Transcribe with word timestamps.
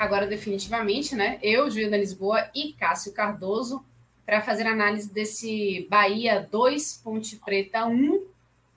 Agora 0.00 0.26
definitivamente, 0.26 1.14
né? 1.14 1.38
Eu, 1.42 1.70
Juliana 1.70 1.98
Lisboa 1.98 2.50
e 2.54 2.72
Cássio 2.72 3.12
Cardoso, 3.12 3.84
para 4.24 4.40
fazer 4.40 4.66
análise 4.66 5.12
desse 5.12 5.86
Bahia 5.90 6.48
2, 6.50 7.02
Ponte 7.04 7.36
Preta 7.36 7.84
1. 7.84 8.24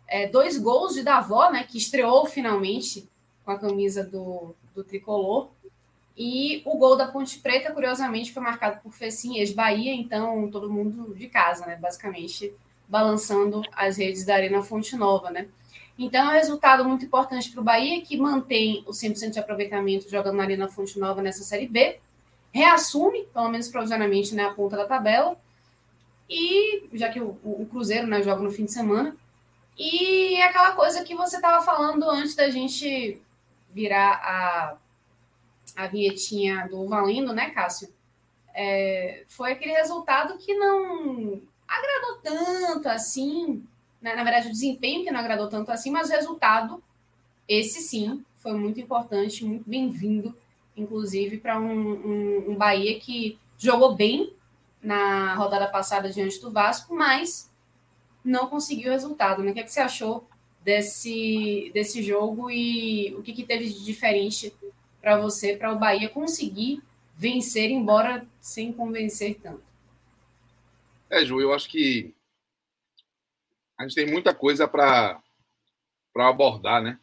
É, 0.05 0.27
dois 0.27 0.57
gols 0.57 0.93
de 0.93 1.01
Davó, 1.01 1.49
né? 1.49 1.63
Que 1.63 1.77
estreou 1.77 2.25
finalmente 2.25 3.07
com 3.45 3.51
a 3.51 3.57
camisa 3.57 4.03
do, 4.03 4.53
do 4.75 4.83
tricolor. 4.83 5.49
E 6.17 6.61
o 6.65 6.77
gol 6.77 6.97
da 6.97 7.07
Ponte 7.07 7.39
Preta, 7.39 7.71
curiosamente, 7.71 8.33
foi 8.33 8.43
marcado 8.43 8.81
por 8.81 8.91
Fecim, 8.91 9.37
ex-Bahia, 9.37 9.95
então 9.95 10.51
todo 10.51 10.69
mundo 10.69 11.15
de 11.15 11.27
casa, 11.29 11.65
né? 11.65 11.77
Basicamente 11.77 12.53
balançando 12.85 13.61
as 13.71 13.95
redes 13.95 14.25
da 14.25 14.35
Arena 14.35 14.61
Fonte 14.61 14.97
Nova, 14.97 15.31
né? 15.31 15.47
Então, 15.97 16.25
é 16.25 16.29
um 16.29 16.37
resultado 16.39 16.83
muito 16.85 17.05
importante 17.05 17.51
para 17.51 17.61
o 17.61 17.63
Bahia, 17.63 18.01
que 18.01 18.17
mantém 18.17 18.83
o 18.87 18.91
100% 18.91 19.31
de 19.31 19.39
aproveitamento 19.39 20.09
jogando 20.09 20.37
na 20.37 20.43
Arena 20.43 20.67
Fonte 20.67 20.99
Nova 20.99 21.21
nessa 21.21 21.43
Série 21.43 21.67
B, 21.67 21.99
reassume, 22.51 23.25
pelo 23.33 23.49
menos 23.49 23.67
provisoriamente, 23.67 24.33
né, 24.33 24.43
a 24.45 24.53
ponta 24.53 24.75
da 24.75 24.85
tabela, 24.85 25.37
e 26.29 26.87
já 26.93 27.09
que 27.09 27.19
o, 27.19 27.37
o 27.43 27.67
Cruzeiro 27.69 28.07
né, 28.07 28.23
joga 28.23 28.41
no 28.41 28.51
fim 28.51 28.65
de 28.65 28.71
semana, 28.71 29.15
e 29.77 30.35
é 30.35 30.43
aquela 30.43 30.73
coisa 30.73 31.03
que 31.03 31.15
você 31.15 31.35
estava 31.35 31.63
falando 31.63 32.09
antes 32.09 32.35
da 32.35 32.49
gente 32.49 33.21
virar 33.69 34.13
a, 34.23 34.77
a 35.75 35.87
vinhetinha 35.87 36.67
do 36.67 36.87
Valendo, 36.87 37.33
né, 37.33 37.49
Cássio? 37.49 37.91
É, 38.53 39.23
foi 39.27 39.51
aquele 39.51 39.73
resultado 39.73 40.37
que 40.37 40.53
não 40.53 41.41
agradou 41.67 42.17
tanto 42.21 42.87
assim 42.87 43.65
né? 44.03 44.15
na 44.15 44.23
verdade, 44.23 44.47
o 44.47 44.51
desempenho 44.51 45.03
que 45.03 45.09
não 45.09 45.19
agradou 45.19 45.47
tanto 45.47 45.71
assim, 45.71 45.89
mas 45.89 46.09
o 46.09 46.11
resultado, 46.11 46.83
esse 47.47 47.81
sim, 47.81 48.23
foi 48.35 48.53
muito 48.53 48.79
importante, 48.79 49.45
muito 49.45 49.67
bem-vindo, 49.67 50.35
inclusive, 50.75 51.37
para 51.37 51.59
um, 51.59 51.91
um, 51.91 52.51
um 52.51 52.55
Bahia 52.55 52.99
que 52.99 53.39
jogou 53.57 53.95
bem 53.95 54.33
na 54.81 55.33
rodada 55.35 55.67
passada 55.67 56.09
diante 56.09 56.41
do 56.41 56.51
Vasco, 56.51 56.93
mas 56.93 57.49
não 58.23 58.47
conseguiu 58.47 58.91
resultado. 58.91 59.41
Né? 59.41 59.51
O 59.51 59.53
que, 59.53 59.61
é 59.61 59.63
que 59.63 59.71
você 59.71 59.79
achou 59.79 60.27
desse, 60.61 61.71
desse 61.73 62.03
jogo 62.03 62.51
e 62.51 63.15
o 63.15 63.23
que, 63.23 63.31
que 63.31 63.43
teve 63.43 63.69
de 63.69 63.85
diferente 63.85 64.53
para 65.01 65.17
você, 65.17 65.55
para 65.55 65.71
o 65.71 65.79
Bahia 65.79 66.09
conseguir 66.09 66.83
vencer, 67.15 67.71
embora 67.71 68.27
sem 68.41 68.73
convencer 68.73 69.39
tanto? 69.41 69.63
É, 71.09 71.23
Ju, 71.23 71.39
eu 71.39 71.53
acho 71.53 71.69
que 71.69 72.13
a 73.77 73.83
gente 73.83 73.95
tem 73.95 74.05
muita 74.05 74.33
coisa 74.33 74.67
para 74.67 75.21
abordar, 76.15 76.81
né? 76.81 76.99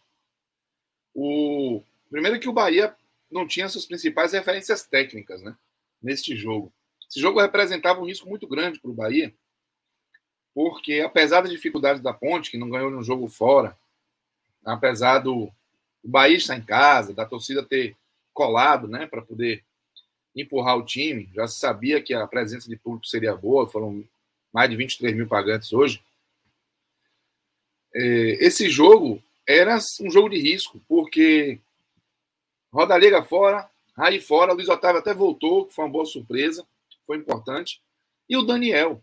O 1.15 1.83
primeiro 2.11 2.39
que 2.39 2.49
o 2.49 2.53
Bahia 2.53 2.95
não 3.31 3.47
tinha 3.47 3.69
suas 3.69 3.87
principais 3.87 4.33
referências 4.33 4.85
técnicas, 4.85 5.43
né? 5.43 5.57
Neste 6.03 6.37
jogo. 6.37 6.73
Esse 7.09 7.21
jogo 7.21 7.41
representava 7.41 8.01
um 8.01 8.07
risco 8.07 8.29
muito 8.29 8.47
grande 8.47 8.79
para 8.79 8.91
o 8.91 8.95
Bahia, 8.95 9.35
porque 10.55 11.01
apesar 11.01 11.41
das 11.41 11.51
dificuldades 11.51 12.01
da 12.01 12.13
Ponte, 12.13 12.51
que 12.51 12.59
não 12.59 12.71
ganhou 12.71 12.91
no 12.91 13.03
jogo 13.03 13.29
fora, 13.29 13.77
apesar 14.65 15.19
do 15.19 15.51
o 16.03 16.09
Bahia 16.09 16.37
estar 16.37 16.57
em 16.57 16.63
casa, 16.63 17.13
da 17.13 17.27
torcida 17.27 17.63
ter 17.63 17.97
colado, 18.33 18.89
né, 18.89 19.07
para 19.07 19.21
poder 19.21 19.63
empurrar 20.35 20.79
o 20.79 20.85
time, 20.85 21.29
já 21.35 21.47
se 21.47 21.59
sabia 21.59 22.01
que 22.01 22.15
a 22.15 22.27
presença 22.27 22.69
de 22.69 22.77
público 22.77 23.07
seria 23.07 23.35
boa, 23.35 23.67
foram 23.67 24.05
mais 24.53 24.71
de 24.71 24.77
23 24.77 25.15
mil 25.15 25.27
pagantes 25.27 25.73
hoje 25.73 26.03
esse 27.95 28.69
jogo 28.71 29.23
era 29.47 29.79
um 30.01 30.11
jogo 30.11 30.29
de 30.29 30.39
risco, 30.39 30.81
porque 30.89 31.59
Rodalega 32.73 33.23
fora, 33.23 33.69
Raí 33.97 34.21
fora, 34.21 34.53
Luiz 34.53 34.69
Otávio 34.69 35.01
até 35.01 35.13
voltou, 35.13 35.69
foi 35.71 35.85
uma 35.85 35.91
boa 35.91 36.07
surpresa, 36.07 36.67
foi 37.05 37.17
importante. 37.17 37.83
E 38.29 38.37
o 38.37 38.43
Daniel. 38.43 39.03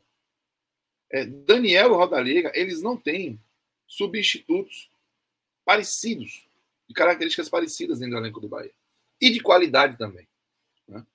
É, 1.11 1.25
Daniel 1.25 1.91
e 1.91 1.95
Rodalega, 1.95 2.51
eles 2.55 2.81
não 2.81 2.95
têm 2.95 3.39
substitutos 3.85 4.89
parecidos, 5.65 6.47
de 6.87 6.93
características 6.93 7.49
parecidas 7.49 7.99
dentro 7.99 8.15
do 8.15 8.21
elenco 8.21 8.39
do 8.39 8.47
Bahia. 8.47 8.71
E 9.19 9.29
de 9.29 9.41
qualidade 9.41 9.97
também. 9.97 10.27
Né? 10.87 11.05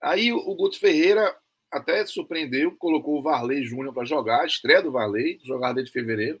Aí 0.00 0.32
o 0.32 0.54
Guto 0.54 0.78
Ferreira 0.78 1.36
até 1.70 2.04
surpreendeu, 2.06 2.74
colocou 2.76 3.18
o 3.18 3.22
Varley 3.22 3.64
Júnior 3.64 3.94
para 3.94 4.04
jogar, 4.04 4.42
a 4.42 4.46
estreia 4.46 4.82
do 4.82 4.90
Varley, 4.92 5.40
jogada 5.44 5.74
desde 5.74 5.92
fevereiro 5.92 6.40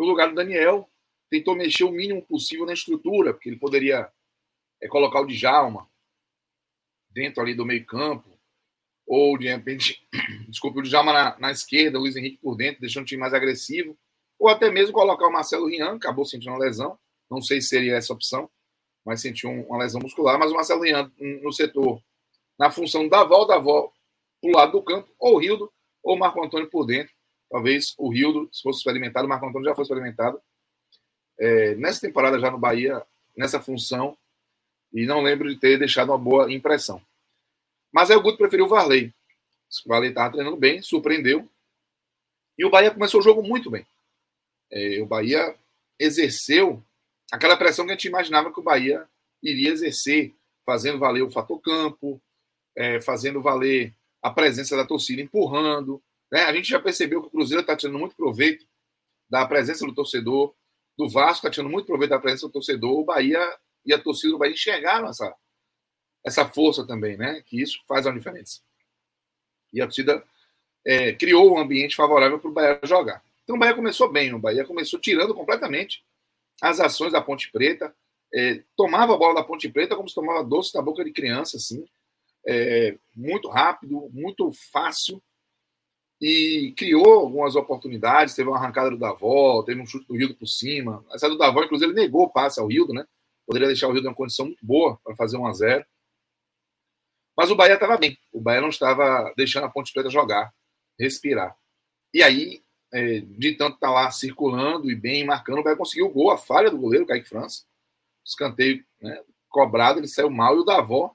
no 0.00 0.06
lugar 0.06 0.30
do 0.30 0.34
Daniel, 0.34 0.88
tentou 1.28 1.54
mexer 1.54 1.84
o 1.84 1.92
mínimo 1.92 2.22
possível 2.22 2.64
na 2.64 2.72
estrutura, 2.72 3.34
porque 3.34 3.50
ele 3.50 3.58
poderia 3.58 4.10
é, 4.80 4.88
colocar 4.88 5.20
o 5.20 5.26
Djalma 5.26 5.86
dentro 7.10 7.42
ali 7.42 7.54
do 7.54 7.66
meio 7.66 7.84
campo, 7.84 8.26
ou 9.06 9.36
de 9.36 9.48
repente, 9.48 10.02
desculpe, 10.48 10.78
o 10.78 10.82
Djalma 10.82 11.12
na, 11.12 11.38
na 11.38 11.50
esquerda, 11.50 11.98
o 11.98 12.00
Luiz 12.00 12.16
Henrique 12.16 12.38
por 12.38 12.56
dentro, 12.56 12.80
deixando 12.80 13.02
o 13.02 13.06
time 13.06 13.20
mais 13.20 13.34
agressivo, 13.34 13.94
ou 14.38 14.48
até 14.48 14.70
mesmo 14.70 14.94
colocar 14.94 15.26
o 15.26 15.32
Marcelo 15.32 15.66
Rian, 15.66 15.96
acabou 15.96 16.24
sentindo 16.24 16.52
uma 16.52 16.58
lesão, 16.58 16.98
não 17.30 17.42
sei 17.42 17.60
se 17.60 17.68
seria 17.68 17.96
essa 17.96 18.14
opção, 18.14 18.50
mas 19.04 19.20
sentiu 19.20 19.50
uma 19.50 19.78
lesão 19.78 20.00
muscular, 20.00 20.38
mas 20.38 20.50
o 20.50 20.54
Marcelo 20.54 20.82
Rian 20.82 21.12
no 21.42 21.52
setor, 21.52 22.02
na 22.58 22.70
função 22.70 23.06
da 23.06 23.22
volta, 23.22 23.54
da 23.54 23.58
volta 23.58 23.94
para 24.40 24.50
o 24.50 24.56
lado 24.56 24.72
do 24.72 24.82
campo, 24.82 25.14
ou 25.18 25.34
o 25.34 25.38
Rildo, 25.38 25.70
ou 26.02 26.16
o 26.16 26.18
Marco 26.18 26.42
Antônio 26.42 26.70
por 26.70 26.86
dentro, 26.86 27.12
Talvez 27.50 27.94
o 27.98 28.08
Rildo, 28.08 28.48
se 28.52 28.62
fosse 28.62 28.78
experimentado, 28.78 29.26
o 29.26 29.28
Marco 29.28 29.46
Antônio 29.46 29.68
já 29.68 29.74
foi 29.74 29.82
experimentado. 29.82 30.40
É, 31.38 31.74
nessa 31.74 32.00
temporada 32.00 32.38
já 32.38 32.50
no 32.50 32.58
Bahia, 32.58 33.02
nessa 33.36 33.60
função, 33.60 34.16
e 34.92 35.06
não 35.06 35.20
lembro 35.20 35.48
de 35.48 35.56
ter 35.58 35.78
deixado 35.78 36.10
uma 36.10 36.18
boa 36.18 36.52
impressão. 36.52 37.02
Mas 37.92 38.10
aí 38.10 38.16
o 38.16 38.22
Guto 38.22 38.38
preferiu 38.38 38.66
o 38.66 38.68
Varley. 38.68 39.12
O 39.84 39.88
Varley 39.88 40.10
estava 40.10 40.32
treinando 40.32 40.56
bem, 40.56 40.80
surpreendeu. 40.82 41.48
E 42.56 42.64
o 42.64 42.70
Bahia 42.70 42.90
começou 42.90 43.20
o 43.20 43.22
jogo 43.22 43.42
muito 43.42 43.70
bem. 43.70 43.86
É, 44.70 45.00
o 45.00 45.06
Bahia 45.06 45.54
exerceu 45.98 46.82
aquela 47.32 47.56
pressão 47.56 47.84
que 47.84 47.92
a 47.92 47.94
gente 47.94 48.08
imaginava 48.08 48.52
que 48.52 48.60
o 48.60 48.62
Bahia 48.62 49.08
iria 49.42 49.70
exercer, 49.70 50.34
fazendo 50.64 50.98
valer 50.98 51.22
o 51.22 51.30
fator 51.30 51.60
campo, 51.60 52.20
é, 52.76 53.00
fazendo 53.00 53.40
valer 53.40 53.94
a 54.22 54.30
presença 54.30 54.76
da 54.76 54.86
torcida 54.86 55.22
empurrando, 55.22 56.02
né? 56.30 56.42
A 56.42 56.52
gente 56.52 56.68
já 56.68 56.80
percebeu 56.80 57.20
que 57.20 57.28
o 57.28 57.30
Cruzeiro 57.30 57.60
está 57.60 57.76
tirando 57.76 57.98
muito 57.98 58.16
proveito 58.16 58.66
da 59.28 59.46
presença 59.46 59.86
do 59.86 59.94
torcedor, 59.94 60.54
do 60.96 61.08
Vasco 61.08 61.46
está 61.46 61.50
tirando 61.50 61.70
muito 61.70 61.86
proveito 61.86 62.10
da 62.10 62.18
presença 62.18 62.46
do 62.46 62.52
torcedor, 62.52 62.98
o 62.98 63.04
Bahia 63.04 63.40
e 63.84 63.92
a 63.92 63.98
torcida 63.98 64.32
do 64.32 64.38
Bahia 64.38 64.52
enxergaram 64.52 65.08
essa, 65.08 65.34
essa 66.24 66.48
força 66.48 66.86
também, 66.86 67.16
né? 67.16 67.42
que 67.46 67.60
isso 67.60 67.80
faz 67.86 68.06
a 68.06 68.12
diferença. 68.12 68.60
E 69.72 69.80
a 69.80 69.86
torcida 69.86 70.22
é, 70.84 71.12
criou 71.12 71.54
um 71.54 71.58
ambiente 71.58 71.96
favorável 71.96 72.38
para 72.38 72.50
o 72.50 72.52
Bahia 72.52 72.80
jogar. 72.82 73.22
Então 73.44 73.56
o 73.56 73.58
Bahia 73.58 73.74
começou 73.74 74.10
bem, 74.10 74.34
o 74.34 74.38
Bahia 74.38 74.64
começou 74.64 75.00
tirando 75.00 75.34
completamente 75.34 76.04
as 76.60 76.78
ações 76.78 77.12
da 77.12 77.22
Ponte 77.22 77.50
Preta, 77.50 77.94
é, 78.32 78.62
tomava 78.76 79.14
a 79.14 79.16
bola 79.16 79.34
da 79.36 79.44
Ponte 79.44 79.68
Preta 79.68 79.96
como 79.96 80.08
se 80.08 80.14
tomava 80.14 80.44
doce 80.44 80.72
da 80.72 80.82
boca 80.82 81.04
de 81.04 81.12
criança, 81.12 81.56
assim, 81.56 81.84
é, 82.46 82.96
muito 83.14 83.48
rápido, 83.48 84.08
muito 84.12 84.52
fácil, 84.70 85.22
e 86.20 86.74
criou 86.76 87.20
algumas 87.20 87.56
oportunidades. 87.56 88.34
Teve 88.34 88.48
uma 88.48 88.58
arrancada 88.58 88.90
do 88.90 88.98
Davó, 88.98 89.62
teve 89.62 89.80
um 89.80 89.86
chute 89.86 90.06
do 90.06 90.16
Rildo 90.16 90.34
por 90.34 90.46
cima. 90.46 91.04
Essa 91.12 91.28
do 91.28 91.38
Davó, 91.38 91.62
inclusive, 91.62 91.92
ele 91.92 92.00
negou 92.00 92.24
o 92.24 92.30
passe 92.30 92.60
ao 92.60 92.66
Rildo, 92.66 92.92
né? 92.92 93.06
Poderia 93.46 93.68
deixar 93.68 93.88
o 93.88 93.92
Rildo 93.92 94.06
em 94.06 94.10
uma 94.10 94.16
condição 94.16 94.46
muito 94.46 94.64
boa 94.64 94.98
para 95.02 95.16
fazer 95.16 95.36
1 95.36 95.46
a 95.46 95.52
0 95.52 95.84
Mas 97.36 97.50
o 97.50 97.56
Bahia 97.56 97.74
estava 97.74 97.96
bem. 97.96 98.18
O 98.32 98.40
Bahia 98.40 98.60
não 98.60 98.68
estava 98.68 99.32
deixando 99.36 99.64
a 99.64 99.70
Ponte 99.70 99.92
Preta 99.92 100.10
jogar, 100.10 100.52
respirar. 100.98 101.56
E 102.12 102.22
aí 102.22 102.62
é, 102.92 103.20
de 103.20 103.52
tanto 103.54 103.74
estar 103.74 103.88
tá 103.88 103.92
lá 103.92 104.10
circulando 104.10 104.90
e 104.90 104.94
bem 104.94 105.24
marcando, 105.24 105.60
o 105.60 105.62
Bahia 105.62 105.76
conseguiu 105.76 106.06
o 106.06 106.12
gol, 106.12 106.30
a 106.30 106.38
falha 106.38 106.70
do 106.70 106.78
goleiro, 106.78 107.06
Kaique 107.06 107.28
França. 107.28 107.64
Escanteio 108.24 108.84
né, 109.00 109.22
cobrado, 109.48 110.00
ele 110.00 110.08
saiu 110.08 110.30
mal. 110.30 110.56
E 110.56 110.60
o 110.60 110.64
Davó, 110.64 111.14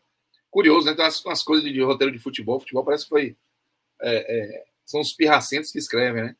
curioso, 0.50 0.88
né? 0.88 0.94
Tem 0.94 1.04
umas, 1.04 1.24
umas 1.24 1.44
coisas 1.44 1.66
de, 1.66 1.72
de, 1.72 1.82
roteiro 1.82 2.12
de 2.12 2.20
futebol. 2.20 2.60
Futebol 2.60 2.84
parece 2.84 3.04
que 3.04 3.10
foi. 3.10 3.38
É, 4.02 4.38
é, 4.38 4.66
são 4.86 5.02
os 5.02 5.14
pirracentos 5.14 5.72
que 5.72 5.80
escrevem, 5.80 6.24
né? 6.24 6.36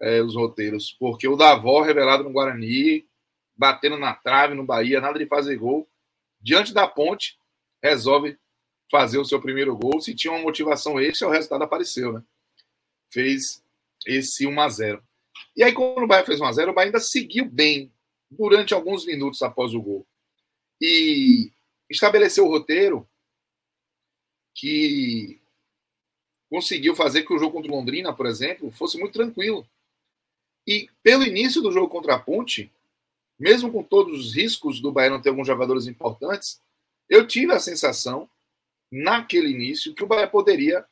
É, 0.00 0.22
os 0.22 0.34
roteiros. 0.36 0.94
Porque 0.98 1.26
o 1.26 1.36
Davó, 1.36 1.80
revelado 1.82 2.22
no 2.22 2.30
Guarani, 2.30 3.08
batendo 3.56 3.98
na 3.98 4.14
trave 4.14 4.54
no 4.54 4.64
Bahia, 4.64 5.00
nada 5.00 5.18
de 5.18 5.26
fazer 5.26 5.56
gol. 5.56 5.88
Diante 6.40 6.72
da 6.72 6.86
ponte, 6.86 7.38
resolve 7.82 8.38
fazer 8.90 9.18
o 9.18 9.24
seu 9.24 9.40
primeiro 9.40 9.76
gol. 9.76 10.00
Se 10.00 10.14
tinha 10.14 10.32
uma 10.32 10.42
motivação 10.42 11.00
extra, 11.00 11.26
o 11.26 11.30
resultado 11.30 11.64
apareceu, 11.64 12.12
né? 12.12 12.22
Fez 13.10 13.62
esse 14.06 14.46
1 14.46 14.60
a 14.60 14.68
0 14.68 15.02
E 15.56 15.64
aí, 15.64 15.72
quando 15.72 16.04
o 16.04 16.06
Bahia 16.06 16.24
fez 16.24 16.40
1 16.40 16.44
a 16.44 16.52
0 16.52 16.70
o 16.70 16.74
Bahia 16.74 16.88
ainda 16.88 17.00
seguiu 17.00 17.44
bem 17.46 17.92
durante 18.30 18.74
alguns 18.74 19.04
minutos 19.04 19.42
após 19.42 19.74
o 19.74 19.82
gol. 19.82 20.06
E 20.80 21.50
estabeleceu 21.90 22.46
o 22.46 22.50
roteiro 22.50 23.08
que 24.54 25.37
conseguiu 26.48 26.94
fazer 26.96 27.22
que 27.22 27.32
o 27.32 27.38
jogo 27.38 27.52
contra 27.52 27.70
o 27.70 27.74
Londrina, 27.74 28.12
por 28.12 28.26
exemplo, 28.26 28.70
fosse 28.70 28.98
muito 28.98 29.12
tranquilo. 29.12 29.66
E 30.66 30.88
pelo 31.02 31.24
início 31.24 31.62
do 31.62 31.72
jogo 31.72 31.88
contra 31.88 32.14
a 32.14 32.18
Ponte, 32.18 32.70
mesmo 33.38 33.72
com 33.72 33.82
todos 33.82 34.18
os 34.18 34.34
riscos 34.34 34.80
do 34.80 34.92
Bahia 34.92 35.10
não 35.10 35.20
ter 35.20 35.28
alguns 35.28 35.46
jogadores 35.46 35.86
importantes, 35.86 36.60
eu 37.08 37.26
tive 37.26 37.52
a 37.52 37.60
sensação, 37.60 38.28
naquele 38.90 39.50
início, 39.50 39.94
que 39.94 40.02
o 40.02 40.06
Bahia 40.06 40.26
poderia 40.26 40.84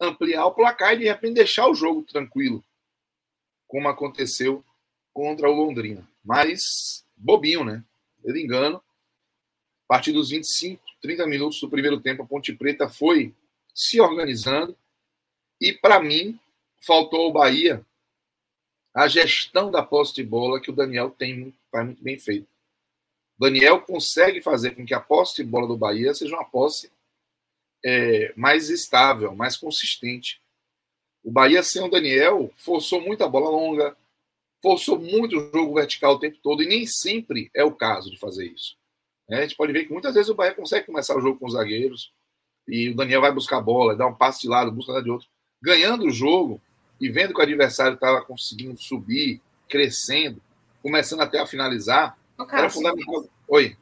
ampliar 0.00 0.46
o 0.46 0.54
placar 0.54 0.94
e 0.94 0.98
de 0.98 1.04
repente 1.04 1.34
deixar 1.34 1.68
o 1.68 1.74
jogo 1.74 2.02
tranquilo, 2.02 2.62
como 3.66 3.88
aconteceu 3.88 4.64
contra 5.12 5.48
o 5.48 5.54
Londrina. 5.54 6.08
Mas 6.24 7.04
bobinho, 7.16 7.64
né? 7.64 7.84
Ele 8.24 8.42
engano. 8.42 8.82
A 9.84 9.94
partir 9.94 10.12
dos 10.12 10.30
25, 10.30 10.82
30 11.02 11.26
minutos 11.26 11.60
do 11.60 11.68
primeiro 11.68 12.00
tempo, 12.00 12.22
a 12.22 12.26
Ponte 12.26 12.52
Preta 12.52 12.88
foi 12.88 13.34
se 13.74 14.00
organizando. 14.00 14.76
E, 15.60 15.72
para 15.72 16.00
mim, 16.00 16.38
faltou 16.80 17.22
ao 17.22 17.32
Bahia 17.32 17.84
a 18.94 19.08
gestão 19.08 19.70
da 19.70 19.82
posse 19.82 20.14
de 20.14 20.22
bola 20.22 20.60
que 20.60 20.70
o 20.70 20.74
Daniel 20.74 21.10
tem 21.10 21.54
faz 21.70 21.86
muito 21.86 22.02
bem 22.02 22.18
feito. 22.18 22.48
Daniel 23.38 23.80
consegue 23.80 24.40
fazer 24.42 24.72
com 24.72 24.84
que 24.84 24.94
a 24.94 25.00
posse 25.00 25.36
de 25.36 25.44
bola 25.44 25.66
do 25.66 25.76
Bahia 25.76 26.14
seja 26.14 26.36
uma 26.36 26.44
posse 26.44 26.92
é, 27.84 28.32
mais 28.36 28.68
estável, 28.68 29.34
mais 29.34 29.56
consistente. 29.56 30.40
O 31.24 31.30
Bahia, 31.30 31.62
sem 31.62 31.82
o 31.82 31.88
Daniel, 31.88 32.52
forçou 32.56 33.00
muito 33.00 33.24
a 33.24 33.28
bola 33.28 33.48
longa, 33.48 33.96
forçou 34.60 34.98
muito 34.98 35.38
o 35.38 35.50
jogo 35.52 35.74
vertical 35.74 36.14
o 36.14 36.18
tempo 36.18 36.38
todo, 36.42 36.62
e 36.62 36.66
nem 36.66 36.86
sempre 36.86 37.50
é 37.54 37.64
o 37.64 37.74
caso 37.74 38.10
de 38.10 38.18
fazer 38.18 38.46
isso. 38.46 38.76
É, 39.28 39.38
a 39.38 39.42
gente 39.42 39.56
pode 39.56 39.72
ver 39.72 39.86
que 39.86 39.92
muitas 39.92 40.14
vezes 40.14 40.28
o 40.28 40.34
Bahia 40.34 40.54
consegue 40.54 40.86
começar 40.86 41.16
o 41.16 41.20
jogo 41.20 41.38
com 41.38 41.46
os 41.46 41.54
zagueiros, 41.54 42.12
e 42.66 42.90
o 42.90 42.96
Daniel 42.96 43.20
vai 43.20 43.32
buscar 43.32 43.58
a 43.58 43.62
bola, 43.62 43.96
dá 43.96 44.06
um 44.06 44.14
passe 44.14 44.42
de 44.42 44.48
lado, 44.48 44.72
busca 44.72 45.02
de 45.02 45.10
outro, 45.10 45.28
ganhando 45.60 46.04
o 46.04 46.10
jogo 46.10 46.60
e 47.00 47.08
vendo 47.08 47.34
que 47.34 47.40
o 47.40 47.42
adversário 47.42 47.94
estava 47.94 48.22
conseguindo 48.22 48.80
subir, 48.80 49.40
crescendo, 49.68 50.40
começando 50.82 51.20
até 51.20 51.40
a 51.40 51.46
finalizar, 51.46 52.16
era 52.50 52.70
fundamental. 52.70 53.24
Oi. 53.48 53.76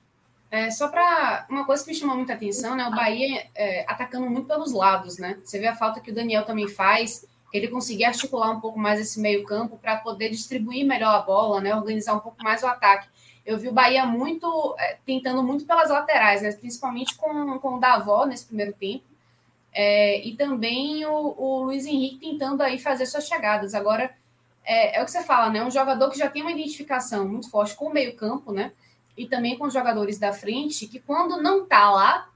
É, 0.51 0.71
só 0.71 0.89
para 0.89 1.47
uma 1.49 1.65
coisa 1.65 1.85
que 1.85 1.91
me 1.91 1.97
chamou 1.97 2.17
muita 2.17 2.33
atenção, 2.33 2.75
né? 2.75 2.87
O 2.87 2.91
Bahia 2.91 3.47
é, 3.55 3.85
atacando 3.89 4.29
muito 4.29 4.49
pelos 4.49 4.73
lados, 4.73 5.19
né? 5.19 5.39
Você 5.45 5.61
vê 5.61 5.69
a 5.69 5.77
falta 5.77 6.01
que 6.01 6.11
o 6.11 6.15
Daniel 6.15 6.45
também 6.45 6.67
faz, 6.67 7.25
ele 7.53 7.69
conseguir 7.69 8.05
articular 8.05 8.51
um 8.51 8.61
pouco 8.61 8.79
mais 8.79 9.01
esse 9.01 9.21
meio 9.21 9.45
campo 9.45 9.79
para 9.79 9.97
poder 9.97 10.29
distribuir 10.31 10.85
melhor 10.85 11.15
a 11.15 11.23
bola, 11.23 11.61
né? 11.61 11.75
Organizar 11.75 12.15
um 12.15 12.21
pouco 12.21 12.43
mais 12.43 12.63
o 12.63 12.67
ataque. 12.67 13.09
Eu 13.51 13.59
vi 13.59 13.69
o 13.69 13.73
Bahia 13.73 14.07
muito 14.07 14.75
é, 14.79 14.99
tentando 15.05 15.43
muito 15.43 15.65
pelas 15.65 15.91
laterais, 15.91 16.43
né? 16.43 16.53
Principalmente 16.53 17.17
com, 17.17 17.59
com 17.59 17.77
o 17.77 17.81
Davó 17.81 18.27
nesse 18.27 18.47
primeiro 18.47 18.73
tempo. 18.73 19.05
É, 19.73 20.27
e 20.27 20.37
também 20.37 21.05
o, 21.07 21.35
o, 21.37 21.63
Luiz 21.63 21.87
Henrique 21.87 22.19
tentando 22.19 22.63
aí 22.63 22.79
fazer 22.79 23.07
suas 23.07 23.27
chegadas. 23.27 23.75
Agora, 23.75 24.15
é, 24.65 24.99
é 24.99 25.03
o 25.03 25.05
que 25.05 25.11
você 25.11 25.23
fala, 25.23 25.51
né? 25.51 25.65
Um 25.65 25.71
jogador 25.71 26.11
que 26.11 26.19
já 26.19 26.29
tem 26.29 26.43
uma 26.43 26.53
identificação 26.53 27.29
muito 27.29 27.51
forte 27.51 27.75
com 27.75 27.87
o 27.87 27.93
meio 27.93 28.17
campo, 28.17 28.53
né? 28.53 28.73
e 29.21 29.27
também 29.27 29.59
com 29.59 29.67
os 29.67 29.75
jogadores 29.75 30.19
da 30.19 30.33
frente, 30.33 30.87
que 30.87 30.99
quando 30.99 31.43
não 31.43 31.67
tá 31.67 31.91
lá, 31.91 32.31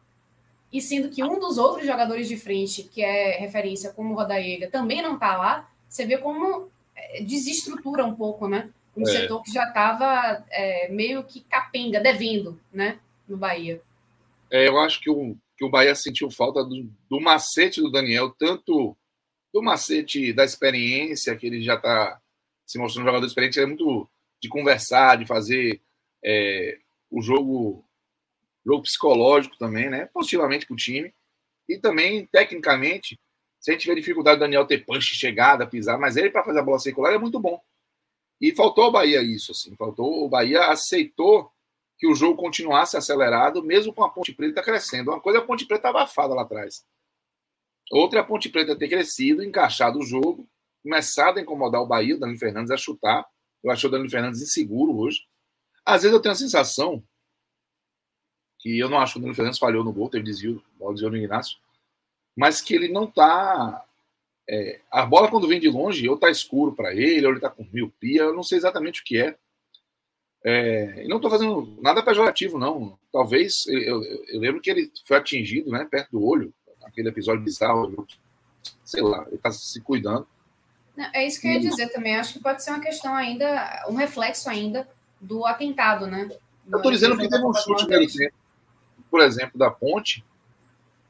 e 0.71 0.83
sendo 0.83 1.09
que 1.09 1.25
um 1.25 1.39
dos 1.39 1.57
outros 1.57 1.87
jogadores 1.87 2.29
de 2.29 2.37
frente, 2.37 2.83
que 2.83 3.03
é 3.03 3.39
referência 3.39 3.91
como 3.91 4.13
o 4.13 4.17
Rodaega, 4.17 4.69
também 4.69 5.01
não 5.01 5.19
tá 5.19 5.35
lá, 5.35 5.71
você 5.89 6.05
vê 6.05 6.19
como 6.19 6.69
é, 6.95 7.23
desestrutura 7.23 8.05
um 8.05 8.15
pouco, 8.15 8.47
né? 8.47 8.69
Um 8.97 9.03
é. 9.03 9.07
setor 9.07 9.43
que 9.43 9.53
já 9.53 9.67
estava 9.67 10.45
é, 10.51 10.89
meio 10.89 11.25
que 11.25 11.41
capenga, 11.41 12.01
devendo, 12.01 12.61
né? 12.73 13.01
No 13.29 13.37
Bahia. 13.37 13.83
É, 14.51 14.69
eu 14.69 14.79
acho 14.79 15.01
que 15.01 15.11
o, 15.11 15.37
que 15.57 15.65
o 15.65 15.71
Bahia 15.71 15.95
sentiu 15.95 16.31
falta 16.31 16.65
do, 16.65 16.91
do 17.09 17.21
macete 17.21 17.81
do 17.81 17.91
Daniel, 17.91 18.31
tanto 18.31 18.97
do 19.53 19.63
macete 19.63 20.33
da 20.33 20.45
experiência, 20.45 21.37
que 21.37 21.47
ele 21.47 21.63
já 21.63 21.75
está 21.75 22.21
se 22.67 22.79
mostrando 22.79 23.05
um 23.05 23.09
jogador 23.09 23.27
experiente, 23.27 23.59
ele 23.59 23.65
é 23.65 23.69
muito 23.69 24.09
de 24.41 24.49
conversar, 24.49 25.17
de 25.17 25.27
fazer 25.27 25.81
é, 26.25 26.79
o 27.11 27.23
jogo, 27.23 27.85
jogo 28.65 28.83
psicológico 28.83 29.57
também, 29.59 29.89
né? 29.89 30.09
Positivamente 30.13 30.67
para 30.67 30.75
o 30.75 30.77
time. 30.77 31.15
E 31.69 31.79
também, 31.79 32.27
tecnicamente, 32.27 33.19
se 33.61 33.71
a 33.71 33.73
gente 33.73 33.83
tiver 33.83 33.95
dificuldade 33.95 34.37
do 34.37 34.41
Daniel 34.41 34.67
ter 34.67 34.85
punch, 34.85 35.15
chegada, 35.15 35.67
pisar, 35.67 35.99
mas 35.99 36.17
ele, 36.17 36.31
para 36.31 36.45
fazer 36.45 36.59
a 36.59 36.63
bola 36.63 36.79
circular, 36.79 37.15
é 37.15 37.19
muito 37.19 37.41
bom. 37.41 37.61
E 38.41 38.55
faltou 38.55 38.85
ao 38.85 38.93
Bahia 38.93 39.23
isso, 39.23 39.53
assim. 39.53 39.75
Faltou, 39.77 40.25
o 40.25 40.29
Bahia 40.29 40.67
aceitou 40.67 41.51
que 41.99 42.07
o 42.07 42.15
jogo 42.15 42.37
continuasse 42.37 42.97
acelerado, 42.97 43.63
mesmo 43.63 43.93
com 43.93 44.05
a 44.05 44.11
Ponte 44.11 44.33
Preta 44.33 44.63
crescendo. 44.63 45.11
Uma 45.11 45.21
coisa 45.21 45.39
é 45.39 45.43
a 45.43 45.45
Ponte 45.45 45.65
Preta 45.67 45.89
abafada 45.89 46.35
lá 46.35 46.43
atrás. 46.43 46.85
Outra 47.91 48.19
é 48.19 48.23
a 48.23 48.25
Ponte 48.25 48.49
Preta 48.49 48.77
ter 48.77 48.89
crescido, 48.89 49.43
encaixado 49.43 49.99
o 49.99 50.03
jogo, 50.03 50.49
começado 50.83 51.39
a 51.39 51.41
incomodar 51.41 51.81
o 51.81 51.87
Bahia, 51.87 52.17
o 52.17 52.19
Danilo 52.19 52.39
Fernandes 52.39 52.71
a 52.71 52.77
chutar. 52.77 53.25
Eu 53.63 53.71
achei 53.71 53.89
o 53.89 53.91
Danilo 53.91 54.11
Fernandes 54.11 54.43
inseguro 54.43 54.97
hoje. 54.99 55.21
Às 55.85 56.03
vezes 56.03 56.15
eu 56.15 56.21
tenho 56.21 56.33
a 56.33 56.37
sensação 56.37 57.03
que 58.65 58.79
eu 58.79 58.89
não 58.89 58.99
acho 58.99 59.15
que 59.15 59.19
o 59.19 59.23
Nuno 59.23 59.35
Fernandes 59.35 59.59
falhou 59.59 59.85
no 59.85 59.93
gol, 59.93 60.09
teve 60.09 60.25
desvio, 60.25 60.65
bola 60.79 60.95
desvio 60.95 61.11
no 61.11 61.19
Ignacio, 61.19 61.59
mas 62.35 62.63
que 62.63 62.75
ele 62.75 62.89
não 62.89 63.05
está. 63.05 63.85
É, 64.49 64.81
a 64.91 65.07
bola, 65.07 65.31
quando 65.31 65.49
vem 65.49 65.59
de 65.59 65.69
longe, 65.69 66.09
ou 66.09 66.17
está 66.17 66.31
escuro 66.31 66.75
para 66.75 66.95
ele, 66.95 67.25
ou 67.25 67.33
ele 67.33 67.39
está 67.39 67.49
com 67.49 67.67
miopia, 67.73 68.23
eu 68.23 68.35
não 68.35 68.43
sei 68.43 68.59
exatamente 68.59 69.01
o 69.01 69.05
que 69.05 69.19
é. 69.19 69.37
é 70.45 71.07
não 71.09 71.17
estou 71.17 71.31
fazendo 71.31 71.77
nada 71.81 72.03
pejorativo, 72.03 72.59
não. 72.59 72.99
Talvez, 73.13 73.67
eu, 73.67 73.81
eu, 73.81 74.25
eu, 74.29 74.41
lembro 74.41 74.61
que 74.61 74.71
ele 74.71 74.91
foi 75.07 75.17
atingido 75.17 75.71
né, 75.71 75.87
perto 75.91 76.11
do 76.13 76.25
olho, 76.25 76.53
aquele 76.85 77.09
episódio 77.09 77.43
bizarro, 77.43 78.07
sei 78.85 79.03
lá, 79.03 79.25
ele 79.27 79.37
está 79.37 79.51
se 79.51 79.81
cuidando. 79.81 80.27
Não, 80.97 81.09
é 81.13 81.27
isso 81.27 81.41
que 81.41 81.49
eu 81.49 81.53
ia 81.53 81.61
dizer 81.61 81.89
também. 81.89 82.17
Acho 82.17 82.35
que 82.35 82.41
pode 82.41 82.63
ser 82.63 82.71
uma 82.71 82.81
questão 82.81 83.15
ainda, 83.15 83.85
um 83.89 83.95
reflexo 83.95 84.49
ainda 84.49 84.89
do 85.21 85.45
atentado, 85.45 86.07
né? 86.07 86.29
Eu 86.71 86.77
estou 86.77 86.93
dizendo 86.93 87.17
que 87.17 87.29
teve 87.29 87.45
um 87.45 87.53
chute 87.53 87.87
dele, 87.87 88.07
por 89.11 89.21
exemplo, 89.21 89.59
da 89.59 89.71
ponte, 89.71 90.25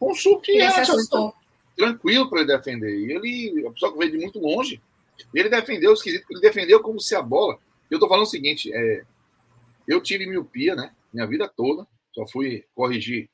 um 0.01 0.15
chute 0.15 0.53
que 0.53 0.61
era 0.61 0.85
tranquilo 1.77 2.29
para 2.29 2.41
ele 2.41 2.57
defender. 2.57 2.99
E 2.99 3.13
ele, 3.13 3.67
a 3.67 3.71
pessoa 3.71 3.93
que 3.93 3.99
veio 3.99 4.13
de 4.13 4.19
muito 4.19 4.39
longe, 4.39 4.81
ele 5.35 5.49
defendeu 5.49 5.91
o 5.91 5.95
esquisito, 5.95 6.27
ele 6.31 6.41
defendeu 6.41 6.81
como 6.81 7.01
se 7.01 7.15
a 7.15 7.23
bola. 7.23 7.59
Eu 7.91 7.97
estou 7.97 8.09
falando 8.09 8.25
o 8.25 8.31
seguinte: 8.31 8.73
é, 8.73 9.05
eu 9.87 10.01
tive 10.01 10.27
miopia, 10.27 10.75
né? 10.75 10.95
Minha 11.13 11.27
vida 11.27 11.49
toda, 11.49 11.87
só 12.13 12.27
fui 12.27 12.65
corrigir 12.75 13.29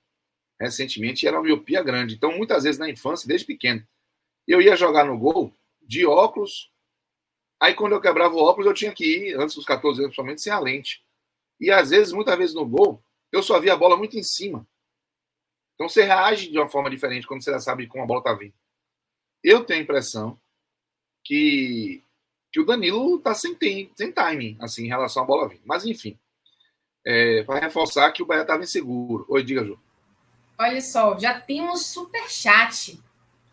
recentemente, 0.60 1.24
e 1.24 1.28
era 1.28 1.38
uma 1.38 1.44
miopia 1.44 1.82
grande. 1.82 2.14
Então, 2.14 2.36
muitas 2.36 2.64
vezes 2.64 2.78
na 2.78 2.90
infância, 2.90 3.26
desde 3.26 3.46
pequeno, 3.46 3.82
eu 4.46 4.60
ia 4.60 4.76
jogar 4.76 5.06
no 5.06 5.18
gol 5.18 5.54
de 5.82 6.04
óculos 6.04 6.70
Aí 7.60 7.74
quando 7.74 7.92
eu 7.92 8.00
quebrava 8.00 8.34
o 8.34 8.38
óculos, 8.38 8.66
eu 8.66 8.72
tinha 8.72 8.90
que 8.90 9.04
ir, 9.04 9.38
antes 9.38 9.54
dos 9.54 9.66
14 9.66 10.00
anos, 10.00 10.08
principalmente, 10.08 10.40
sem 10.40 10.50
a 10.50 10.58
lente. 10.58 11.04
E 11.60 11.70
às 11.70 11.90
vezes, 11.90 12.10
muitas 12.10 12.36
vezes 12.38 12.54
no 12.54 12.66
gol, 12.66 13.04
eu 13.30 13.42
só 13.42 13.60
via 13.60 13.74
a 13.74 13.76
bola 13.76 13.98
muito 13.98 14.18
em 14.18 14.22
cima. 14.22 14.66
Então 15.80 15.88
você 15.88 16.02
reage 16.02 16.50
de 16.50 16.58
uma 16.58 16.68
forma 16.68 16.90
diferente 16.90 17.26
quando 17.26 17.42
você 17.42 17.50
já 17.50 17.58
sabe 17.58 17.86
como 17.86 18.04
a 18.04 18.06
bola 18.06 18.20
está 18.20 18.34
vindo. 18.34 18.52
Eu 19.42 19.64
tenho 19.64 19.80
a 19.80 19.82
impressão 19.82 20.38
que, 21.24 22.04
que 22.52 22.60
o 22.60 22.66
Danilo 22.66 23.16
está 23.16 23.34
sem, 23.34 23.56
sem 23.96 24.12
timing, 24.12 24.58
assim, 24.60 24.84
em 24.84 24.88
relação 24.88 25.22
à 25.22 25.26
bola 25.26 25.48
vindo. 25.48 25.62
Mas 25.64 25.86
enfim, 25.86 26.18
é, 27.02 27.44
para 27.44 27.60
reforçar 27.60 28.12
que 28.12 28.22
o 28.22 28.26
Bahia 28.26 28.42
estava 28.42 28.62
inseguro. 28.62 29.24
Oi, 29.26 29.42
diga, 29.42 29.64
Ju. 29.64 29.80
Olha 30.58 30.82
só, 30.82 31.18
já 31.18 31.40
temos 31.40 31.86
super 31.86 32.28
chat. 32.28 33.02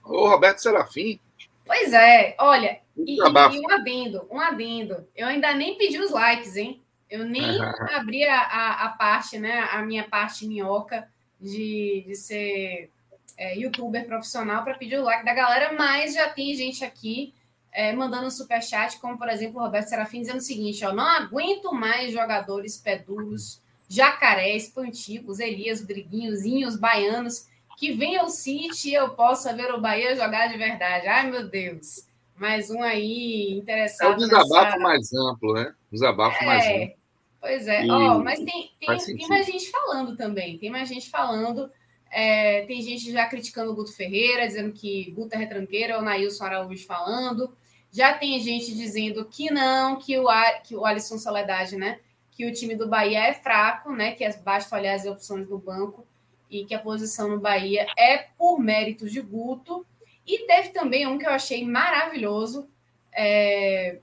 Ô, 0.03 0.27
Roberto 0.27 0.59
Serafim. 0.59 1.21
Pois 1.65 1.93
é, 1.93 2.35
olha, 2.37 2.81
e, 2.97 3.15
e, 3.15 3.21
um 3.21 3.69
adendo, 3.69 4.27
um 4.29 4.41
adendo. 4.41 5.07
Eu 5.15 5.27
ainda 5.29 5.53
nem 5.53 5.77
pedi 5.77 5.97
os 5.97 6.11
likes, 6.11 6.57
hein? 6.57 6.83
Eu 7.09 7.23
nem 7.23 7.57
abri 7.95 8.25
a, 8.25 8.41
a, 8.41 8.83
a, 8.83 8.89
parte, 8.89 9.39
né? 9.39 9.59
A 9.71 9.81
minha 9.81 10.03
parte 10.03 10.45
minhoca 10.45 11.07
de, 11.39 12.03
de 12.07 12.15
ser 12.15 12.91
é, 13.37 13.57
youtuber 13.57 14.05
profissional 14.05 14.63
para 14.63 14.75
pedir 14.75 14.97
o 14.99 15.03
like 15.03 15.25
da 15.25 15.33
galera, 15.33 15.73
mas 15.73 16.13
já 16.13 16.29
tem 16.29 16.55
gente 16.55 16.83
aqui 16.83 17.33
é, 17.71 17.93
mandando 17.93 18.27
um 18.27 18.31
superchat, 18.31 18.99
como 18.99 19.17
por 19.17 19.29
exemplo 19.29 19.59
o 19.59 19.63
Roberto 19.63 19.87
Serafim 19.87 20.21
dizendo 20.21 20.37
o 20.37 20.41
seguinte: 20.41 20.83
ó, 20.83 20.91
não 20.91 21.05
aguento 21.05 21.71
mais 21.71 22.11
jogadores 22.11 22.77
pé 22.77 22.97
duros, 22.97 23.61
jacarés, 23.87 24.67
pantigos, 24.69 25.39
Elias, 25.39 25.85
Briguinhos, 25.85 26.43
Inhos, 26.43 26.75
baianos, 26.75 27.47
que 27.77 27.93
venham 27.93 28.23
ao 28.23 28.29
City 28.29 28.89
e 28.89 28.93
eu 28.95 29.09
possa 29.11 29.53
ver 29.53 29.71
o 29.71 29.79
Bahia 29.79 30.15
jogar 30.15 30.47
de 30.47 30.57
verdade. 30.57 31.07
Ai, 31.07 31.29
meu 31.29 31.47
Deus. 31.47 32.07
Mais 32.35 32.69
um 32.69 32.81
aí 32.81 33.51
interessado. 33.51 34.13
É 34.13 34.15
um 34.15 34.17
desabafo 34.17 34.65
nessa... 34.65 34.79
mais 34.79 35.13
amplo, 35.13 35.53
né? 35.53 35.73
Desabafo 35.91 36.43
é, 36.43 36.45
mais 36.45 36.65
amplo. 36.67 36.96
Pois 37.39 37.67
é. 37.67 37.85
Oh, 37.85 38.19
mas 38.19 38.39
tem, 38.39 38.71
tem, 38.79 38.97
tem 38.97 39.27
mais 39.27 39.45
gente 39.45 39.69
falando 39.69 40.15
também. 40.15 40.57
Tem 40.57 40.69
mais 40.69 40.89
gente 40.89 41.09
falando. 41.09 41.71
É, 42.11 42.63
tem 42.65 42.81
gente 42.81 43.11
já 43.11 43.25
criticando 43.27 43.71
o 43.71 43.75
Guto 43.75 43.93
Ferreira, 43.93 44.47
dizendo 44.47 44.71
que 44.71 45.11
Guto 45.11 45.35
é 45.35 45.37
retranqueiro, 45.37 45.97
o 45.97 46.01
Nailson 46.01 46.45
Araújo 46.45 46.85
falando. 46.85 47.55
Já 47.91 48.13
tem 48.13 48.39
gente 48.39 48.75
dizendo 48.75 49.25
que 49.25 49.49
não, 49.51 49.97
que 49.97 50.17
o, 50.17 50.27
que 50.63 50.75
o 50.75 50.85
Alisson 50.85 51.17
Soledade, 51.17 51.75
né? 51.75 51.99
Que 52.31 52.45
o 52.45 52.53
time 52.53 52.75
do 52.75 52.87
Bahia 52.87 53.27
é 53.27 53.33
fraco, 53.33 53.91
né? 53.91 54.11
Que 54.11 54.27
basta 54.39 54.75
olhar 54.75 54.95
as 54.95 55.05
opções 55.05 55.47
do 55.47 55.57
banco 55.57 56.05
e 56.49 56.65
que 56.65 56.73
a 56.73 56.79
posição 56.79 57.29
no 57.29 57.39
Bahia 57.39 57.87
é 57.97 58.17
por 58.37 58.59
mérito 58.59 59.09
de 59.09 59.21
Guto. 59.21 59.85
E 60.25 60.45
teve 60.45 60.69
também 60.69 61.07
um 61.07 61.17
que 61.17 61.25
eu 61.25 61.31
achei 61.31 61.65
maravilhoso. 61.65 62.67
É... 63.11 63.99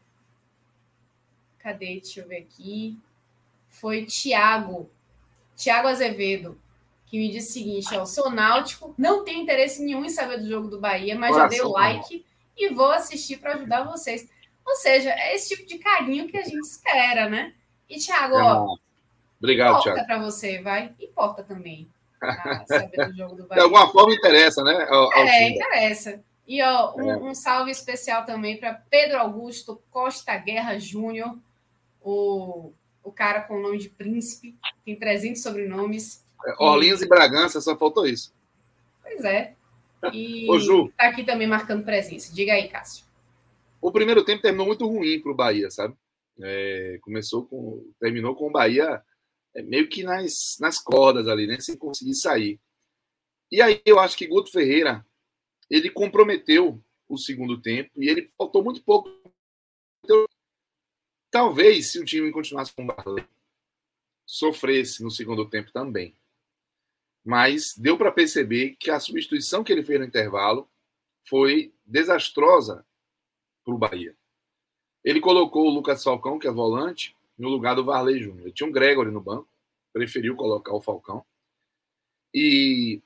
Cadê? 1.58 2.00
Deixa 2.00 2.20
eu 2.20 2.28
ver 2.28 2.38
aqui. 2.38 2.98
Foi 3.74 4.04
Tiago, 4.04 4.90
Tiago 5.56 5.88
Azevedo 5.88 6.58
que 7.14 7.18
me 7.18 7.30
disse 7.30 7.50
o 7.50 7.52
seguinte: 7.52 7.94
ó, 7.96 8.04
sou 8.04 8.28
náutico, 8.28 8.92
não 8.98 9.22
tenho 9.22 9.40
interesse 9.40 9.80
nenhum 9.84 10.04
em 10.04 10.08
saber 10.08 10.38
do 10.38 10.48
jogo 10.48 10.66
do 10.66 10.80
Bahia, 10.80 11.16
mas 11.16 11.30
Coração, 11.30 11.56
já 11.56 11.62
dei 11.62 11.70
o 11.70 11.72
like 11.72 12.26
e 12.56 12.74
vou 12.74 12.90
assistir 12.90 13.36
para 13.36 13.54
ajudar 13.54 13.84
vocês. 13.84 14.28
Ou 14.66 14.74
seja, 14.74 15.10
é 15.10 15.32
esse 15.32 15.54
tipo 15.54 15.64
de 15.64 15.78
carinho 15.78 16.26
que 16.26 16.36
a 16.36 16.42
gente 16.42 16.58
espera, 16.58 17.28
né? 17.28 17.54
E, 17.88 17.98
Thiago, 17.98 18.34
ó, 18.34 18.76
Obrigado, 19.38 19.70
importa 19.70 19.92
Thiago. 19.92 20.06
para 20.06 20.18
você, 20.18 20.60
vai? 20.60 20.92
Importa 20.98 21.44
também. 21.44 21.88
saber 22.66 23.06
do 23.06 23.16
jogo 23.16 23.36
do 23.36 23.46
Bahia. 23.46 23.60
De 23.60 23.60
alguma 23.60 23.92
forma 23.92 24.12
interessa, 24.12 24.64
né? 24.64 24.84
Ao, 24.88 25.04
ao 25.12 25.22
é, 25.24 25.50
interessa. 25.50 26.20
E 26.48 26.60
ó, 26.62 26.96
um, 26.96 27.10
é. 27.10 27.16
um 27.16 27.34
salve 27.34 27.70
especial 27.70 28.24
também 28.24 28.58
para 28.58 28.74
Pedro 28.90 29.18
Augusto 29.18 29.80
Costa 29.88 30.36
Guerra 30.36 30.78
Júnior, 30.78 31.38
o, 32.02 32.72
o 33.04 33.12
cara 33.12 33.42
com 33.42 33.58
o 33.58 33.62
nome 33.62 33.78
de 33.78 33.90
príncipe, 33.90 34.56
tem 34.84 34.96
300 34.96 35.42
sobrenomes. 35.42 36.25
Orleans 36.58 37.02
e 37.02 37.08
Bragança, 37.08 37.61
só 37.61 37.76
faltou 37.76 38.06
isso. 38.06 38.34
Pois 39.02 39.23
é. 39.25 39.54
E 40.12 40.49
Ô, 40.50 40.58
Ju, 40.58 40.90
tá 40.96 41.08
aqui 41.08 41.23
também 41.23 41.46
marcando 41.46 41.84
presença. 41.84 42.34
Diga 42.34 42.54
aí, 42.54 42.68
Cássio. 42.68 43.04
O 43.80 43.92
primeiro 43.92 44.25
tempo 44.25 44.42
terminou 44.42 44.66
muito 44.66 44.87
ruim 44.87 45.20
para 45.20 45.30
o 45.30 45.34
Bahia, 45.34 45.70
sabe? 45.70 45.94
É, 46.40 46.99
começou 47.02 47.46
com. 47.46 47.84
Terminou 48.00 48.34
com 48.34 48.49
o 48.49 48.52
Bahia 48.52 49.02
é, 49.54 49.62
meio 49.62 49.88
que 49.88 50.02
nas, 50.02 50.56
nas 50.58 50.78
cordas 50.82 51.28
ali, 51.28 51.46
né? 51.46 51.61
Sem 51.61 51.76
conseguir 51.76 52.14
sair. 52.14 52.58
E 53.52 53.62
aí 53.62 53.80
eu 53.84 54.00
acho 54.00 54.16
que 54.16 54.26
Guto 54.26 54.50
Ferreira 54.50 55.06
ele 55.70 55.90
comprometeu 55.90 56.82
o 57.08 57.16
segundo 57.16 57.61
tempo 57.61 57.90
e 57.96 58.08
ele 58.08 58.28
faltou 58.37 58.64
muito 58.64 58.82
pouco. 58.82 59.11
Talvez, 61.34 61.90
se 61.90 61.98
o 61.98 62.04
time 62.04 62.30
continuasse 62.30 62.72
com 62.72 62.84
o 62.84 62.86
Barley, 62.86 63.26
sofresse 64.24 65.02
no 65.02 65.10
segundo 65.10 65.48
tempo 65.48 65.72
também 65.72 66.16
mas 67.24 67.74
deu 67.78 67.96
para 67.96 68.12
perceber 68.12 68.76
que 68.78 68.90
a 68.90 69.00
substituição 69.00 69.64
que 69.64 69.72
ele 69.72 69.82
fez 69.82 69.98
no 69.98 70.04
intervalo 70.04 70.68
foi 71.26 71.72
desastrosa 71.86 72.84
para 73.64 73.74
o 73.74 73.78
Bahia. 73.78 74.14
Ele 75.02 75.20
colocou 75.20 75.66
o 75.66 75.70
Lucas 75.70 76.04
Falcão, 76.04 76.38
que 76.38 76.46
é 76.46 76.52
volante, 76.52 77.16
no 77.38 77.48
lugar 77.48 77.74
do 77.74 77.84
Varley 77.84 78.22
Júnior. 78.22 78.52
Tinha 78.52 78.68
um 78.68 78.72
Gregory 78.72 79.10
no 79.10 79.22
banco, 79.22 79.48
preferiu 79.92 80.36
colocar 80.36 80.74
o 80.74 80.82
Falcão. 80.82 81.24
E 82.32 83.02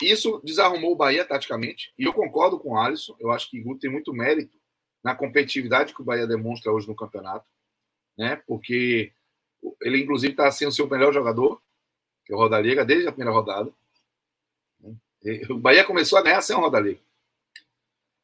isso 0.00 0.40
desarrumou 0.44 0.92
o 0.92 0.96
Bahia 0.96 1.24
taticamente. 1.24 1.92
E 1.98 2.04
eu 2.04 2.12
concordo 2.12 2.58
com 2.58 2.70
o 2.70 2.78
Alisson. 2.78 3.16
Eu 3.18 3.32
acho 3.32 3.50
que 3.50 3.60
Guto 3.60 3.80
tem 3.80 3.90
muito 3.90 4.12
mérito 4.12 4.56
na 5.02 5.14
competitividade 5.14 5.94
que 5.94 6.00
o 6.00 6.04
Bahia 6.04 6.26
demonstra 6.26 6.72
hoje 6.72 6.86
no 6.86 6.94
campeonato. 6.94 7.48
Né? 8.18 8.36
Porque 8.46 9.12
ele, 9.80 10.02
inclusive, 10.02 10.32
está 10.32 10.50
sem 10.50 10.66
o 10.66 10.72
seu 10.72 10.88
melhor 10.88 11.12
jogador, 11.14 11.62
que 12.24 12.32
é 12.32 12.36
o 12.36 12.38
Roda 12.38 12.60
Liga, 12.60 12.84
desde 12.84 13.06
a 13.06 13.12
primeira 13.12 13.32
rodada. 13.32 13.72
O 15.50 15.58
Bahia 15.58 15.84
começou 15.84 16.18
a 16.18 16.22
ganhar 16.22 16.42
sem 16.42 16.56
o 16.56 16.60
Roda 16.60 16.80
Liga. 16.80 17.00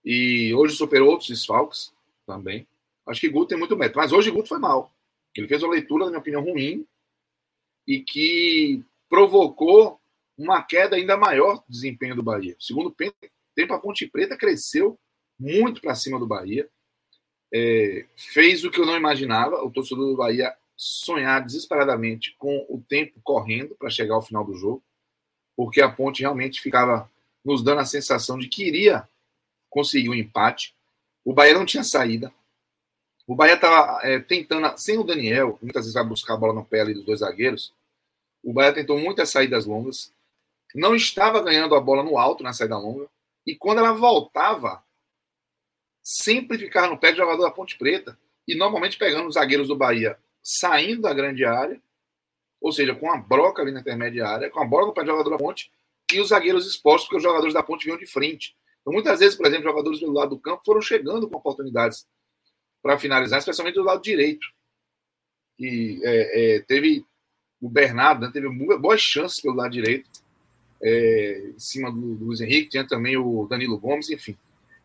E 0.05 0.53
hoje 0.55 0.77
superou 0.77 1.11
outros 1.11 1.29
desfalques 1.29 1.93
também. 2.27 2.67
Acho 3.07 3.21
que 3.21 3.29
Guto 3.29 3.49
tem 3.49 3.59
muito 3.59 3.77
mérito. 3.77 3.99
Mas 3.99 4.13
hoje 4.13 4.31
Guto 4.31 4.49
foi 4.49 4.59
mal. 4.59 4.93
Ele 5.35 5.49
fez 5.49 5.63
uma 5.63 5.73
leitura, 5.73 6.05
na 6.05 6.11
minha 6.11 6.21
opinião, 6.21 6.43
ruim 6.43 6.87
e 7.87 8.01
que 8.01 8.83
provocou 9.09 10.01
uma 10.37 10.63
queda 10.63 10.97
ainda 10.97 11.17
maior 11.17 11.57
do 11.57 11.65
desempenho 11.69 12.17
do 12.17 12.23
Bahia. 12.23 12.57
Segundo 12.59 12.91
tempo, 12.91 13.75
a 13.75 13.79
Ponte 13.79 14.07
Preta 14.07 14.37
cresceu 14.37 14.99
muito 15.39 15.81
para 15.81 15.95
cima 15.95 16.19
do 16.19 16.27
Bahia. 16.27 16.69
É, 17.57 18.07
fez 18.17 18.65
o 18.65 18.71
que 18.71 18.81
eu 18.81 18.87
não 18.87 18.97
imaginava. 18.97 19.63
O 19.63 19.71
torcedor 19.71 20.11
do 20.11 20.17
Bahia 20.17 20.53
sonhar 20.77 21.45
desesperadamente 21.45 22.35
com 22.37 22.67
o 22.69 22.83
tempo 22.89 23.21
correndo 23.23 23.77
para 23.77 23.91
chegar 23.91 24.15
ao 24.15 24.23
final 24.23 24.45
do 24.45 24.55
jogo, 24.55 24.83
porque 25.57 25.81
a 25.81 25.89
Ponte 25.89 26.21
realmente 26.21 26.61
ficava 26.61 27.09
nos 27.45 27.63
dando 27.63 27.81
a 27.81 27.87
sensação 27.87 28.39
de 28.39 28.49
que 28.49 28.67
iria 28.67 29.09
conseguir 29.71 30.09
um 30.09 30.15
empate. 30.15 30.75
O 31.25 31.33
Bahia 31.33 31.55
não 31.55 31.65
tinha 31.65 31.85
saída. 31.85 32.33
O 33.27 33.35
Bahia 33.35 33.55
estava 33.55 34.01
é, 34.03 34.19
tentando, 34.19 34.77
sem 34.77 34.99
o 34.99 35.05
Daniel, 35.05 35.59
muitas 35.63 35.85
vezes 35.85 35.95
vai 35.95 36.05
buscar 36.05 36.35
a 36.35 36.37
bola 36.37 36.53
no 36.53 36.65
pé 36.65 36.81
ali 36.81 36.93
dos 36.93 37.05
dois 37.05 37.21
zagueiros. 37.21 37.73
O 38.43 38.53
Bahia 38.53 38.75
tentou 38.75 38.99
muitas 38.99 39.31
saídas 39.31 39.65
longas, 39.65 40.13
não 40.75 40.95
estava 40.95 41.41
ganhando 41.41 41.75
a 41.75 41.81
bola 41.81 42.03
no 42.03 42.19
alto 42.19 42.43
na 42.43 42.53
saída 42.53 42.77
longa, 42.77 43.09
e 43.47 43.57
quando 43.57 43.79
ela 43.79 43.93
voltava, 43.93 44.84
sempre 46.05 46.59
ficava 46.59 46.89
no 46.89 46.99
pé 46.99 47.11
de 47.13 47.17
jogador 47.17 47.43
da 47.43 47.51
Ponte 47.51 47.79
Preta, 47.79 48.19
e 48.47 48.55
normalmente 48.55 48.99
pegando 48.99 49.27
os 49.27 49.35
zagueiros 49.35 49.69
do 49.69 49.77
Bahia 49.77 50.19
saindo 50.43 51.01
da 51.01 51.15
grande 51.15 51.45
área, 51.45 51.81
ou 52.61 52.71
seja, 52.71 52.95
com 52.95 53.11
a 53.11 53.17
broca 53.17 53.63
ali 53.63 53.73
na 53.73 53.81
intermediária, 53.81 54.51
com 54.51 54.61
a 54.61 54.65
bola 54.67 54.87
no 54.87 54.93
pé 54.93 55.03
do 55.03 55.09
jogador 55.09 55.31
da 55.31 55.39
ponte 55.39 55.71
e 56.13 56.21
os 56.21 56.29
zagueiros 56.29 56.67
expostos, 56.67 57.05
porque 57.05 57.17
os 57.17 57.23
jogadores 57.23 57.55
da 57.55 57.63
ponte 57.63 57.85
vinham 57.85 57.99
de 57.99 58.07
frente. 58.07 58.55
Então, 58.81 58.93
muitas 58.93 59.21
vezes, 59.21 59.35
por 59.35 59.47
exemplo, 59.47 59.65
jogadores 59.65 60.01
do 60.01 60.13
lado 60.13 60.31
do 60.31 60.39
campo 60.39 60.63
foram 60.65 60.81
chegando 60.83 61.29
com 61.29 61.37
oportunidades 61.37 62.07
para 62.83 62.99
finalizar, 62.99 63.39
especialmente 63.39 63.77
do 63.77 63.83
lado 63.83 64.03
direito. 64.03 64.47
E 65.59 66.01
é, 66.05 66.57
é, 66.57 66.61
teve 66.61 67.05
o 67.61 67.69
Bernardo, 67.69 68.27
né, 68.27 68.31
teve 68.33 68.49
boas 68.79 69.01
chances 69.01 69.41
pelo 69.41 69.55
lado 69.55 69.73
direito, 69.73 70.11
é, 70.83 71.53
em 71.55 71.59
cima 71.59 71.91
do, 71.91 72.15
do 72.15 72.27
Luiz 72.27 72.41
Henrique, 72.41 72.69
tinha 72.69 72.87
também 72.87 73.17
o 73.17 73.47
Danilo 73.47 73.79
Gomes, 73.79 74.11
enfim. 74.11 74.37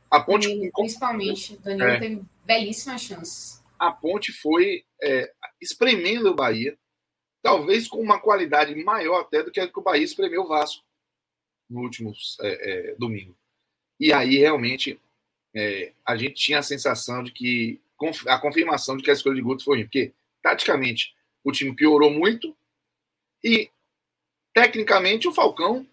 A 0.09 0.19
ponte. 0.19 0.47
Danilo, 0.47 0.71
principalmente, 0.73 1.53
o 1.53 1.59
Danilo 1.59 1.87
é. 1.87 1.99
teve 1.99 2.21
belíssimas 2.45 3.01
chances 3.01 3.59
a 3.79 3.91
ponte 3.91 4.33
foi 4.33 4.85
é, 5.01 5.31
espremendo 5.61 6.29
o 6.29 6.35
Bahia, 6.35 6.77
talvez 7.41 7.87
com 7.87 7.97
uma 7.97 8.19
qualidade 8.19 8.75
maior 8.75 9.21
até 9.21 9.41
do 9.41 9.49
que 9.49 9.61
a 9.61 9.67
que 9.67 9.79
o 9.79 9.81
Bahia 9.81 10.03
espremeu 10.03 10.43
o 10.43 10.47
Vasco 10.47 10.83
no 11.69 11.81
último 11.81 12.13
é, 12.41 12.91
é, 12.91 12.95
domingo. 12.95 13.35
E 13.97 14.11
aí 14.11 14.37
realmente 14.37 14.99
é, 15.55 15.93
a 16.05 16.17
gente 16.17 16.33
tinha 16.33 16.59
a 16.59 16.63
sensação 16.63 17.23
de 17.23 17.31
que 17.31 17.81
a 18.27 18.37
confirmação 18.37 18.97
de 18.97 19.03
que 19.03 19.09
a 19.09 19.13
escolha 19.13 19.35
de 19.35 19.41
Guto 19.41 19.63
foi 19.63 19.77
ruim, 19.77 19.85
porque 19.85 20.13
taticamente 20.41 21.15
o 21.43 21.51
time 21.51 21.73
piorou 21.73 22.09
muito 22.09 22.55
e 23.43 23.69
tecnicamente 24.53 25.27
o 25.27 25.33
Falcão 25.33 25.87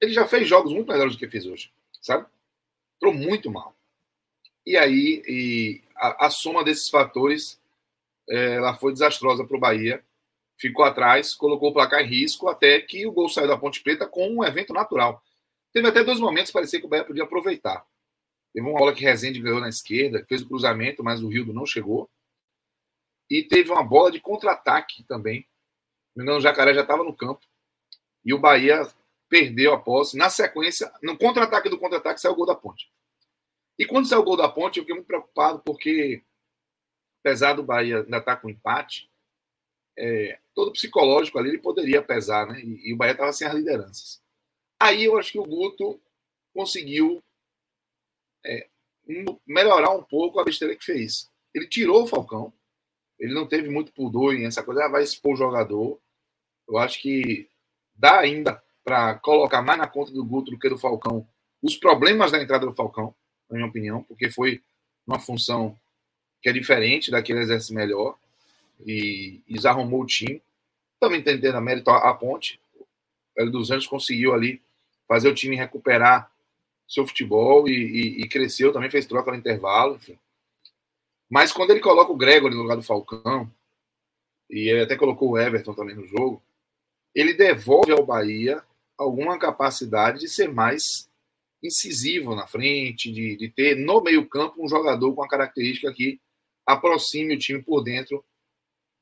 ele 0.00 0.12
já 0.12 0.26
fez 0.26 0.48
jogos 0.48 0.72
muito 0.72 0.90
melhores 0.90 1.14
do 1.14 1.18
que 1.18 1.28
fez 1.28 1.46
hoje, 1.46 1.72
sabe? 2.00 2.26
Entrou 2.96 3.14
muito 3.14 3.50
mal. 3.50 3.74
E 4.66 4.76
aí 4.76 5.22
e 5.26 5.82
a, 5.96 6.26
a 6.26 6.30
soma 6.30 6.64
desses 6.64 6.88
fatores 6.88 7.60
é, 8.28 8.54
ela 8.54 8.74
foi 8.74 8.92
desastrosa 8.92 9.44
para 9.44 9.56
o 9.56 9.60
Bahia. 9.60 10.04
Ficou 10.56 10.84
atrás, 10.84 11.34
colocou 11.34 11.70
o 11.70 11.72
placar 11.72 12.00
em 12.00 12.06
risco 12.06 12.48
até 12.48 12.80
que 12.80 13.06
o 13.06 13.12
gol 13.12 13.28
saiu 13.28 13.48
da 13.48 13.58
Ponte 13.58 13.82
Preta 13.82 14.06
com 14.06 14.28
um 14.28 14.44
evento 14.44 14.72
natural. 14.72 15.22
Teve 15.72 15.88
até 15.88 16.04
dois 16.04 16.20
momentos 16.20 16.50
que 16.50 16.54
parecia 16.54 16.80
que 16.80 16.86
o 16.86 16.88
Bahia 16.88 17.04
podia 17.04 17.24
aproveitar. 17.24 17.84
Teve 18.52 18.66
uma 18.66 18.78
bola 18.78 18.94
que 18.94 19.02
Rezende 19.02 19.40
ganhou 19.40 19.60
na 19.60 19.68
esquerda, 19.68 20.24
fez 20.28 20.42
o 20.42 20.48
cruzamento, 20.48 21.02
mas 21.02 21.22
o 21.22 21.28
Rildo 21.28 21.52
não 21.52 21.66
chegou. 21.66 22.08
E 23.28 23.42
teve 23.42 23.70
uma 23.70 23.82
bola 23.82 24.12
de 24.12 24.20
contra-ataque 24.20 25.02
também. 25.04 25.46
O 26.16 26.40
Jacaré 26.40 26.72
já 26.72 26.82
estava 26.82 27.02
no 27.02 27.12
campo. 27.12 27.44
E 28.24 28.32
o 28.32 28.38
Bahia 28.38 28.88
perdeu 29.28 29.72
a 29.72 29.80
posse. 29.80 30.16
Na 30.16 30.30
sequência, 30.30 30.92
no 31.02 31.16
contra-ataque 31.18 31.68
do 31.68 31.78
contra-ataque, 31.78 32.20
saiu 32.20 32.32
o 32.32 32.36
gol 32.36 32.46
da 32.46 32.54
ponte. 32.54 32.90
E 33.78 33.84
quando 33.84 34.08
saiu 34.08 34.20
o 34.20 34.24
gol 34.24 34.36
da 34.36 34.48
ponte, 34.48 34.78
eu 34.78 34.84
fiquei 34.84 34.94
muito 34.94 35.06
preocupado, 35.06 35.60
porque, 35.60 36.22
apesar 37.20 37.54
do 37.54 37.62
Bahia 37.62 37.98
ainda 37.98 38.18
estar 38.18 38.36
tá 38.36 38.36
com 38.36 38.48
empate, 38.48 39.10
é, 39.96 40.38
todo 40.54 40.72
psicológico 40.72 41.38
ali 41.38 41.50
ele 41.50 41.58
poderia 41.58 42.02
pesar, 42.02 42.46
né? 42.46 42.60
E, 42.60 42.90
e 42.90 42.92
o 42.92 42.96
Bahia 42.96 43.12
estava 43.12 43.32
sem 43.32 43.46
as 43.46 43.54
lideranças. 43.54 44.22
Aí 44.80 45.04
eu 45.04 45.16
acho 45.18 45.32
que 45.32 45.38
o 45.38 45.44
Guto 45.44 46.00
conseguiu 46.52 47.22
é, 48.44 48.68
melhorar 49.46 49.90
um 49.90 50.02
pouco 50.02 50.38
a 50.38 50.44
besteira 50.44 50.76
que 50.76 50.84
fez. 50.84 51.30
Ele 51.52 51.68
tirou 51.68 52.02
o 52.02 52.06
Falcão, 52.06 52.52
ele 53.18 53.34
não 53.34 53.46
teve 53.46 53.68
muito 53.68 53.92
pudor 53.92 54.34
em 54.34 54.46
essa 54.46 54.62
coisa, 54.62 54.84
ah, 54.84 54.88
vai 54.88 55.02
expor 55.02 55.34
o 55.34 55.36
jogador. 55.36 56.00
Eu 56.68 56.78
acho 56.78 57.00
que 57.00 57.48
dá 57.94 58.18
ainda 58.18 58.62
para 58.84 59.14
colocar 59.14 59.62
mais 59.62 59.78
na 59.78 59.86
conta 59.86 60.12
do 60.12 60.24
Guto 60.24 60.50
do 60.50 60.58
que 60.58 60.68
do 60.68 60.78
Falcão 60.78 61.26
os 61.64 61.76
problemas 61.76 62.30
da 62.30 62.42
entrada 62.42 62.66
do 62.66 62.74
Falcão, 62.74 63.14
na 63.48 63.56
minha 63.56 63.68
opinião, 63.68 64.02
porque 64.02 64.30
foi 64.30 64.62
uma 65.06 65.18
função 65.18 65.78
que 66.42 66.50
é 66.50 66.52
diferente 66.52 67.10
da 67.10 67.22
que 67.22 67.32
ele 67.32 67.40
exerce 67.40 67.72
melhor 67.72 68.18
e, 68.84 69.40
desarrumou 69.48 70.02
o 70.02 70.06
time. 70.06 70.42
Também 71.00 71.20
entendendo 71.20 71.54
a 71.54 71.62
mérito 71.62 71.88
a, 71.88 72.12
ponte. 72.12 72.60
Hélio 73.34 73.50
dos 73.50 73.70
Anjos 73.70 73.86
conseguiu 73.86 74.34
ali 74.34 74.60
fazer 75.08 75.30
o 75.30 75.34
time 75.34 75.56
recuperar 75.56 76.30
seu 76.86 77.06
futebol 77.06 77.66
e, 77.66 77.72
e, 77.72 78.20
e, 78.20 78.28
cresceu, 78.28 78.70
também 78.70 78.90
fez 78.90 79.06
troca 79.06 79.30
no 79.30 79.38
intervalo, 79.38 79.96
enfim. 79.96 80.18
Mas 81.30 81.50
quando 81.50 81.70
ele 81.70 81.80
coloca 81.80 82.12
o 82.12 82.16
Gregory 82.16 82.54
no 82.54 82.60
lugar 82.60 82.76
do 82.76 82.82
Falcão, 82.82 83.50
e 84.50 84.68
ele 84.68 84.82
até 84.82 84.96
colocou 84.96 85.30
o 85.30 85.38
Everton 85.38 85.72
também 85.72 85.96
no 85.96 86.06
jogo, 86.06 86.42
ele 87.14 87.32
devolve 87.32 87.90
ao 87.90 88.04
Bahia 88.04 88.62
alguma 88.98 89.38
capacidade 89.38 90.20
de 90.20 90.28
ser 90.28 90.52
mais 90.52 91.08
incisivo 91.62 92.34
na 92.34 92.46
frente, 92.46 93.10
de, 93.10 93.36
de 93.36 93.48
ter 93.48 93.76
no 93.76 94.02
meio-campo 94.02 94.62
um 94.62 94.68
jogador 94.68 95.14
com 95.14 95.22
a 95.22 95.28
característica 95.28 95.92
que 95.92 96.20
aproxime 96.66 97.34
o 97.34 97.38
time 97.38 97.62
por 97.62 97.82
dentro 97.82 98.24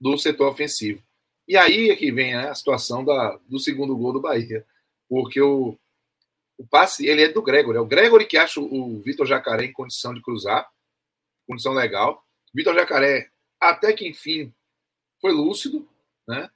do 0.01 0.17
setor 0.17 0.49
ofensivo. 0.49 1.03
E 1.47 1.57
aí 1.57 1.91
é 1.91 1.97
que 1.97 2.11
vem 2.11 2.35
né, 2.35 2.49
a 2.49 2.55
situação 2.55 3.05
da, 3.05 3.39
do 3.49 3.59
segundo 3.59 3.97
gol 3.97 4.13
do 4.13 4.21
Bahia, 4.21 4.65
porque 5.09 5.41
o, 5.41 5.77
o 6.57 6.67
passe 6.67 7.07
ele 7.07 7.23
é 7.23 7.29
do 7.29 7.43
Gregory, 7.43 7.79
é 7.79 7.81
o 7.81 7.87
Gregory 7.87 8.27
que 8.27 8.37
acha 8.37 8.61
o 8.61 9.01
Vitor 9.01 9.27
Jacaré 9.27 9.65
em 9.65 9.73
condição 9.73 10.15
de 10.15 10.23
cruzar, 10.23 10.69
condição 11.47 11.73
legal. 11.73 12.25
Vitor 12.55 12.75
Jacaré, 12.75 13.29
até 13.61 13.93
que 13.93 14.07
enfim, 14.07 14.53
foi 15.21 15.33
lúcido, 15.33 15.89
né? 16.27 16.51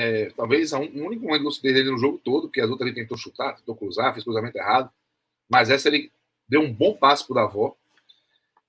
É, 0.00 0.30
talvez 0.30 0.72
o 0.72 0.78
um, 0.78 1.06
único 1.06 1.24
momento 1.24 1.50
de 1.50 1.60
dele 1.60 1.90
no 1.90 1.98
jogo 1.98 2.18
todo, 2.18 2.42
porque 2.42 2.60
as 2.60 2.70
outras 2.70 2.88
ele 2.88 3.00
tentou 3.00 3.18
chutar, 3.18 3.56
tentou 3.56 3.74
cruzar, 3.74 4.12
fez 4.12 4.22
cruzamento 4.22 4.56
errado. 4.56 4.92
Mas 5.50 5.70
essa 5.70 5.88
ele 5.88 6.12
deu 6.48 6.60
um 6.60 6.72
bom 6.72 6.94
passo 6.94 7.26
pro 7.26 7.34
Davó. 7.34 7.76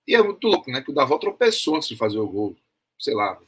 E 0.07 0.15
é 0.15 0.24
muito 0.24 0.48
louco, 0.48 0.71
né? 0.71 0.81
Que 0.81 0.89
o 0.89 0.93
Davó 0.93 1.19
tropeçou 1.19 1.75
antes 1.75 1.88
de 1.88 1.95
fazer 1.95 2.17
o 2.17 2.27
gol. 2.27 2.57
Sei 2.98 3.13
lá, 3.13 3.39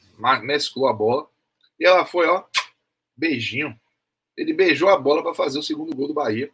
mesclou 0.44 0.86
a 0.86 0.92
bola. 0.92 1.28
E 1.76 1.84
ela 1.84 2.06
foi, 2.06 2.28
ó, 2.28 2.44
beijinho. 3.16 3.76
Ele 4.36 4.52
beijou 4.52 4.88
a 4.88 4.96
bola 4.96 5.20
para 5.20 5.34
fazer 5.34 5.58
o 5.58 5.62
segundo 5.62 5.96
gol 5.96 6.06
do 6.06 6.14
Bahia. 6.14 6.52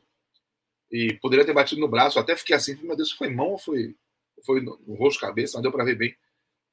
E 0.90 1.12
poderia 1.20 1.44
ter 1.44 1.52
batido 1.52 1.78
no 1.78 1.88
braço. 1.88 2.18
Até 2.18 2.34
fiquei 2.36 2.56
assim, 2.56 2.74
meu 2.82 2.96
Deus, 2.96 3.12
foi 3.12 3.28
mão 3.28 3.50
ou 3.50 3.58
foi, 3.58 3.94
foi 4.46 4.62
no, 4.62 4.80
no 4.86 4.94
rosto 4.94 5.20
cabeça? 5.20 5.58
Não 5.58 5.62
deu 5.62 5.72
para 5.72 5.84
ver 5.84 5.94
bem. 5.94 6.16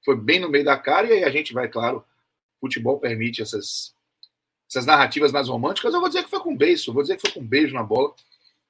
Foi 0.06 0.16
bem 0.16 0.40
no 0.40 0.50
meio 0.50 0.64
da 0.64 0.78
cara. 0.78 1.08
E 1.08 1.12
aí 1.12 1.24
a 1.26 1.30
gente 1.30 1.52
vai, 1.52 1.68
claro, 1.68 2.06
futebol 2.62 2.98
permite 2.98 3.42
essas, 3.42 3.94
essas 4.70 4.86
narrativas 4.86 5.32
mais 5.32 5.48
românticas. 5.48 5.94
Eu 5.94 6.00
vou 6.00 6.10
dizer 6.10 6.24
que 6.24 6.30
foi 6.30 6.40
com 6.40 6.56
beijo. 6.56 6.90
Eu 6.90 6.94
vou 6.94 7.04
dizer 7.04 7.16
que 7.16 7.22
foi 7.22 7.32
com 7.32 7.46
beijo 7.46 7.74
na 7.74 7.84
bola 7.84 8.14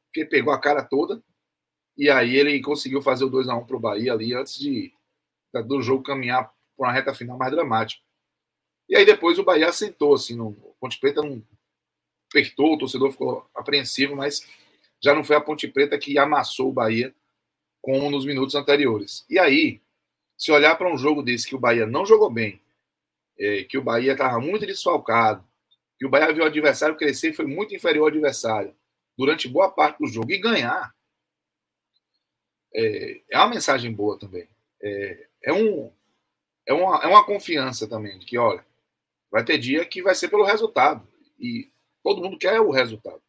porque 0.07 0.25
pegou 0.25 0.53
a 0.53 0.59
cara 0.59 0.83
toda. 0.83 1.21
E 1.97 2.09
aí 2.09 2.35
ele 2.35 2.61
conseguiu 2.61 3.01
fazer 3.01 3.25
o 3.25 3.29
2 3.29 3.49
a 3.49 3.55
1 3.55 3.65
para 3.65 3.75
o 3.75 3.79
Bahia 3.79 4.13
ali 4.13 4.33
antes 4.33 4.57
de 4.57 4.93
do 5.65 5.81
jogo 5.81 6.03
caminhar 6.03 6.53
para 6.75 6.87
uma 6.87 6.91
reta 6.91 7.13
final 7.13 7.37
mais 7.37 7.51
dramática. 7.51 8.01
E 8.89 8.95
aí 8.95 9.05
depois 9.05 9.39
o 9.39 9.43
Bahia 9.43 9.69
assentou, 9.69 10.13
assim, 10.13 10.35
no 10.35 10.51
Ponte 10.79 10.99
Preta 10.99 11.21
não 11.21 11.41
apertou, 12.29 12.73
o 12.73 12.77
torcedor 12.77 13.11
ficou 13.11 13.49
apreensivo, 13.55 14.15
mas 14.15 14.45
já 15.01 15.15
não 15.15 15.23
foi 15.23 15.35
a 15.35 15.41
Ponte 15.41 15.67
Preta 15.67 15.97
que 15.97 16.17
amassou 16.17 16.69
o 16.69 16.73
Bahia 16.73 17.15
como 17.81 18.09
nos 18.09 18.25
minutos 18.25 18.55
anteriores. 18.55 19.25
E 19.29 19.39
aí, 19.39 19.81
se 20.37 20.51
olhar 20.51 20.75
para 20.75 20.91
um 20.93 20.97
jogo 20.97 21.23
desse 21.23 21.47
que 21.47 21.55
o 21.55 21.59
Bahia 21.59 21.85
não 21.85 22.05
jogou 22.05 22.29
bem, 22.29 22.61
é, 23.39 23.63
que 23.63 23.77
o 23.77 23.83
Bahia 23.83 24.13
estava 24.13 24.39
muito 24.39 24.65
desfalcado, 24.65 25.43
que 25.97 26.05
o 26.05 26.09
Bahia 26.09 26.33
viu 26.33 26.43
o 26.43 26.47
adversário 26.47 26.97
crescer 26.97 27.29
e 27.29 27.33
foi 27.33 27.45
muito 27.45 27.73
inferior 27.73 28.03
ao 28.03 28.07
adversário, 28.09 28.75
durante 29.17 29.47
boa 29.47 29.71
parte 29.71 29.99
do 29.99 30.07
jogo 30.07 30.31
e 30.31 30.37
ganhar, 30.37 30.93
é, 32.73 33.21
é 33.29 33.37
uma 33.37 33.49
mensagem 33.49 33.93
boa 33.93 34.19
também. 34.19 34.47
É, 34.81 35.27
é, 35.43 35.53
um, 35.53 35.91
é, 36.65 36.73
uma, 36.73 37.01
é 37.01 37.07
uma 37.07 37.25
confiança 37.25 37.87
também 37.87 38.19
de 38.19 38.25
que, 38.25 38.37
olha, 38.37 38.65
vai 39.31 39.43
ter 39.43 39.57
dia 39.57 39.85
que 39.85 40.01
vai 40.01 40.13
ser 40.13 40.27
pelo 40.27 40.43
resultado. 40.43 41.07
E 41.39 41.71
todo 42.03 42.21
mundo 42.21 42.37
quer 42.37 42.59
o 42.59 42.71
resultado. 42.71 43.21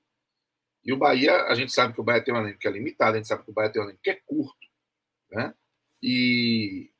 E 0.85 0.92
o 0.92 0.96
Bahia, 0.96 1.44
a 1.44 1.55
gente 1.55 1.72
sabe 1.72 1.94
que 1.94 2.00
o 2.00 2.05
Bahia 2.05 2.22
tem 2.22 2.35
um 2.35 2.38
elenco 2.38 2.59
que 2.59 2.68
é 2.68 2.70
limitado, 2.70 3.14
a 3.14 3.16
gente 3.16 3.29
sabe 3.29 3.44
que 3.44 3.50
o 3.50 3.55
Bahia 3.55 3.70
tem 3.70 3.83
um 3.83 3.87
elenco 3.87 4.00
que 4.02 4.11
é 4.11 4.14
curto. 4.14 4.66
Né? 5.31 5.55
E 6.02 6.90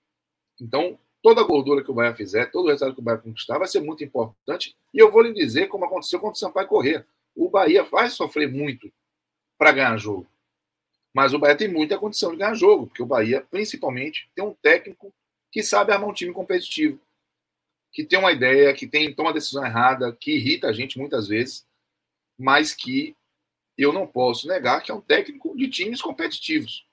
então, 0.61 0.99
toda 1.27 1.41
a 1.41 1.45
gordura 1.45 1.83
que 1.83 1.91
o 1.91 1.95
Bahia 1.95 2.15
fizer, 2.15 2.53
todo 2.53 2.67
o 2.67 2.69
resultado 2.69 2.95
que 2.95 3.01
o 3.01 3.03
Bahia 3.03 3.19
conquistar 3.19 3.59
vai 3.59 3.67
ser 3.67 3.81
muito 3.81 4.05
importante. 4.05 4.77
E 4.95 4.99
eu 5.01 5.11
vou 5.11 5.23
lhe 5.23 5.33
dizer 5.33 5.67
como 5.67 5.85
aconteceu 5.85 6.21
contra 6.21 6.37
o 6.37 6.39
Sampaio 6.39 6.69
Correr 6.69 7.05
o 7.35 7.51
Bahia 7.51 7.83
vai 7.83 8.09
sofrer 8.09 8.49
muito 8.49 8.93
para 9.59 9.73
ganhar 9.73 9.97
jogo. 9.97 10.25
Mas 11.13 11.35
o 11.35 11.39
Bahia 11.41 11.57
tem 11.57 11.67
muita 11.67 11.99
condição 11.99 12.31
de 12.31 12.37
ganhar 12.37 12.55
jogo, 12.55 12.87
porque 12.87 13.03
o 13.03 13.07
Bahia, 13.07 13.45
principalmente, 13.51 14.31
tem 14.37 14.45
um 14.45 14.55
técnico 14.55 15.13
que 15.51 15.65
sabe 15.65 15.91
armar 15.91 16.09
um 16.09 16.15
time 16.15 16.33
competitivo, 16.33 17.01
que 17.91 18.05
tem 18.05 18.21
uma 18.21 18.31
ideia, 18.31 18.73
que 18.73 18.87
tem 18.87 19.13
toma 19.13 19.33
decisão 19.33 19.67
errada, 19.67 20.17
que 20.21 20.31
irrita 20.31 20.69
a 20.69 20.73
gente 20.73 20.97
muitas 20.97 21.27
vezes, 21.27 21.67
mas 22.39 22.73
que 22.73 23.17
eu 23.77 23.93
não 23.93 24.07
posso 24.07 24.47
negar 24.47 24.81
que 24.81 24.93
é 24.93 24.95
um 24.95 25.01
técnico 25.01 25.57
de 25.57 25.69
times 25.69 26.01
competitivos. 26.01 26.87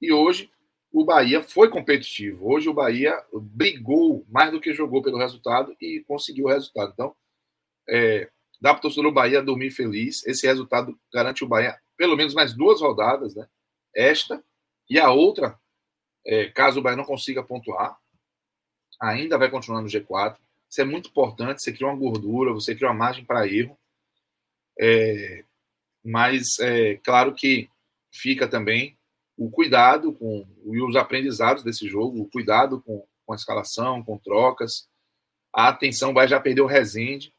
E 0.00 0.12
hoje 0.12 0.52
o 0.96 1.04
Bahia 1.04 1.42
foi 1.42 1.68
competitivo. 1.68 2.50
Hoje 2.50 2.70
o 2.70 2.72
Bahia 2.72 3.22
brigou 3.30 4.24
mais 4.30 4.50
do 4.50 4.58
que 4.58 4.72
jogou 4.72 5.02
pelo 5.02 5.18
resultado 5.18 5.76
e 5.78 6.02
conseguiu 6.08 6.46
o 6.46 6.48
resultado. 6.48 6.90
Então, 6.94 7.14
é, 7.86 8.30
dá 8.58 8.72
para 8.72 8.78
o 8.78 8.80
torcedor 8.80 9.10
do 9.10 9.14
Bahia 9.14 9.42
dormir 9.42 9.70
feliz. 9.70 10.26
Esse 10.26 10.46
resultado 10.46 10.98
garante 11.12 11.44
o 11.44 11.46
Bahia 11.46 11.78
pelo 11.98 12.16
menos 12.16 12.32
mais 12.32 12.54
duas 12.54 12.80
rodadas, 12.80 13.34
né? 13.34 13.46
Esta 13.94 14.42
e 14.88 14.98
a 14.98 15.10
outra, 15.10 15.60
é, 16.24 16.46
caso 16.46 16.80
o 16.80 16.82
Bahia 16.82 16.96
não 16.96 17.04
consiga 17.04 17.42
pontuar, 17.42 17.98
ainda 18.98 19.36
vai 19.36 19.50
continuar 19.50 19.82
no 19.82 19.88
G4. 19.88 20.38
Isso 20.66 20.80
é 20.80 20.84
muito 20.86 21.10
importante. 21.10 21.62
Você 21.62 21.74
cria 21.74 21.88
uma 21.88 21.98
gordura, 21.98 22.54
você 22.54 22.74
cria 22.74 22.88
uma 22.88 22.94
margem 22.94 23.22
para 23.22 23.46
erro. 23.46 23.78
É, 24.80 25.44
mas 26.02 26.58
é 26.58 26.96
claro 27.04 27.34
que 27.34 27.68
fica 28.10 28.48
também 28.48 28.95
o 29.36 29.50
cuidado 29.50 30.12
com 30.12 30.46
e 30.64 30.80
os 30.80 30.96
aprendizados 30.96 31.62
desse 31.62 31.88
jogo, 31.88 32.20
o 32.20 32.28
cuidado 32.28 32.80
com, 32.80 33.06
com 33.24 33.32
a 33.32 33.36
escalação, 33.36 34.02
com 34.02 34.18
trocas. 34.18 34.88
A 35.52 35.68
atenção, 35.68 36.14
Bahia 36.14 36.28
já 36.28 36.40
perdeu 36.40 36.64
o 36.64 36.68
Rezende, 36.68 37.32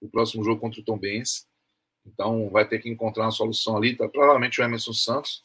o 0.00 0.08
próximo 0.08 0.44
jogo 0.44 0.60
contra 0.60 0.80
o 0.80 0.84
Tom 0.84 0.98
Benz. 0.98 1.46
Então 2.06 2.48
vai 2.50 2.66
ter 2.66 2.78
que 2.78 2.88
encontrar 2.88 3.24
uma 3.24 3.30
solução 3.30 3.76
ali, 3.76 3.96
tá, 3.96 4.08
provavelmente 4.08 4.60
o 4.60 4.64
Emerson 4.64 4.92
Santos. 4.92 5.44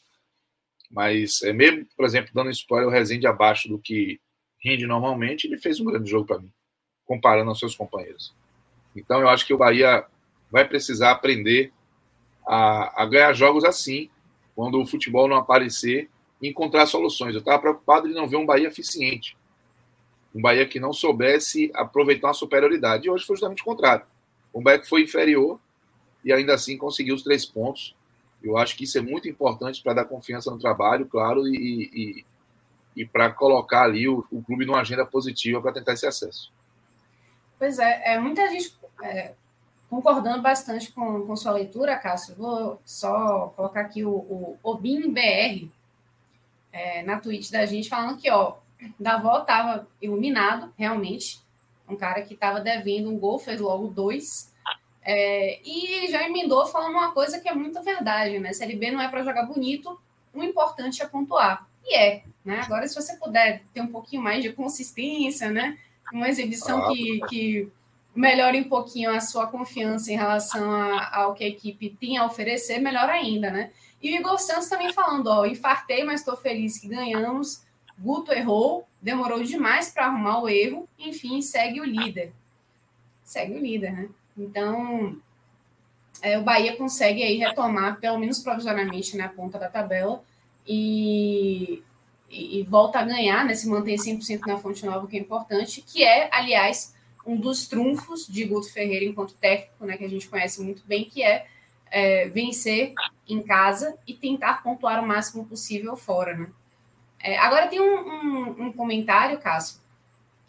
Mas 0.90 1.42
é 1.42 1.52
mesmo, 1.52 1.86
por 1.96 2.04
exemplo, 2.04 2.30
dando 2.32 2.50
spoiler, 2.50 2.88
o 2.88 2.92
Rezende 2.92 3.26
abaixo 3.26 3.68
do 3.68 3.78
que 3.78 4.20
rende 4.62 4.86
normalmente, 4.86 5.46
ele 5.46 5.58
fez 5.58 5.80
um 5.80 5.84
grande 5.84 6.10
jogo 6.10 6.26
para 6.26 6.38
mim, 6.38 6.52
comparando 7.04 7.50
aos 7.50 7.58
seus 7.58 7.74
companheiros. 7.74 8.34
Então 8.94 9.20
eu 9.20 9.28
acho 9.28 9.46
que 9.46 9.52
o 9.52 9.58
Bahia 9.58 10.06
vai 10.50 10.66
precisar 10.66 11.10
aprender 11.10 11.72
a, 12.46 13.02
a 13.02 13.06
ganhar 13.06 13.32
jogos 13.32 13.64
assim, 13.64 14.08
quando 14.56 14.80
o 14.80 14.86
futebol 14.86 15.28
não 15.28 15.36
aparecer, 15.36 16.08
encontrar 16.42 16.86
soluções. 16.86 17.34
Eu 17.34 17.40
estava 17.40 17.60
preocupado 17.60 18.08
de 18.08 18.14
não 18.14 18.26
ver 18.26 18.36
um 18.36 18.46
Bahia 18.46 18.68
eficiente. 18.68 19.36
Um 20.34 20.40
Bahia 20.40 20.66
que 20.66 20.80
não 20.80 20.92
soubesse 20.92 21.70
aproveitar 21.74 22.28
uma 22.28 22.34
superioridade. 22.34 23.06
E 23.06 23.10
hoje 23.10 23.26
foi 23.26 23.36
justamente 23.36 23.60
o 23.60 23.64
contrário. 23.66 24.06
O 24.52 24.62
Beck 24.62 24.88
foi 24.88 25.02
inferior 25.02 25.60
e 26.24 26.32
ainda 26.32 26.54
assim 26.54 26.78
conseguiu 26.78 27.14
os 27.14 27.22
três 27.22 27.44
pontos. 27.44 27.94
Eu 28.42 28.56
acho 28.56 28.76
que 28.76 28.84
isso 28.84 28.96
é 28.96 29.02
muito 29.02 29.28
importante 29.28 29.82
para 29.82 29.94
dar 29.94 30.04
confiança 30.06 30.50
no 30.50 30.58
trabalho, 30.58 31.06
claro, 31.06 31.46
e, 31.46 31.90
e, 31.92 32.24
e 32.96 33.04
para 33.04 33.30
colocar 33.30 33.82
ali 33.82 34.08
o, 34.08 34.24
o, 34.30 34.42
clube 34.42 34.64
numa 34.64 34.80
agenda 34.80 35.04
positiva 35.04 35.60
para 35.60 35.72
tentar 35.72 35.92
esse 35.92 36.06
acesso. 36.06 36.52
Pois 37.58 37.78
é, 37.78 38.14
é 38.14 38.18
muita 38.18 38.48
gente 38.50 38.76
é, 39.02 39.34
concordando 39.88 40.42
bastante 40.42 40.92
com, 40.92 41.26
com 41.26 41.36
sua 41.36 41.52
leitura, 41.52 41.96
Cássio. 41.96 42.34
Vou 42.36 42.80
só 42.84 43.52
colocar 43.56 43.82
aqui 43.82 44.04
o, 44.04 44.10
o 44.10 44.58
Obin 44.62 45.12
BR 45.12 45.68
é, 46.72 47.02
na 47.02 47.18
tweet 47.18 47.50
da 47.50 47.64
gente 47.64 47.88
falando 47.88 48.18
que 48.18 48.30
ó, 48.30 48.56
Davó 48.98 49.40
estava 49.40 49.86
iluminado, 50.00 50.72
realmente, 50.76 51.40
um 51.88 51.96
cara 51.96 52.22
que 52.22 52.34
estava 52.34 52.60
devendo 52.60 53.10
um 53.10 53.18
gol, 53.18 53.38
fez 53.38 53.60
logo 53.60 53.88
dois. 53.88 54.52
É, 55.02 55.60
e 55.64 56.08
já 56.10 56.24
emendou 56.28 56.66
falando 56.66 56.92
uma 56.92 57.12
coisa 57.12 57.40
que 57.40 57.48
é 57.48 57.54
muito 57.54 57.80
verdade, 57.82 58.38
né? 58.38 58.52
Série 58.52 58.76
B 58.76 58.90
não 58.90 59.00
é 59.00 59.08
para 59.08 59.22
jogar 59.22 59.46
bonito, 59.46 59.98
o 60.34 60.42
importante 60.42 61.00
é 61.00 61.06
pontuar. 61.06 61.66
E 61.84 61.96
é, 61.96 62.24
né? 62.44 62.60
Agora, 62.60 62.86
se 62.88 62.94
você 62.94 63.16
puder 63.16 63.62
ter 63.72 63.80
um 63.80 63.86
pouquinho 63.86 64.20
mais 64.20 64.42
de 64.42 64.52
consistência, 64.52 65.48
né? 65.48 65.78
Uma 66.12 66.28
exibição 66.28 66.88
que, 66.88 67.20
que 67.28 67.72
melhore 68.16 68.60
um 68.60 68.68
pouquinho 68.68 69.10
a 69.10 69.20
sua 69.20 69.46
confiança 69.46 70.10
em 70.10 70.16
relação 70.16 70.70
a, 70.70 71.16
ao 71.16 71.34
que 71.34 71.44
a 71.44 71.48
equipe 71.48 71.96
tem 72.00 72.16
a 72.16 72.24
oferecer, 72.24 72.78
melhor 72.78 73.08
ainda, 73.08 73.50
né? 73.50 73.70
E 74.02 74.12
o 74.12 74.16
Igor 74.16 74.38
Santos 74.38 74.68
também 74.68 74.92
falando, 74.92 75.26
ó, 75.28 75.44
infartei, 75.44 76.02
mas 76.02 76.20
estou 76.20 76.36
feliz 76.36 76.78
que 76.78 76.88
ganhamos. 76.88 77.62
Guto 77.98 78.32
errou, 78.32 78.86
demorou 79.00 79.42
demais 79.42 79.90
para 79.90 80.06
arrumar 80.06 80.42
o 80.42 80.48
erro, 80.48 80.88
enfim, 80.98 81.40
segue 81.40 81.80
o 81.80 81.84
líder. 81.84 82.32
Segue 83.24 83.54
o 83.54 83.58
líder, 83.58 83.92
né? 83.92 84.08
Então, 84.36 85.16
é, 86.22 86.38
o 86.38 86.42
Bahia 86.42 86.76
consegue 86.76 87.22
aí 87.22 87.36
retomar, 87.36 87.98
pelo 88.00 88.18
menos 88.18 88.38
provisoriamente, 88.38 89.16
na 89.16 89.28
né, 89.28 89.32
ponta 89.34 89.58
da 89.58 89.68
tabela 89.68 90.22
e, 90.66 91.82
e, 92.30 92.60
e, 92.60 92.62
volta 92.64 92.98
a 92.98 93.04
ganhar, 93.04 93.44
né, 93.44 93.54
se 93.54 93.68
mantém 93.68 93.96
100% 93.96 94.40
na 94.46 94.58
Fonte 94.58 94.84
Nova, 94.84 95.06
que 95.06 95.16
é 95.16 95.20
importante, 95.20 95.82
que 95.82 96.04
é, 96.04 96.28
aliás, 96.32 96.94
um 97.26 97.36
dos 97.36 97.66
trunfos 97.66 98.26
de 98.26 98.44
Guto 98.44 98.72
Ferreira 98.72 99.04
enquanto 99.04 99.34
técnico, 99.34 99.84
né, 99.84 99.96
que 99.96 100.04
a 100.04 100.08
gente 100.08 100.28
conhece 100.28 100.62
muito 100.62 100.82
bem, 100.86 101.04
que 101.04 101.22
é, 101.22 101.46
é 101.90 102.28
vencer 102.28 102.94
em 103.28 103.42
casa 103.42 103.98
e 104.06 104.14
tentar 104.14 104.62
pontuar 104.62 105.02
o 105.02 105.06
máximo 105.06 105.44
possível 105.44 105.96
fora. 105.96 106.36
Né? 106.36 106.48
É, 107.20 107.38
agora 107.38 107.66
tem 107.66 107.80
um, 107.80 107.98
um, 107.98 108.66
um 108.66 108.72
comentário, 108.72 109.38
Cássio, 109.38 109.80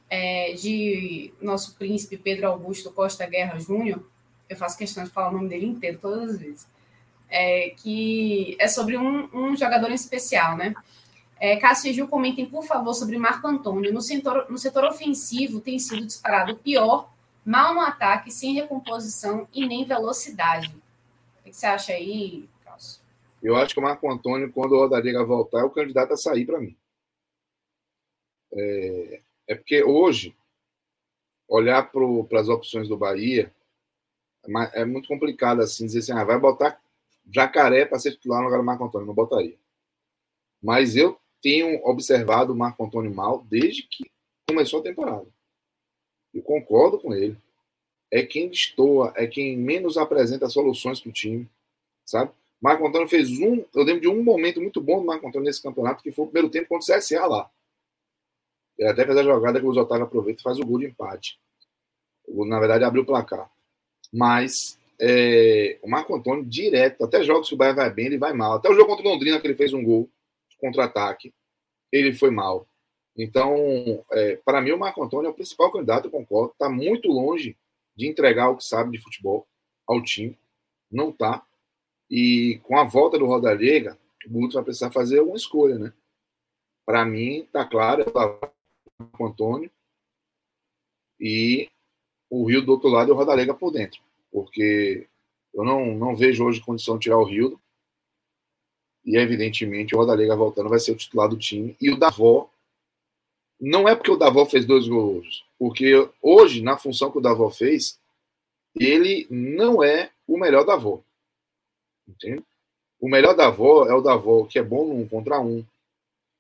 é, 0.09 0.53
de 0.53 1.33
nosso 1.41 1.75
príncipe 1.75 2.17
Pedro 2.17 2.47
Augusto 2.47 2.91
Costa 2.91 3.25
Guerra 3.25 3.59
Júnior, 3.59 4.03
eu 4.47 4.55
faço 4.55 4.77
questão 4.77 5.03
de 5.03 5.09
falar 5.09 5.29
o 5.29 5.33
nome 5.33 5.49
dele 5.49 5.65
inteiro 5.65 5.97
todas 6.01 6.29
as 6.29 6.39
vezes, 6.39 6.67
é, 7.29 7.71
que 7.71 8.55
é 8.59 8.67
sobre 8.67 8.97
um, 8.97 9.27
um 9.33 9.55
jogador 9.57 9.91
especial, 9.91 10.55
né? 10.55 10.73
É, 11.39 11.55
Cássio 11.57 11.91
e 11.91 11.93
Gil 11.93 12.07
comentem, 12.07 12.45
por 12.45 12.63
favor, 12.63 12.93
sobre 12.93 13.17
Marco 13.17 13.47
Antônio. 13.47 13.93
No 13.93 14.01
setor, 14.01 14.49
no 14.49 14.57
setor 14.57 14.85
ofensivo 14.85 15.61
tem 15.61 15.77
sido 15.77 16.05
disparado 16.05 16.57
pior, 16.57 17.11
mal 17.45 17.73
no 17.73 17.81
ataque, 17.81 18.31
sem 18.31 18.53
recomposição 18.53 19.47
e 19.53 19.65
nem 19.67 19.85
velocidade. 19.85 20.75
O 21.39 21.43
que 21.43 21.53
você 21.53 21.65
acha 21.65 21.93
aí, 21.93 22.49
Cássio? 22.63 23.01
Eu 23.41 23.55
acho 23.55 23.73
que 23.73 23.79
o 23.79 23.83
Marco 23.83 24.11
Antônio, 24.11 24.51
quando 24.51 24.73
o 24.73 24.79
Rodariga 24.79 25.23
voltar, 25.23 25.59
é 25.59 25.63
o 25.63 25.69
candidato 25.69 26.13
a 26.13 26.17
sair 26.17 26.45
para 26.45 26.59
mim. 26.59 26.75
É, 28.51 29.21
é, 29.47 29.55
porque 29.55 29.83
hoje, 29.83 30.35
olhar 31.47 31.91
para 31.91 32.39
as 32.39 32.49
opções 32.49 32.87
do 32.87 32.97
Bahia, 32.97 33.53
é, 34.43 34.81
é 34.81 34.85
muito 34.85 35.07
complicado 35.07 35.61
assim, 35.61 35.85
dizer 35.85 35.99
assim, 35.99 36.11
ah, 36.13 36.23
vai 36.23 36.39
botar 36.39 36.81
Jacaré 37.29 37.85
para 37.85 37.99
ser 37.99 38.11
titular 38.11 38.39
no 38.39 38.45
lugar 38.45 38.57
do 38.57 38.65
Marco 38.65 38.85
Antônio. 38.85 39.05
Não 39.05 39.13
botaria. 39.13 39.57
Mas 40.61 40.95
eu 40.95 41.19
tenho 41.41 41.85
observado 41.85 42.53
o 42.53 42.55
Marco 42.55 42.83
Antônio 42.83 43.13
mal 43.13 43.45
desde 43.49 43.83
que 43.83 44.09
começou 44.47 44.79
a 44.79 44.83
temporada. 44.83 45.25
Eu 46.33 46.41
concordo 46.41 46.99
com 46.99 47.13
ele. 47.13 47.37
É 48.11 48.23
quem 48.23 48.49
destoa, 48.49 49.11
é 49.15 49.27
quem 49.27 49.57
menos 49.57 49.97
apresenta 49.97 50.49
soluções 50.49 50.99
para 50.99 51.09
o 51.09 51.13
time, 51.13 51.49
sabe? 52.05 52.31
Marco 52.61 52.87
Antônio 52.87 53.07
fez 53.07 53.29
um. 53.39 53.65
Eu 53.75 53.83
lembro 53.83 54.01
de 54.01 54.07
um 54.07 54.23
momento 54.23 54.61
muito 54.61 54.81
bom 54.81 54.99
do 54.99 55.05
Marco 55.05 55.27
Antônio 55.27 55.45
nesse 55.45 55.61
campeonato, 55.61 56.01
que 56.01 56.11
foi 56.11 56.25
o 56.25 56.27
primeiro 56.27 56.49
tempo 56.49 56.69
contra 56.69 56.95
o 56.95 56.97
CSA 56.97 57.25
lá. 57.25 57.51
Ele 58.77 58.89
até 58.89 59.05
fez 59.05 59.17
a 59.17 59.23
jogada 59.23 59.59
que 59.59 59.65
o 59.65 59.69
Otávio 59.69 60.05
aproveita 60.05 60.39
e 60.39 60.43
faz 60.43 60.59
o 60.59 60.65
gol 60.65 60.79
de 60.79 60.85
empate. 60.85 61.39
Na 62.27 62.59
verdade, 62.59 62.83
abriu 62.83 63.03
o 63.03 63.05
placar. 63.05 63.49
Mas 64.11 64.79
é, 64.99 65.79
o 65.81 65.89
Marco 65.89 66.15
Antônio, 66.15 66.45
direto, 66.45 67.03
até 67.03 67.23
jogos 67.23 67.49
que 67.49 67.55
o 67.55 67.57
Bahia 67.57 67.73
vai 67.73 67.89
bem, 67.91 68.05
ele 68.05 68.17
vai 68.17 68.33
mal. 68.33 68.53
Até 68.53 68.69
o 68.69 68.73
jogo 68.73 68.87
contra 68.87 69.05
o 69.05 69.11
Londrina, 69.11 69.39
que 69.39 69.47
ele 69.47 69.55
fez 69.55 69.73
um 69.73 69.83
gol 69.83 70.09
contra-ataque, 70.57 71.33
ele 71.91 72.13
foi 72.13 72.29
mal. 72.31 72.67
Então, 73.15 74.03
é, 74.11 74.35
para 74.37 74.61
mim, 74.61 74.71
o 74.71 74.77
Marco 74.77 75.03
Antônio 75.03 75.27
é 75.27 75.31
o 75.31 75.33
principal 75.33 75.71
candidato, 75.71 76.05
eu 76.05 76.11
concordo. 76.11 76.51
Está 76.51 76.69
muito 76.69 77.07
longe 77.09 77.57
de 77.95 78.07
entregar 78.07 78.49
o 78.49 78.57
que 78.57 78.63
sabe 78.63 78.91
de 78.91 79.03
futebol 79.03 79.47
ao 79.87 80.01
time. 80.03 80.37
Não 80.91 81.09
está. 81.09 81.43
E 82.09 82.59
com 82.63 82.77
a 82.77 82.83
volta 82.83 83.17
do 83.17 83.25
Rodalega, 83.25 83.97
o 84.25 84.29
Guto 84.29 84.53
vai 84.53 84.63
precisar 84.63 84.91
fazer 84.91 85.19
uma 85.21 85.35
escolha, 85.35 85.79
né? 85.79 85.93
Para 86.85 87.03
mim, 87.03 87.39
está 87.39 87.65
claro, 87.65 88.03
é 88.03 88.09
o 88.09 88.13
Marco 88.99 89.25
Antônio 89.25 89.71
e 91.19 91.67
o 92.29 92.45
Rio 92.45 92.61
do 92.61 92.73
outro 92.73 92.89
lado 92.89 93.09
e 93.09 93.11
o 93.11 93.15
Rodalega 93.15 93.53
por 93.53 93.71
dentro. 93.71 94.01
Porque 94.31 95.07
eu 95.53 95.63
não, 95.63 95.95
não 95.95 96.15
vejo 96.15 96.45
hoje 96.45 96.61
condição 96.61 96.97
de 96.97 97.03
tirar 97.03 97.17
o 97.17 97.25
Rio 97.25 97.59
e, 99.07 99.15
evidentemente, 99.15 99.95
o 99.95 99.99
Rodalega 99.99 100.35
voltando 100.35 100.67
vai 100.67 100.79
ser 100.79 100.91
o 100.91 100.95
titular 100.95 101.29
do 101.29 101.37
time. 101.37 101.77
E 101.79 101.89
o 101.89 101.97
Davó, 101.97 102.49
não 103.59 103.87
é 103.87 103.95
porque 103.95 104.11
o 104.11 104.17
Davó 104.17 104.45
fez 104.45 104.65
dois 104.65 104.85
gols, 104.85 105.45
porque 105.57 106.09
hoje, 106.21 106.61
na 106.61 106.77
função 106.77 107.09
que 107.09 107.17
o 107.17 107.21
Davó 107.21 107.49
fez, 107.49 107.97
ele 108.75 109.25
não 109.29 109.81
é 109.81 110.11
o 110.27 110.37
melhor 110.37 110.65
Davó. 110.65 110.99
Entende? 112.05 112.43
O 112.99 113.07
melhor 113.07 113.33
Davó 113.33 113.85
é 113.85 113.93
o 113.93 114.01
Davó 114.01 114.43
que 114.43 114.59
é 114.59 114.63
bom 114.63 114.85
no 114.85 114.99
um 114.99 115.07
contra 115.07 115.39
um, 115.39 115.63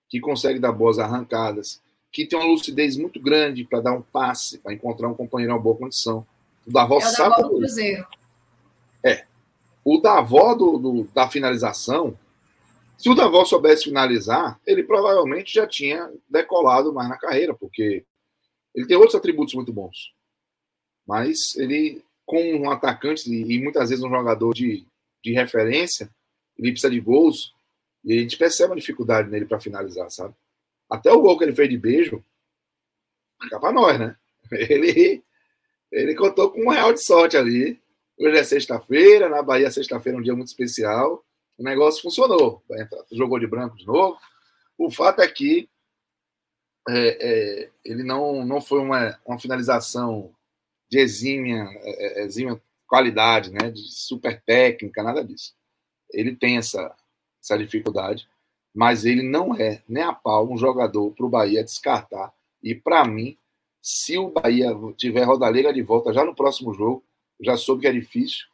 que 0.09 0.19
consegue 0.19 0.59
dar 0.59 0.73
boas 0.73 0.99
arrancadas, 0.99 1.81
que 2.11 2.25
tem 2.25 2.37
uma 2.37 2.49
lucidez 2.49 2.97
muito 2.97 3.19
grande 3.19 3.63
para 3.63 3.79
dar 3.79 3.93
um 3.93 4.01
passe, 4.01 4.57
para 4.57 4.73
encontrar 4.73 5.07
um 5.07 5.13
companheiro 5.13 5.53
em 5.53 5.55
uma 5.55 5.61
boa 5.61 5.77
condição. 5.77 6.27
O 6.65 6.71
Davó 6.71 6.95
é 6.95 6.97
o 6.97 7.01
sabe. 7.01 7.29
Davó 7.29 7.47
do 7.47 7.57
Cruzeiro. 7.59 8.07
É. 9.05 9.25
O 9.85 9.99
Davó 9.99 10.53
do, 10.53 10.77
do, 10.77 11.03
da 11.13 11.29
finalização, 11.29 12.17
se 12.97 13.09
o 13.09 13.15
Davó 13.15 13.45
soubesse 13.45 13.83
finalizar, 13.83 14.59
ele 14.65 14.83
provavelmente 14.83 15.53
já 15.53 15.67
tinha 15.67 16.11
decolado 16.27 16.91
mais 16.91 17.07
na 17.07 17.17
carreira, 17.17 17.53
porque 17.53 18.03
ele 18.73 18.87
tem 18.87 18.97
outros 18.97 19.13
atributos 19.13 19.53
muito 19.53 19.71
bons. 19.71 20.15
Mas 21.05 21.55
ele, 21.57 22.03
como 22.25 22.43
um 22.57 22.71
atacante 22.71 23.31
e 23.31 23.61
muitas 23.61 23.89
vezes 23.89 24.03
um 24.03 24.09
jogador 24.09 24.51
de, 24.53 24.83
de 25.23 25.31
referência, 25.31 26.09
ele 26.57 26.71
precisa 26.71 26.91
de 26.91 26.99
gols, 26.99 27.53
e 28.03 28.17
a 28.17 28.21
gente 28.21 28.35
percebe 28.35 28.73
a 28.73 28.77
dificuldade 28.77 29.29
nele 29.29 29.45
para 29.45 29.59
finalizar, 29.59 30.09
sabe? 30.09 30.33
Até 30.89 31.11
o 31.11 31.21
gol 31.21 31.37
que 31.37 31.43
ele 31.43 31.55
fez 31.55 31.69
de 31.69 31.77
beijo, 31.77 32.23
fica 33.41 33.59
para 33.59 33.71
nós, 33.71 33.99
né? 33.99 34.15
Ele, 34.49 35.21
ele 35.91 36.15
contou 36.15 36.49
com 36.49 36.61
um 36.61 36.69
real 36.69 36.93
de 36.93 37.03
sorte 37.03 37.35
ali. 37.35 37.77
Hoje 38.17 38.37
é 38.37 38.43
sexta-feira, 38.45 39.27
na 39.27 39.41
Bahia, 39.41 39.69
sexta-feira 39.69 40.17
é 40.17 40.21
um 40.21 40.23
dia 40.23 40.33
muito 40.33 40.47
especial 40.47 41.21
o 41.57 41.63
negócio 41.63 42.01
funcionou. 42.01 42.63
Jogou 43.11 43.39
de 43.39 43.47
branco 43.47 43.77
de 43.77 43.85
novo. 43.85 44.17
O 44.77 44.91
fato 44.91 45.21
é 45.21 45.27
que 45.27 45.69
é, 46.87 47.17
é, 47.19 47.69
ele 47.83 48.03
não, 48.03 48.45
não 48.45 48.61
foi 48.61 48.79
uma, 48.79 49.19
uma 49.25 49.39
finalização 49.39 50.33
de 50.89 50.99
exímia, 50.99 51.67
é, 51.81 52.21
é, 52.21 52.25
exímia 52.25 52.61
qualidade, 52.87 53.51
né, 53.51 53.69
de 53.69 53.81
super 53.91 54.41
técnica, 54.41 55.03
nada 55.03 55.23
disso. 55.23 55.53
Ele 56.11 56.33
tem 56.33 56.57
essa, 56.57 56.95
essa 57.43 57.57
dificuldade, 57.57 58.29
mas 58.73 59.03
ele 59.03 59.21
não 59.21 59.53
é 59.55 59.83
nem 59.87 60.03
a 60.03 60.13
pau 60.13 60.49
um 60.49 60.57
jogador 60.57 61.11
para 61.11 61.25
o 61.25 61.29
Bahia 61.29 61.63
descartar. 61.63 62.33
E 62.63 62.73
para 62.73 63.05
mim, 63.05 63.37
se 63.81 64.17
o 64.17 64.29
Bahia 64.29 64.69
tiver 64.95 65.23
Rodalega 65.23 65.73
de 65.73 65.81
volta 65.81 66.13
já 66.13 66.23
no 66.23 66.35
próximo 66.35 66.73
jogo, 66.73 67.03
já 67.41 67.57
soube 67.57 67.81
que 67.81 67.87
é 67.87 67.91
difícil, 67.91 68.45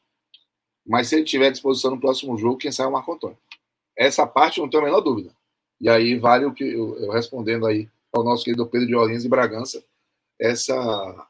mas 0.85 1.07
se 1.07 1.15
ele 1.15 1.23
tiver 1.23 1.47
à 1.47 1.51
disposição 1.51 1.91
no 1.91 1.99
próximo 1.99 2.37
jogo, 2.37 2.57
quem 2.57 2.71
sabe 2.71 2.87
é 2.87 2.89
o 2.89 2.93
Marco 2.93 3.13
Antônio. 3.13 3.37
Essa 3.97 4.27
parte 4.27 4.59
não 4.59 4.69
tenho 4.69 4.83
a 4.83 4.85
menor 4.85 5.01
dúvida. 5.01 5.33
E 5.79 5.89
aí 5.89 6.17
vale 6.17 6.45
o 6.45 6.53
que 6.53 6.63
eu, 6.63 6.97
eu 6.97 7.11
respondendo 7.11 7.65
aí 7.65 7.89
ao 8.11 8.23
nosso 8.23 8.43
querido 8.43 8.67
Pedro 8.67 8.87
de 8.87 8.95
Orleans 8.95 9.23
e 9.23 9.29
Bragança, 9.29 9.83
essa 10.39 11.27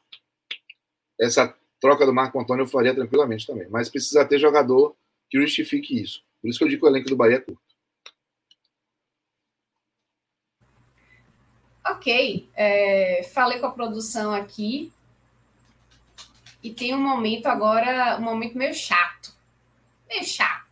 essa 1.20 1.56
troca 1.80 2.04
do 2.04 2.12
Marco 2.12 2.38
Antônio 2.40 2.64
eu 2.64 2.68
faria 2.68 2.94
tranquilamente 2.94 3.46
também. 3.46 3.68
Mas 3.68 3.88
precisa 3.88 4.24
ter 4.24 4.38
jogador 4.38 4.96
que 5.30 5.40
justifique 5.40 6.00
isso. 6.00 6.22
Por 6.40 6.48
isso 6.48 6.58
que 6.58 6.64
eu 6.64 6.68
digo 6.68 6.80
que 6.80 6.86
o 6.86 6.90
elenco 6.90 7.08
do 7.08 7.16
Bahia 7.16 7.36
é 7.36 7.40
curto. 7.40 7.62
Ok. 11.86 12.48
É, 12.54 13.22
falei 13.32 13.60
com 13.60 13.66
a 13.66 13.72
produção 13.72 14.32
aqui. 14.32 14.92
E 16.62 16.72
tem 16.72 16.94
um 16.94 17.00
momento 17.00 17.46
agora, 17.46 18.16
um 18.18 18.22
momento 18.22 18.56
meio 18.56 18.74
chato 18.74 19.34
meio 20.14 20.24
chato. 20.24 20.64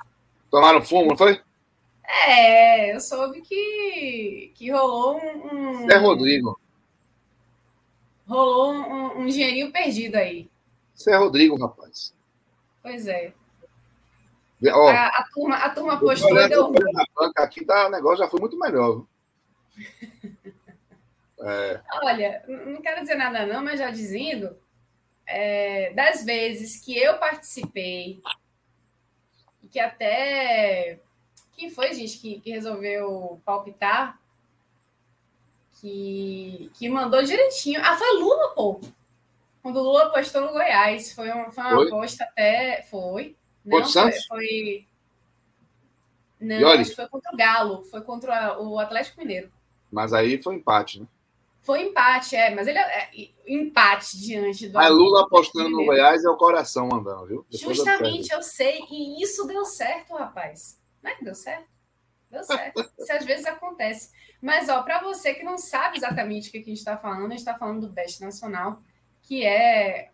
Tomaram 0.51 0.83
fumo, 0.83 1.11
não 1.11 1.17
foi? 1.17 1.41
É, 2.27 2.95
eu 2.95 3.01
soube 3.01 3.41
que, 3.41 4.53
que 4.55 4.71
rolou 4.71 5.19
um. 5.19 5.91
É 5.91 5.97
Rodrigo. 5.97 6.61
Rolou 8.27 8.73
um, 8.73 9.21
um 9.21 9.27
dinheirinho 9.27 9.73
perdido 9.73 10.17
aí. 10.17 10.49
Isso 10.95 11.11
é 11.11 11.17
Rodrigo, 11.17 11.59
rapaz. 11.59 12.15
Pois 12.83 13.07
é. 13.07 13.33
Ó, 14.73 14.89
a, 14.91 15.07
a, 15.07 15.29
turma, 15.33 15.57
a 15.57 15.71
turma 15.71 15.99
postou 15.99 16.39
e 16.39 16.49
deu. 16.49 16.71
Banca 16.71 17.43
aqui 17.43 17.65
tá, 17.65 17.89
o 17.89 17.91
negócio 17.91 18.19
já 18.19 18.29
foi 18.29 18.41
muito 18.41 18.59
melhor. 18.59 19.05
é. 21.41 21.81
Olha, 22.03 22.45
não 22.47 22.81
quero 22.81 23.01
dizer 23.01 23.17
nada, 23.17 23.47
não, 23.47 23.65
mas 23.65 23.81
já 23.81 23.91
dizendo, 23.91 24.57
é, 25.27 25.93
das 25.95 26.25
vezes 26.25 26.85
que 26.85 26.97
eu 26.97 27.19
participei 27.19 28.23
que 29.73 29.81
até. 29.81 31.01
Quem 31.57 31.71
foi, 31.71 31.93
gente, 31.95 32.19
que, 32.19 32.41
que 32.41 32.51
resolveu 32.51 33.41
palpitar? 33.45 34.21
Que, 35.81 36.71
que 36.75 36.89
mandou 36.89 37.23
direitinho. 37.23 37.81
Ah, 37.83 37.97
foi 37.97 38.19
Lula, 38.19 38.55
pô. 38.55 38.81
Quando 39.63 39.79
o 39.79 39.83
Lula 39.83 40.05
apostou 40.05 40.43
no 40.43 40.53
Goiás. 40.53 41.13
Foi 41.13 41.31
uma, 41.31 41.51
foi 41.51 41.65
uma 41.65 41.77
foi? 41.77 41.87
aposta 41.89 42.25
até. 42.25 42.83
Foi. 42.91 43.37
Não, 43.65 43.85
foi, 43.85 44.13
foi. 44.29 44.87
Não, 46.41 46.69
acho 46.71 46.91
que 46.91 46.97
foi 46.97 47.09
contra 47.09 47.33
o 47.33 47.37
Galo, 47.37 47.85
foi 47.85 48.01
contra 48.03 48.61
o 48.61 48.79
Atlético 48.79 49.21
Mineiro. 49.21 49.51
Mas 49.91 50.13
aí 50.13 50.43
foi 50.43 50.57
empate, 50.57 51.01
né? 51.01 51.07
Foi 51.63 51.81
empate, 51.81 52.35
é, 52.35 52.53
mas 52.53 52.67
ele 52.67 52.79
é, 52.79 52.83
é 52.83 53.31
empate 53.47 54.19
diante 54.19 54.69
do. 54.69 54.75
Mas 54.75 54.91
Lula 54.91 55.23
apostando 55.23 55.71
no. 55.71 55.85
Goiás 55.85 56.25
é 56.25 56.29
o 56.29 56.37
coração 56.37 56.89
mandando, 56.89 57.27
viu? 57.27 57.47
Depois 57.49 57.63
eu 57.63 57.85
Justamente, 57.85 58.33
eu 58.33 58.43
sei, 58.43 58.81
e 58.91 59.23
isso 59.23 59.47
deu 59.47 59.65
certo, 59.65 60.13
rapaz. 60.15 60.81
Não 61.01 61.11
é 61.11 61.15
que 61.15 61.25
deu 61.25 61.37
certo? 61.37 61.71
Deu 62.29 62.43
certo. 62.43 62.81
Isso 62.99 63.13
às 63.13 63.25
vezes 63.25 63.45
acontece. 63.45 64.11
Mas, 64.41 64.69
ó, 64.69 64.83
para 64.83 65.03
você 65.03 65.35
que 65.35 65.45
não 65.45 65.59
sabe 65.59 65.99
exatamente 65.99 66.49
o 66.49 66.53
que 66.53 66.59
a 66.59 66.61
gente 66.63 66.79
está 66.79 66.97
falando, 66.97 67.27
a 67.27 67.31
gente 67.31 67.39
está 67.39 67.55
falando 67.55 67.83
do 67.83 67.93
Best 67.93 68.23
Nacional, 68.23 68.81
que 69.23 69.45
é 69.45 70.11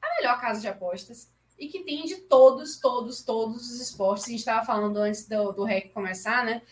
a 0.00 0.14
melhor 0.16 0.40
casa 0.40 0.60
de 0.60 0.68
apostas 0.68 1.28
e 1.58 1.66
que 1.68 1.82
tem 1.82 2.04
de 2.04 2.16
todos, 2.22 2.78
todos, 2.78 3.22
todos 3.22 3.70
os 3.70 3.80
esportes. 3.80 4.26
A 4.26 4.30
gente 4.30 4.38
estava 4.38 4.64
falando 4.64 4.96
antes 4.98 5.26
do, 5.26 5.52
do 5.52 5.64
REC 5.64 5.92
começar, 5.92 6.44
né? 6.44 6.62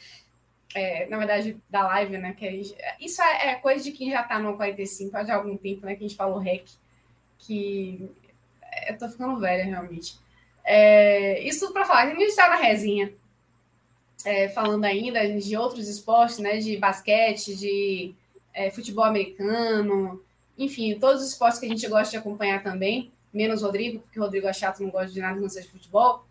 É, 0.75 1.07
na 1.07 1.17
verdade, 1.19 1.57
da 1.69 1.83
live, 1.87 2.19
né? 2.19 2.35
Que 2.35 2.51
gente- 2.51 2.77
isso 3.01 3.23
é, 3.23 3.49
é 3.53 3.55
coisa 3.57 3.83
de 3.83 3.93
quem 3.93 4.11
já 4.11 4.21
está 4.23 4.39
no 4.39 4.57
45 4.57 5.17
há 5.17 5.35
algum 5.35 5.57
tempo, 5.57 5.87
né? 5.87 5.95
Que 5.97 6.05
a 6.05 6.09
gente 6.09 6.17
falou 6.17 6.39
REC, 6.39 6.69
que 7.39 8.11
eu 8.89 8.99
tô 8.99 9.09
ficando 9.09 9.39
velha, 9.41 9.65
realmente. 9.65 10.19
É, 10.65 11.41
isso 11.43 11.61
tudo 11.61 11.73
para 11.73 11.87
falar, 11.87 12.03
a 12.03 12.11
gente 12.11 12.23
está 12.25 12.49
na 12.51 12.57
resinha, 12.57 13.13
é, 14.25 14.49
falando 14.49 14.85
ainda 14.85 15.27
de 15.39 15.57
outros 15.57 15.89
esportes, 15.89 16.39
né? 16.39 16.59
De 16.59 16.77
basquete, 16.77 17.55
de 17.57 18.15
é, 18.53 18.71
futebol 18.71 19.05
americano, 19.05 20.23
enfim, 20.57 20.99
todos 20.99 21.23
os 21.23 21.29
esportes 21.33 21.61
que 21.61 21.67
a 21.67 21.69
gente 21.69 21.87
gosta 21.89 22.11
de 22.11 22.17
acompanhar 22.17 22.63
também, 22.63 23.13
menos 23.33 23.63
o 23.63 23.67
Rodrigo, 23.67 24.01
porque 24.01 24.19
o 24.19 24.23
Rodrigo 24.25 24.47
é 24.49 24.53
chato, 24.53 24.83
não 24.83 24.91
gosta 24.91 25.13
de 25.13 25.21
nada 25.21 25.37
que 25.37 25.41
não 25.43 25.49
seja 25.49 25.69
futebol. 25.71 26.25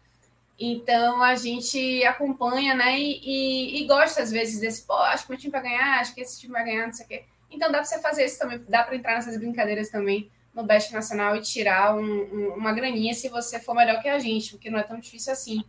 Então 0.60 1.22
a 1.22 1.36
gente 1.36 2.04
acompanha, 2.06 2.74
né? 2.74 3.00
E, 3.00 3.20
e- 3.24 3.82
e 3.84 3.88
gosta 3.88 4.22
às 4.24 4.32
vezes 4.32 4.60
desse, 4.60 4.84
pô, 4.84 4.94
acho 4.94 5.26
que 5.26 5.32
meu 5.32 5.40
time 5.40 5.52
vai 5.52 5.62
ganhar, 5.62 6.00
acho 6.00 6.16
que 6.16 6.22
esse 6.22 6.40
time 6.40 6.54
vai 6.54 6.64
ganhar, 6.66 6.88
não 6.88 6.94
sei 6.94 7.06
o 7.06 7.10
quê. 7.10 7.24
Então 7.52 7.72
dá 7.72 7.78
para 7.80 7.86
você 7.86 8.00
fazer 8.02 8.26
isso 8.26 8.40
também, 8.40 8.60
dá 8.68 8.84
para 8.84 8.96
entrar 8.96 9.14
nessas 9.16 9.38
brincadeiras 9.38 9.90
também 9.90 10.30
no 10.54 10.64
Best 10.64 10.92
Nacional 10.94 11.36
e 11.36 11.42
tirar 11.42 11.96
um- 11.96 12.02
um- 12.02 12.54
uma 12.56 12.74
graninha 12.74 13.14
se 13.14 13.30
você 13.30 13.60
for 13.60 13.76
melhor 13.76 14.02
que 14.02 14.10
a 14.10 14.18
gente, 14.20 14.52
porque 14.52 14.70
não 14.70 14.80
é 14.80 14.84
tão 14.84 15.00
difícil 15.00 15.32
assim. 15.32 15.64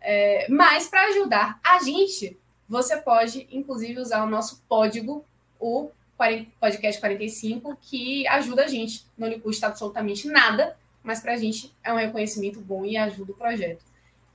É, 0.00 0.46
mas 0.50 0.88
para 0.88 1.04
ajudar 1.08 1.58
a 1.64 1.78
gente, 1.82 2.36
você 2.68 2.96
pode, 2.96 3.46
inclusive, 3.50 4.00
usar 4.00 4.22
o 4.24 4.28
nosso 4.28 4.62
código, 4.68 5.24
o 5.58 5.90
40 6.16 6.50
podcast 6.60 7.00
45, 7.00 7.76
que 7.80 8.26
ajuda 8.28 8.64
a 8.64 8.68
gente. 8.68 9.06
Não 9.16 9.28
lhe 9.28 9.38
custa 9.40 9.66
absolutamente 9.68 10.26
nada, 10.28 10.76
mas 11.02 11.20
para 11.20 11.32
a 11.34 11.36
gente 11.36 11.72
é 11.82 11.92
um 11.92 11.96
reconhecimento 11.96 12.60
bom 12.60 12.84
e 12.84 12.96
ajuda 12.96 13.32
o 13.32 13.36
projeto. 13.36 13.84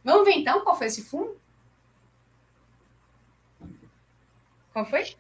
Vamos 0.04 0.26
ver 0.26 0.34
então 0.34 0.64
qual 0.64 0.78
foi 0.78 0.88
esse 0.88 1.04
fundo? 1.04 1.38
Qual 4.74 4.86
foi? 4.86 5.16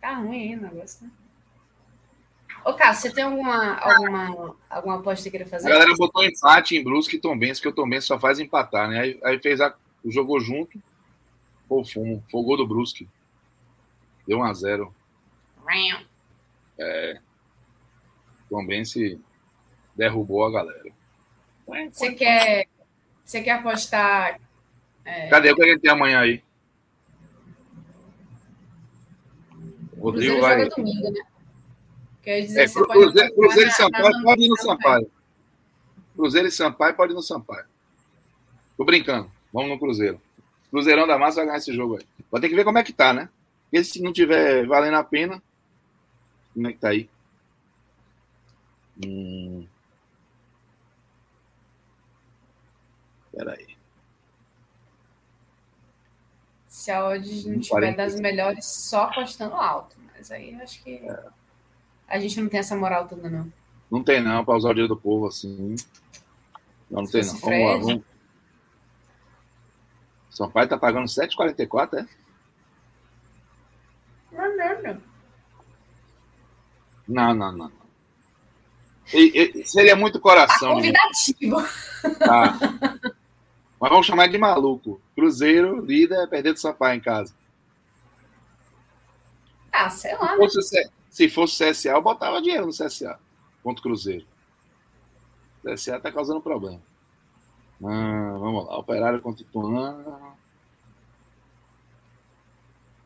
Tá 0.00 0.14
ruim 0.16 0.52
aí 0.52 0.56
o 0.56 0.60
negócio, 0.62 1.06
né? 1.06 1.12
Ô, 2.64 2.74
Cássio, 2.74 3.08
você 3.08 3.14
tem 3.14 3.24
alguma, 3.24 3.76
alguma, 3.78 4.56
alguma 4.68 4.98
aposta 4.98 5.24
que 5.24 5.30
queira 5.30 5.46
A 5.46 5.48
fazer? 5.48 5.68
galera 5.68 5.94
botou 5.96 6.24
empate 6.24 6.76
em 6.76 6.82
Brusque 6.84 7.16
e 7.16 7.20
Tombense, 7.20 7.60
que 7.60 7.68
o 7.68 7.72
Tombense 7.72 8.06
só 8.06 8.18
faz 8.18 8.38
empatar, 8.40 8.88
né? 8.88 9.00
Aí, 9.00 9.20
aí 9.24 9.40
fez 9.40 9.60
a, 9.60 9.74
jogou 10.04 10.40
junto, 10.40 10.80
pô, 11.68 11.84
fumo, 11.84 12.22
gol 12.30 12.56
do 12.56 12.66
Brusque. 12.66 13.08
Deu 14.26 14.38
1 14.38 14.44
a 14.44 14.52
0 14.52 14.94
Tombense 18.50 19.20
derrubou 19.98 20.46
a 20.46 20.52
galera. 20.52 20.84
Você 21.90 22.12
quer, 22.12 22.66
você 23.22 23.42
quer 23.42 23.50
apostar 23.50 24.40
Cadê 25.30 25.50
o 25.50 25.56
que 25.56 25.62
a 25.62 25.66
gente 25.68 25.80
tem 25.80 25.90
amanhã 25.90 26.20
aí? 26.20 26.42
O 29.96 30.02
Rodrigo 30.02 30.40
vai. 30.40 30.60
joga 30.60 30.76
domingo, 30.76 31.10
né? 31.10 31.20
Quer 32.22 32.40
dizer, 32.42 32.64
É, 32.64 32.68
Cruzeiro, 32.68 33.34
Cruzeiro 33.34 33.70
e 33.70 33.72
Sampaio 33.72 34.10
na 34.10 34.22
pode 34.22 34.44
ir 34.44 34.48
no 34.48 34.56
Sampaio. 34.56 35.10
Cruzeiro 36.14 36.48
e 36.48 36.50
Sampaio 36.52 36.94
pode 36.94 37.12
ir 37.12 37.16
no 37.16 37.22
Sampaio. 37.22 37.64
Tô 38.76 38.84
brincando. 38.84 39.30
Vamos 39.52 39.70
no 39.70 39.78
Cruzeiro. 39.78 40.20
Cruzeirão 40.70 41.06
da 41.06 41.18
Massa 41.18 41.36
vai 41.36 41.46
ganhar 41.46 41.58
esse 41.58 41.72
jogo 41.72 41.96
aí. 41.96 42.06
Vai 42.30 42.40
ter 42.40 42.48
que 42.48 42.54
ver 42.54 42.64
como 42.64 42.78
é 42.78 42.84
que 42.84 42.92
tá, 42.92 43.12
né? 43.12 43.28
Porque 43.64 43.82
se 43.82 44.02
não 44.02 44.12
tiver 44.12 44.66
valendo 44.66 44.96
a 44.96 45.04
pena, 45.04 45.42
como 46.52 46.68
é 46.68 46.72
que 46.72 46.78
tá 46.78 46.90
aí? 46.90 47.08
Hum. 49.04 49.66
Peraí. 53.38 53.76
Se 56.66 56.90
a 56.90 57.04
odds 57.06 57.44
não 57.46 57.60
tiver 57.60 57.94
40. 57.94 57.96
das 57.96 58.20
melhores, 58.20 58.64
só 58.66 59.04
apostando 59.04 59.54
alto. 59.54 59.96
Mas 60.16 60.30
aí 60.30 60.52
eu 60.54 60.60
acho 60.62 60.82
que 60.82 60.96
É. 60.96 61.24
a 62.08 62.18
gente 62.18 62.40
não 62.40 62.48
tem 62.48 62.60
essa 62.60 62.76
moral 62.76 63.06
toda, 63.06 63.28
não. 63.30 63.52
Não 63.90 64.02
tem 64.02 64.22
não, 64.22 64.44
para 64.44 64.56
usar 64.56 64.70
o 64.70 64.74
dinheiro 64.74 64.94
do 64.94 65.00
povo 65.00 65.26
assim. 65.26 65.74
Não, 66.90 67.02
não 67.02 67.10
tem 67.10 67.22
não. 67.22 67.30
fosse 67.30 67.40
Vamos 67.40 67.64
lá, 67.64 67.72
Fred. 67.72 67.84
vamos. 67.86 68.04
Sampaio 70.30 70.68
tá 70.68 70.78
pagando 70.78 71.06
7,44, 71.08 71.98
é? 72.00 72.06
Não, 74.32 74.56
não, 74.56 74.82
não. 74.82 75.02
Não, 77.08 77.34
não, 77.34 77.52
não. 77.56 77.72
E, 79.12 79.52
e, 79.60 79.66
seria 79.66 79.96
muito 79.96 80.18
Tá 80.18 80.22
coração. 80.22 80.76
menino. 80.76 80.94
convidativo. 80.98 81.56
Tá. 82.18 82.58
Mas 83.80 83.90
vamos 83.90 84.06
chamar 84.06 84.28
de 84.28 84.38
maluco. 84.38 85.00
Cruzeiro, 85.14 85.80
líder, 85.84 86.28
perder 86.28 86.52
do 86.52 86.58
Sampaio 86.58 86.96
em 86.98 87.00
casa. 87.00 87.32
Ah, 89.72 89.88
sei 89.90 90.14
lá, 90.16 90.28
Se 90.30 90.32
né? 90.32 90.36
fosse, 90.38 90.58
o 90.58 90.62
C- 90.62 90.90
se 91.10 91.28
fosse 91.28 91.70
CSA, 91.70 91.90
eu 91.90 92.02
botava 92.02 92.42
dinheiro 92.42 92.66
no 92.66 92.72
CSA 92.72 93.18
contra 93.62 93.80
o 93.80 93.82
Cruzeiro. 93.82 94.26
O 95.64 95.72
CSA 95.72 96.00
tá 96.00 96.10
causando 96.10 96.40
problema. 96.40 96.80
Ah, 97.84 98.36
vamos 98.38 98.66
lá. 98.66 98.78
Operário 98.78 99.20
contra 99.20 99.42
Ituano. 99.44 100.36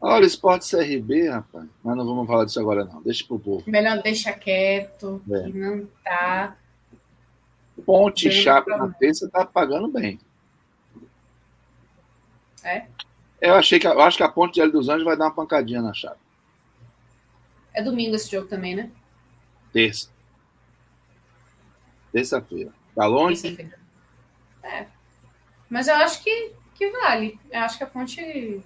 Olha, 0.00 0.24
Esporte 0.26 0.68
CRB, 0.68 1.28
rapaz. 1.28 1.66
Mas 1.84 1.96
não 1.96 2.04
vamos 2.06 2.26
falar 2.26 2.44
disso 2.44 2.58
agora, 2.58 2.84
não. 2.84 3.02
Deixa 3.02 3.24
pro 3.26 3.38
povo. 3.38 3.62
Melhor 3.70 4.02
deixa 4.02 4.32
quieto, 4.32 5.22
É. 5.30 5.42
que 5.42 5.52
não 5.52 5.86
tá. 6.02 6.56
Ponte 7.86 8.30
Chape 8.30 8.70
na 8.70 8.88
terça 8.88 9.28
tá 9.30 9.44
pagando 9.44 9.88
bem. 9.88 10.18
É? 12.64 12.86
Eu 13.40 13.54
achei 13.54 13.78
que 13.78 13.86
eu 13.86 14.00
acho 14.00 14.16
que 14.16 14.22
a 14.22 14.28
Ponte 14.28 14.54
de 14.54 14.60
Hélio 14.60 14.72
dos 14.72 14.88
Anjos 14.88 15.04
vai 15.04 15.16
dar 15.16 15.26
uma 15.26 15.34
pancadinha 15.34 15.82
na 15.82 15.92
Chape. 15.92 16.20
É 17.74 17.82
domingo 17.82 18.14
esse 18.14 18.30
jogo 18.30 18.46
também, 18.46 18.74
né? 18.74 18.90
Terça. 19.72 20.10
Terça-feira. 22.12 22.72
Tá 22.94 23.06
longe? 23.06 23.40
Terça-feira. 23.42 23.78
É. 24.62 24.86
Mas 25.68 25.88
eu 25.88 25.96
acho 25.96 26.22
que, 26.22 26.52
que 26.74 26.90
vale. 26.90 27.38
Eu 27.50 27.60
acho 27.60 27.78
que 27.78 27.84
a 27.84 27.86
Ponte 27.86 28.62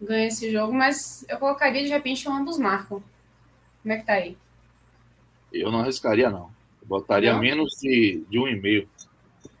ganha 0.00 0.26
esse 0.26 0.50
jogo, 0.50 0.72
mas 0.72 1.24
eu 1.28 1.38
colocaria 1.38 1.82
de 1.82 1.88
repente 1.88 2.28
um 2.28 2.32
ambos 2.32 2.58
marcam. 2.58 3.02
Como 3.82 3.92
é 3.92 3.98
que 3.98 4.06
tá 4.06 4.14
aí? 4.14 4.36
Eu 5.52 5.70
não 5.70 5.80
arriscaria, 5.80 6.30
não. 6.30 6.50
Eu 6.80 6.88
botaria 6.88 7.32
Não? 7.32 7.40
menos 7.40 7.76
de, 7.80 8.24
de 8.28 8.38
um 8.38 8.48
e 8.48 8.60
meio. 8.60 8.88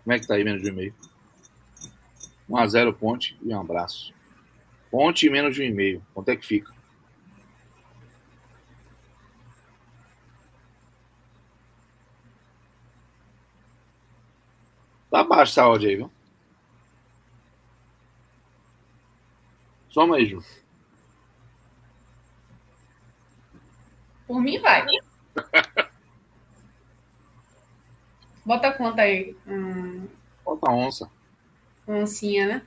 Como 0.02 0.14
é 0.14 0.18
que 0.18 0.26
tá 0.26 0.34
aí, 0.34 0.44
menos 0.44 0.62
de 0.62 0.70
um 0.70 0.72
e 0.72 0.76
meio? 0.76 0.94
1 2.48 2.56
a 2.56 2.66
0 2.66 2.92
Ponte 2.94 3.38
e 3.42 3.54
um 3.54 3.60
abraço. 3.60 4.14
Ponte 4.90 5.26
e 5.26 5.30
menos 5.30 5.54
de 5.54 5.62
um 5.62 5.64
e 5.64 5.72
meio. 5.72 6.06
Quanto 6.12 6.28
é 6.28 6.36
que 6.36 6.46
fica? 6.46 6.72
Tá 15.10 15.22
baixo 15.22 15.52
essa 15.52 15.68
odd 15.68 15.86
aí, 15.86 15.96
viu? 15.96 16.10
Soma 19.88 20.16
aí, 20.16 20.26
Ju. 20.26 20.42
Por 24.26 24.40
mim, 24.40 24.58
vai. 24.58 24.84
Bota 28.44 28.68
a 28.68 28.72
conta 28.72 29.02
aí. 29.02 29.36
Hum, 29.46 30.08
Bota 30.44 30.68
a 30.68 30.74
onça. 30.74 31.08
Uma 31.86 31.98
oncinha, 31.98 32.46
né? 32.46 32.62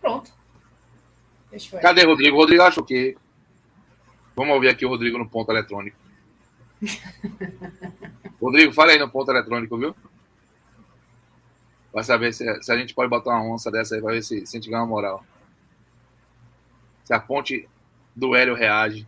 Pronto. 0.00 0.32
Deixa 1.50 1.76
eu. 1.76 1.80
Cadê 1.80 2.04
o 2.04 2.08
Rodrigo? 2.08 2.36
O 2.36 2.40
Rodrigo 2.40 2.62
acha 2.62 2.80
o 2.80 2.84
quê? 2.84 3.16
Vamos 4.36 4.54
ouvir 4.54 4.68
aqui 4.68 4.84
o 4.84 4.88
Rodrigo 4.88 5.18
no 5.18 5.28
ponto 5.28 5.50
eletrônico. 5.50 5.96
Rodrigo, 8.40 8.72
fala 8.72 8.92
aí 8.92 8.98
no 8.98 9.08
ponto 9.08 9.30
eletrônico, 9.30 9.78
viu? 9.78 9.94
Vai 11.92 12.02
saber 12.02 12.32
se, 12.34 12.62
se 12.62 12.72
a 12.72 12.76
gente 12.76 12.92
pode 12.94 13.08
botar 13.08 13.30
uma 13.30 13.54
onça 13.54 13.70
dessa 13.70 13.94
aí, 13.94 14.00
vai 14.00 14.14
ver 14.14 14.22
se, 14.22 14.44
se 14.46 14.56
a 14.56 14.60
gente 14.60 14.68
ganha 14.68 14.82
uma 14.82 14.88
moral. 14.88 15.24
Se 17.04 17.14
a 17.14 17.20
ponte 17.20 17.68
do 18.14 18.34
Hélio 18.34 18.54
reage. 18.54 19.06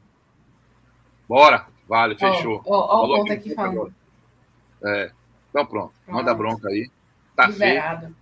Bora! 1.29 1.67
Vale, 1.89 2.17
fechou. 2.17 2.63
Ó, 2.65 2.75
ó, 2.75 3.03
ó 3.03 3.05
o 3.05 3.17
ponto 3.19 3.33
aqui 3.33 3.55
falando. 3.55 3.95
É. 4.85 5.13
Então 5.51 5.65
pronto, 5.65 5.95
pronto. 6.05 6.17
manda 6.17 6.35
bronca 6.35 6.69
aí. 6.69 6.91
Tá 7.37 7.47
Liberado. 7.47 8.01
feio. 8.01 8.17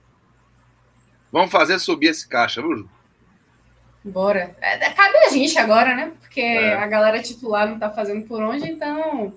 Vamos 1.31 1.51
fazer 1.51 1.79
subir 1.79 2.09
esse 2.09 2.29
caixa, 2.29 2.61
viu? 2.61 2.89
Bora. 4.05 4.55
É, 4.61 4.91
cabe 4.91 5.17
a 5.19 5.31
gente 5.31 5.59
agora, 5.59 5.95
né? 5.95 6.13
Porque 6.21 6.41
é. 6.41 6.75
a 6.75 6.87
galera 6.87 7.23
titular 7.23 7.67
não 7.69 7.79
tá 7.79 7.91
fazendo 7.91 8.27
por 8.27 8.43
onde, 8.43 8.69
então 8.69 9.35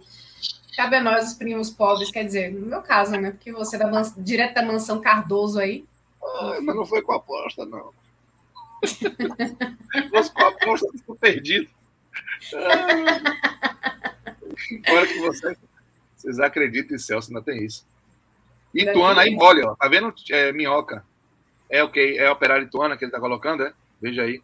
cabe 0.76 0.98
a 0.98 1.04
nós, 1.04 1.30
os 1.30 1.34
primos 1.34 1.72
pobres, 1.72 2.12
quer 2.12 2.24
dizer, 2.24 2.54
no 2.54 2.68
meu 2.68 2.82
caso, 2.82 3.12
né? 3.12 3.32
Porque 3.32 3.52
você 3.52 3.78
é 3.78 3.80
da 3.80 3.88
man... 3.88 4.04
direto 4.18 4.56
da 4.56 4.64
mansão 4.64 5.02
Cardoso 5.02 5.60
aí. 5.60 5.86
Ai, 6.42 6.60
mas 6.60 6.76
não 6.76 6.86
foi 6.86 7.02
com 7.02 7.14
aposta, 7.14 7.66
não. 7.66 7.92
Fosse 10.12 10.32
com 10.34 10.46
aposta, 10.46 10.88
eu 11.08 11.16
perdido. 11.16 11.70
Agora 14.86 15.08
que 15.08 15.20
vocês, 15.20 15.58
vocês 16.16 16.40
acreditam 16.40 16.96
em 16.96 17.00
Celso, 17.00 17.30
ainda 17.30 17.42
tem 17.42 17.66
isso. 17.66 17.86
Ituana 18.78 19.22
aí 19.22 19.36
mole, 19.36 19.64
ó. 19.64 19.76
Tá 19.76 19.88
vendo? 19.88 20.14
É, 20.30 20.52
minhoca. 20.52 21.04
É 21.70 21.84
o 21.84 21.92
que? 21.92 22.18
É 22.18 22.30
operário 22.30 22.66
Ituana 22.66 22.96
que 22.96 23.04
ele 23.04 23.12
tá 23.12 23.20
colocando, 23.20 23.64
é? 23.64 23.74
Veja 24.02 24.24
aí. 24.24 24.42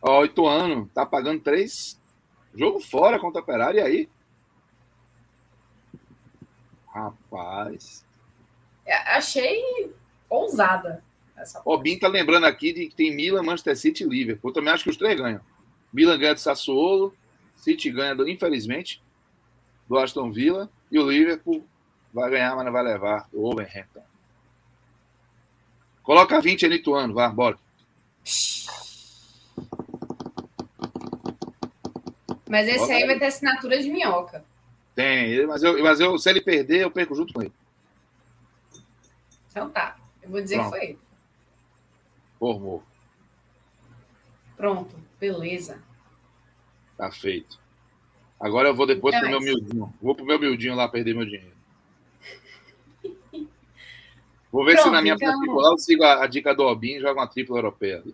Ó, 0.00 0.20
o 0.20 0.24
Ituano 0.24 0.90
tá 0.92 1.06
pagando 1.06 1.40
três. 1.40 2.00
Jogo 2.54 2.80
fora 2.80 3.18
contra 3.18 3.40
o 3.40 3.42
operário, 3.42 3.78
e 3.78 3.82
aí? 3.82 4.08
Rapaz. 6.88 8.04
É, 8.84 8.94
achei 9.16 9.94
ousada 10.28 11.02
essa. 11.36 11.62
O 11.64 11.78
Bin 11.78 11.98
tá 11.98 12.08
lembrando 12.08 12.44
aqui 12.44 12.72
de 12.72 12.88
que 12.88 12.94
tem 12.94 13.14
Milan, 13.14 13.42
Manchester 13.42 13.76
City 13.76 14.04
e 14.04 14.08
Liverpool. 14.08 14.50
Eu 14.50 14.54
também 14.54 14.74
acho 14.74 14.84
que 14.84 14.90
os 14.90 14.96
três 14.96 15.18
ganham. 15.18 15.40
Milan 15.92 16.18
ganha 16.18 16.34
do 16.34 16.40
Sassuolo, 16.40 17.14
City 17.54 17.90
ganha, 17.90 18.14
do, 18.14 18.28
infelizmente, 18.28 19.02
do 19.88 19.96
Aston 19.96 20.30
Villa 20.30 20.68
e 20.90 20.98
o 20.98 21.08
Liverpool 21.08 21.64
vai 22.12 22.30
ganhar, 22.30 22.54
mas 22.54 22.64
não 22.64 22.72
vai 22.72 22.82
levar 22.82 23.28
o 23.32 23.50
Overhampton. 23.50 24.02
Coloca 26.02 26.40
20 26.40 26.64
aí 26.64 26.68
no 26.68 26.76
Ituano, 26.76 27.14
vai, 27.14 27.30
bora. 27.30 27.58
Mas 32.48 32.68
esse 32.68 32.92
aí 32.92 33.06
vai 33.06 33.18
ter 33.18 33.26
assinatura 33.26 33.80
de 33.80 33.88
minhoca. 33.88 34.44
Tem, 34.94 35.46
mas, 35.46 35.62
eu, 35.62 35.82
mas 35.82 36.00
eu, 36.00 36.18
se 36.18 36.28
ele 36.28 36.42
perder, 36.42 36.82
eu 36.82 36.90
perco 36.90 37.14
junto 37.14 37.32
com 37.32 37.40
ele. 37.40 37.52
Então 39.50 39.70
tá. 39.70 39.96
Eu 40.22 40.30
vou 40.30 40.40
dizer 40.40 40.56
Pronto. 40.56 40.70
que 40.72 40.78
foi 40.78 40.88
ele. 40.88 40.98
Formou. 42.38 42.82
Pronto, 44.56 44.96
beleza. 45.18 45.82
Tá 46.96 47.10
feito. 47.10 47.58
Agora 48.38 48.68
eu 48.68 48.74
vou 48.74 48.86
depois 48.86 49.18
pro 49.18 49.28
meu 49.28 49.40
miudinho. 49.40 49.94
Vou 50.02 50.14
pro 50.14 50.26
meu 50.26 50.38
miudinho 50.38 50.74
lá 50.74 50.88
perder 50.88 51.14
meu 51.14 51.24
dinheiro. 51.24 51.51
Vou 54.52 54.66
ver 54.66 54.74
Pronto, 54.74 54.84
se 54.84 54.90
na 54.90 55.00
minha 55.00 55.14
então... 55.14 55.32
particular 55.32 55.70
eu 55.70 55.78
sigo 55.78 56.04
a, 56.04 56.22
a, 56.22 56.26
dica 56.26 56.54
do 56.54 56.62
Obin 56.64 56.96
e 56.96 57.00
jogo 57.00 57.18
uma 57.18 57.26
tripla 57.26 57.56
europeia. 57.56 58.04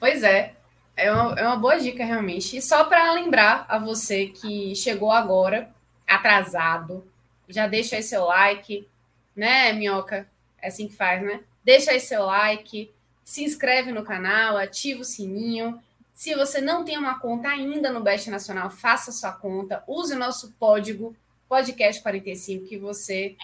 Pois 0.00 0.22
é. 0.22 0.54
É 0.96 1.12
uma, 1.12 1.38
é 1.38 1.46
uma 1.46 1.56
boa 1.56 1.78
dica, 1.78 2.04
realmente. 2.04 2.56
E 2.56 2.62
só 2.62 2.84
para 2.84 3.12
lembrar 3.12 3.66
a 3.68 3.78
você 3.78 4.26
que 4.26 4.74
chegou 4.74 5.12
agora, 5.12 5.70
atrasado, 6.06 7.06
já 7.48 7.66
deixa 7.66 7.96
aí 7.96 8.02
seu 8.02 8.24
like, 8.24 8.88
né, 9.36 9.72
Minhoca? 9.74 10.26
É 10.60 10.68
assim 10.68 10.88
que 10.88 10.96
faz, 10.96 11.22
né? 11.22 11.40
Deixa 11.62 11.92
aí 11.92 12.00
seu 12.00 12.24
like, 12.24 12.90
se 13.22 13.44
inscreve 13.44 13.92
no 13.92 14.02
canal, 14.02 14.56
ativa 14.56 15.02
o 15.02 15.04
sininho. 15.04 15.78
Se 16.14 16.34
você 16.34 16.60
não 16.60 16.84
tem 16.84 16.98
uma 16.98 17.20
conta 17.20 17.48
ainda 17.48 17.92
no 17.92 18.00
Best 18.00 18.28
Nacional, 18.28 18.70
faça 18.70 19.12
sua 19.12 19.32
conta, 19.32 19.84
use 19.86 20.14
o 20.14 20.18
nosso 20.18 20.52
código 20.58 21.14
podcast 21.48 22.02
45 22.02 22.66
que 22.66 22.76
você 22.76 23.36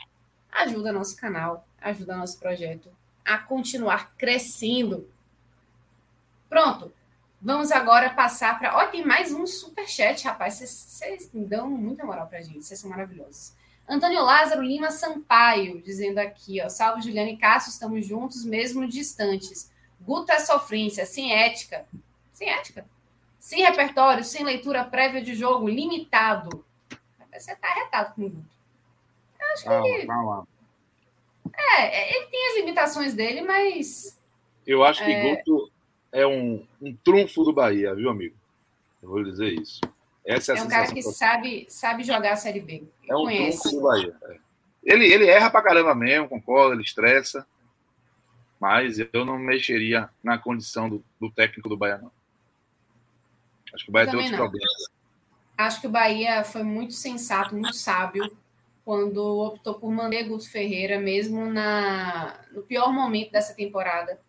ajuda 0.50 0.92
nosso 0.92 1.16
canal, 1.16 1.66
ajuda 1.84 2.16
nosso 2.16 2.38
projeto 2.38 2.90
a 3.24 3.38
continuar 3.38 4.14
crescendo. 4.16 5.08
Pronto. 6.48 6.92
Vamos 7.40 7.70
agora 7.70 8.10
passar 8.10 8.58
para. 8.58 8.76
Ó, 8.76 8.86
tem 8.86 9.04
mais 9.04 9.32
um 9.32 9.46
super 9.46 9.86
chat, 9.86 10.24
rapaz. 10.24 10.54
Vocês 10.54 11.30
dão 11.32 11.68
muita 11.68 12.04
moral 12.04 12.26
para 12.26 12.40
gente. 12.40 12.64
Vocês 12.64 12.80
são 12.80 12.88
maravilhosos. 12.88 13.52
Antônio 13.86 14.22
Lázaro 14.22 14.62
Lima 14.62 14.90
Sampaio, 14.90 15.82
dizendo 15.82 16.18
aqui, 16.18 16.62
ó. 16.62 16.70
Salve, 16.70 17.02
Juliana 17.02 17.30
e 17.30 17.36
Cássio, 17.36 17.68
estamos 17.68 18.06
juntos, 18.06 18.44
mesmo 18.44 18.88
distantes. 18.88 19.70
Guto 20.00 20.32
é 20.32 20.38
sofrência, 20.38 21.04
sem 21.04 21.32
ética. 21.34 21.86
Sem 22.32 22.48
ética? 22.48 22.86
Sem 23.38 23.62
repertório, 23.62 24.24
sem 24.24 24.42
leitura 24.42 24.84
prévia 24.84 25.22
de 25.22 25.34
jogo, 25.34 25.68
limitado. 25.68 26.64
Você 27.30 27.54
tá 27.56 27.68
arretado 27.68 28.14
com 28.14 28.22
o 28.22 28.30
Guto. 28.30 28.54
Eu 29.38 29.46
acho 29.52 29.64
que 29.64 29.88
ele... 29.88 30.10
É, 30.10 30.53
é, 31.52 32.16
ele 32.16 32.26
tem 32.26 32.48
as 32.48 32.56
limitações 32.56 33.14
dele, 33.14 33.42
mas. 33.42 34.18
Eu 34.66 34.82
acho 34.82 35.04
que 35.04 35.10
é... 35.10 35.36
Guto 35.36 35.70
é 36.12 36.26
um, 36.26 36.66
um 36.80 36.94
trunfo 36.96 37.44
do 37.44 37.52
Bahia, 37.52 37.94
viu, 37.94 38.08
amigo? 38.08 38.36
Eu 39.02 39.08
vou 39.08 39.22
dizer 39.22 39.52
isso. 39.52 39.80
Essa 40.24 40.54
é, 40.54 40.58
é 40.58 40.62
um 40.62 40.68
cara 40.68 40.90
que 40.92 41.02
sabe, 41.02 41.66
sabe 41.68 42.02
jogar 42.02 42.32
a 42.32 42.36
Série 42.36 42.60
B. 42.60 42.84
É 43.08 43.14
um 43.14 43.24
conhece. 43.24 43.62
trunfo 43.62 43.76
do 43.76 43.82
Bahia. 43.82 44.16
É. 44.22 44.38
Ele, 44.84 45.06
ele 45.06 45.26
erra 45.26 45.50
pra 45.50 45.62
caramba 45.62 45.94
mesmo, 45.94 46.28
concorda, 46.28 46.74
ele 46.74 46.82
estressa. 46.82 47.46
Mas 48.60 48.98
eu 48.98 49.24
não 49.24 49.38
mexeria 49.38 50.08
na 50.22 50.38
condição 50.38 50.88
do, 50.88 51.04
do 51.20 51.30
técnico 51.30 51.68
do 51.68 51.76
Bahia, 51.76 51.98
não. 51.98 52.12
Acho 53.74 53.84
que 53.84 53.90
o 53.90 53.92
Bahia 53.92 54.06
tem 54.06 54.16
outros 54.16 54.30
não. 54.30 54.38
problemas. 54.38 54.72
Acho 55.58 55.80
que 55.80 55.86
o 55.86 55.90
Bahia 55.90 56.44
foi 56.44 56.62
muito 56.62 56.94
sensato, 56.94 57.54
muito 57.54 57.74
sábio, 57.74 58.34
quando 58.84 59.18
optou 59.40 59.74
por 59.74 59.90
manter 59.90 60.24
Guto 60.24 60.48
Ferreira, 60.48 61.00
mesmo 61.00 61.46
na, 61.46 62.38
no 62.52 62.62
pior 62.62 62.92
momento 62.92 63.32
dessa 63.32 63.54
temporada 63.54 64.20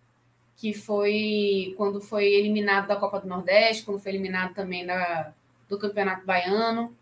que 0.56 0.74
foi 0.74 1.74
quando 1.76 2.00
foi 2.00 2.26
eliminado 2.34 2.88
da 2.88 2.96
Copa 2.96 3.20
do 3.20 3.28
Nordeste, 3.28 3.84
quando 3.84 4.00
foi 4.00 4.14
eliminado 4.14 4.54
também 4.54 4.86
da, 4.86 5.34
do 5.68 5.78
Campeonato 5.78 6.26
Baiano. 6.26 6.96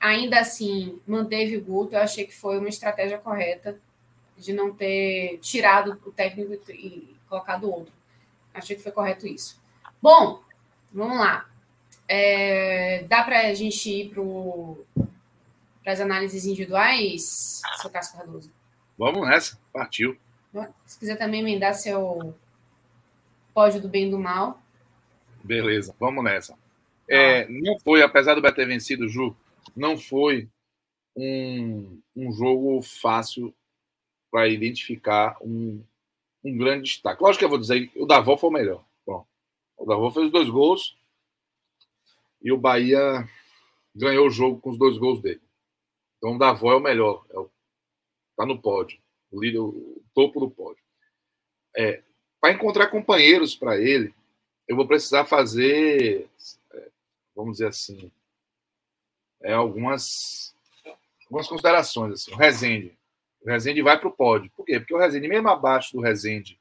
Ainda 0.00 0.40
assim, 0.40 1.00
manteve 1.06 1.56
o 1.56 1.64
Guto. 1.64 1.94
Eu 1.94 2.00
achei 2.00 2.26
que 2.26 2.34
foi 2.34 2.58
uma 2.58 2.68
estratégia 2.68 3.18
correta 3.18 3.78
de 4.36 4.52
não 4.52 4.74
ter 4.74 5.38
tirado 5.38 5.98
o 6.04 6.10
técnico 6.10 6.52
e 6.70 7.16
colocado 7.28 7.70
outro. 7.70 7.92
Achei 8.52 8.76
que 8.76 8.82
foi 8.82 8.92
correto 8.92 9.26
isso. 9.26 9.60
Bom, 10.02 10.42
vamos 10.92 11.18
lá. 11.18 11.48
É, 12.08 13.04
dá 13.08 13.22
para 13.22 13.48
a 13.48 13.54
gente 13.54 13.88
ir 13.88 14.10
para 14.10 14.22
as 15.92 16.00
análises 16.00 16.44
individuais, 16.44 17.60
seu 17.80 17.90
Cássio 17.90 18.16
Cardoso? 18.16 18.52
Vamos 18.98 19.26
nessa, 19.28 19.58
partiu. 19.72 20.16
Se 20.86 20.98
quiser 20.98 21.16
também 21.16 21.40
emendar 21.40 21.74
seu 21.74 22.34
pódio 23.52 23.80
do 23.80 23.88
bem 23.88 24.08
e 24.08 24.10
do 24.10 24.18
mal. 24.18 24.62
Beleza, 25.44 25.94
vamos 25.98 26.24
nessa. 26.24 26.56
É, 27.08 27.42
ah. 27.42 27.46
não 27.48 27.78
foi, 27.80 28.02
apesar 28.02 28.34
do 28.34 28.42
Beto 28.42 28.56
ter 28.56 28.66
vencido, 28.66 29.08
Ju, 29.08 29.36
não 29.76 29.96
foi 29.96 30.48
um, 31.16 32.00
um 32.14 32.32
jogo 32.32 32.82
fácil 32.82 33.54
para 34.30 34.48
identificar 34.48 35.36
um, 35.40 35.82
um 36.44 36.56
grande 36.56 36.84
destaque. 36.84 37.22
Lógico 37.22 37.40
que 37.40 37.44
eu 37.44 37.48
vou 37.48 37.58
dizer 37.58 37.88
que 37.88 38.00
o 38.00 38.06
Davó 38.06 38.36
foi 38.36 38.50
o 38.50 38.52
melhor. 38.52 38.84
Bom, 39.06 39.26
o 39.76 39.86
Davó 39.86 40.10
fez 40.10 40.30
dois 40.30 40.48
gols 40.48 40.96
e 42.42 42.52
o 42.52 42.58
Bahia 42.58 43.28
ganhou 43.94 44.26
o 44.26 44.30
jogo 44.30 44.60
com 44.60 44.70
os 44.70 44.78
dois 44.78 44.98
gols 44.98 45.22
dele. 45.22 45.40
Então 46.16 46.34
o 46.34 46.38
Davó 46.38 46.72
é 46.72 46.76
o 46.76 46.80
melhor, 46.80 47.24
é 47.30 47.38
o, 47.38 47.50
tá 48.36 48.46
no 48.46 48.60
pódio, 48.60 48.98
o 49.30 49.40
líder, 49.40 49.60
o 49.60 50.02
topo 50.14 50.40
do 50.40 50.50
pódio. 50.50 50.82
É, 51.76 52.02
para 52.40 52.52
encontrar 52.52 52.88
companheiros 52.88 53.54
para 53.54 53.78
ele, 53.78 54.14
eu 54.66 54.76
vou 54.76 54.86
precisar 54.86 55.24
fazer, 55.24 56.28
é, 56.72 56.88
vamos 57.34 57.52
dizer 57.52 57.68
assim, 57.68 58.10
é, 59.42 59.52
algumas, 59.52 60.54
algumas 61.24 61.46
considerações. 61.46 62.12
Assim. 62.14 62.32
O 62.32 62.36
Rezende. 62.36 62.98
O 63.42 63.48
Rezende 63.48 63.82
vai 63.82 63.98
para 63.98 64.08
o 64.08 64.12
pódio. 64.12 64.50
Por 64.56 64.64
quê? 64.64 64.80
Porque 64.80 64.94
o 64.94 64.98
Rezende, 64.98 65.28
mesmo 65.28 65.48
abaixo 65.48 65.92
do 65.92 66.00
Rezende, 66.00 66.58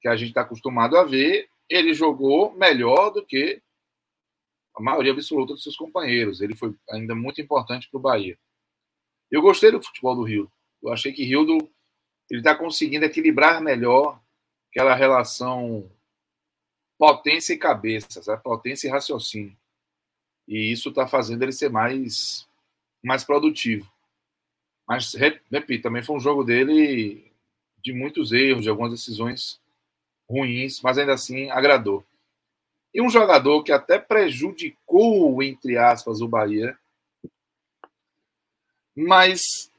que 0.00 0.08
a 0.08 0.16
gente 0.16 0.28
está 0.28 0.40
acostumado 0.40 0.96
a 0.96 1.04
ver, 1.04 1.48
ele 1.68 1.94
jogou 1.94 2.52
melhor 2.54 3.10
do 3.10 3.24
que 3.24 3.62
a 4.76 4.82
maioria 4.82 5.12
absoluta 5.12 5.54
dos 5.54 5.62
seus 5.62 5.76
companheiros. 5.76 6.40
Ele 6.40 6.54
foi 6.54 6.74
ainda 6.90 7.14
muito 7.14 7.40
importante 7.40 7.88
para 7.88 7.98
o 7.98 8.02
Bahia. 8.02 8.38
Eu 9.30 9.42
gostei 9.42 9.70
do 9.70 9.82
futebol 9.82 10.14
do 10.14 10.22
Rio. 10.22 10.50
Eu 10.82 10.92
achei 10.92 11.12
que 11.12 11.24
Rio 11.24 11.44
ele 12.30 12.40
está 12.40 12.54
conseguindo 12.54 13.04
equilibrar 13.04 13.60
melhor 13.60 14.20
aquela 14.70 14.94
relação 14.94 15.90
potência 16.98 17.52
e 17.52 17.58
cabeça, 17.58 18.22
sabe? 18.22 18.42
potência 18.42 18.88
e 18.88 18.90
raciocínio. 18.90 19.56
E 20.48 20.72
isso 20.72 20.88
está 20.90 21.06
fazendo 21.06 21.42
ele 21.42 21.52
ser 21.52 21.70
mais, 21.70 22.48
mais 23.02 23.24
produtivo. 23.24 23.90
Mas, 24.88 25.14
repito, 25.14 25.82
também 25.82 26.02
foi 26.02 26.16
um 26.16 26.20
jogo 26.20 26.44
dele 26.44 27.32
de 27.82 27.92
muitos 27.92 28.32
erros, 28.32 28.62
de 28.62 28.68
algumas 28.68 28.92
decisões 28.92 29.60
ruins, 30.28 30.80
mas 30.80 30.98
ainda 30.98 31.14
assim 31.14 31.50
agradou. 31.50 32.04
E 32.94 33.02
um 33.02 33.10
jogador 33.10 33.62
que 33.62 33.72
até 33.72 33.98
prejudicou, 33.98 35.42
entre 35.42 35.76
aspas, 35.76 36.20
o 36.20 36.28
Bahia, 36.28 36.78
mas 38.96 39.70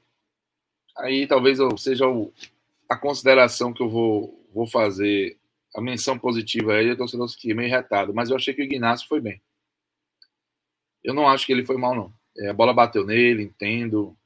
aí 0.96 1.28
talvez 1.28 1.60
eu, 1.60 1.78
seja 1.78 2.08
o, 2.08 2.32
a 2.90 2.98
consideração 2.98 3.74
que 3.74 3.82
eu 3.82 3.90
vou, 3.90 4.48
vou 4.54 4.68
fazer, 4.68 5.38
a 5.76 5.82
menção 5.82 6.18
positiva 6.18 6.74
aí, 6.74 6.88
eu 6.88 6.98
torcedor 6.98 7.28
que 7.38 7.54
meio 7.54 7.70
retado, 7.70 8.14
mas 8.14 8.30
eu 8.30 8.36
achei 8.36 8.54
que 8.54 8.62
o 8.62 8.66
Ignacio 8.66 9.08
foi 9.08 9.20
bem. 9.20 9.42
Eu 11.04 11.14
não 11.14 11.28
acho 11.28 11.46
que 11.46 11.52
ele 11.52 11.66
foi 11.66 11.78
mal, 11.78 11.96
não. 11.96 12.14
É, 12.38 12.50
a 12.50 12.54
bola 12.54 12.74
bateu 12.74 13.06
nele, 13.06 13.44
entendo, 13.44 14.18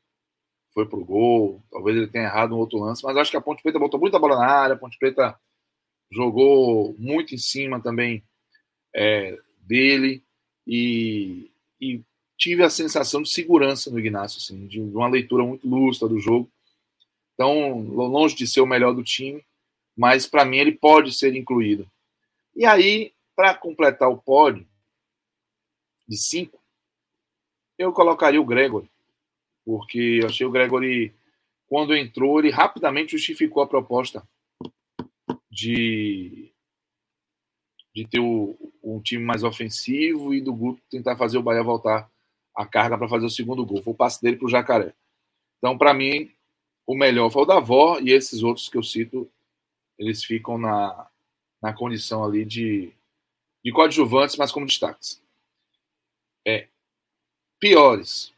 foi 0.74 0.88
pro 0.88 1.04
gol, 1.04 1.62
talvez 1.72 1.98
ele 1.98 2.08
tenha 2.08 2.26
errado 2.26 2.56
um 2.56 2.58
outro 2.58 2.80
lance, 2.80 3.04
mas 3.04 3.18
acho 3.18 3.32
que 3.32 3.38
a 3.38 3.42
Ponte 3.42 3.62
Preta 3.62 3.80
botou 3.80 4.00
muita 4.00 4.20
bola 4.20 4.38
na 4.38 4.48
área, 4.48 4.76
a 4.76 4.78
Ponte 4.78 4.98
Preta 4.98 5.40
jogou 6.12 6.96
muito 6.98 7.34
em 7.34 7.38
cima 7.38 7.82
também 7.82 8.24
é, 8.94 9.38
dele 9.62 10.24
e, 10.68 11.52
e, 11.80 12.04
tive 12.42 12.64
a 12.64 12.72
sensação 12.72 13.22
de 13.22 13.30
segurança 13.30 13.92
no 13.92 14.00
Ignacio, 14.00 14.40
assim, 14.40 14.66
de 14.66 14.82
uma 14.82 15.08
leitura 15.08 15.44
muito 15.44 15.70
lúcida 15.70 16.08
do 16.08 16.20
jogo. 16.20 16.50
Então, 17.36 17.82
longe 17.82 18.36
de 18.36 18.48
ser 18.48 18.62
o 18.62 18.66
melhor 18.66 18.96
do 18.96 19.04
time, 19.04 19.46
mas 19.96 20.26
para 20.26 20.44
mim 20.44 20.58
ele 20.58 20.72
pode 20.72 21.14
ser 21.14 21.36
incluído. 21.36 21.88
E 22.56 22.66
aí, 22.66 23.14
para 23.36 23.54
completar 23.54 24.10
o 24.10 24.18
pódio 24.18 24.68
de 26.08 26.18
cinco, 26.18 26.60
eu 27.78 27.94
colocaria 27.94 28.42
o 28.42 28.46
Gregory, 28.46 28.90
porque 29.64 30.20
eu 30.24 30.26
achei 30.26 30.46
o 30.46 30.52
Gregory, 30.52 31.14
quando 31.68 31.96
entrou, 31.96 32.40
ele 32.40 32.50
rapidamente 32.50 33.12
justificou 33.12 33.62
a 33.62 33.68
proposta 33.68 34.28
de, 35.48 36.52
de 37.94 38.08
ter 38.08 38.20
o, 38.20 38.58
um 38.84 39.00
time 39.00 39.24
mais 39.24 39.44
ofensivo 39.44 40.34
e 40.34 40.42
do 40.42 40.52
Guto 40.52 40.82
tentar 40.90 41.16
fazer 41.16 41.38
o 41.38 41.44
Bahia 41.44 41.62
voltar 41.62 42.11
a 42.56 42.66
carga 42.66 42.98
para 42.98 43.08
fazer 43.08 43.26
o 43.26 43.30
segundo 43.30 43.66
gol. 43.66 43.82
Foi 43.82 43.94
o 43.94 43.96
passe 43.96 44.22
dele 44.22 44.38
para 44.38 44.46
o 44.46 44.50
Jacaré. 44.50 44.94
Então, 45.58 45.78
para 45.78 45.94
mim, 45.94 46.32
o 46.86 46.96
melhor 46.96 47.30
foi 47.32 47.44
o 47.44 47.46
da 47.46 47.60
Vó 47.60 48.00
e 48.00 48.12
esses 48.12 48.44
outros 48.44 48.68
que 48.68 48.78
eu 48.78 48.84
cito, 48.84 49.30
eles 49.98 50.24
ficam 50.24 50.58
na, 50.58 51.08
na 51.62 51.74
condição 51.74 52.24
ali 52.24 52.44
de, 52.44 52.92
de 53.64 53.72
coadjuvantes, 53.72 54.36
mas 54.36 54.52
como 54.52 54.66
destaques. 54.66 55.22
É, 56.46 56.68
piores. 57.60 58.34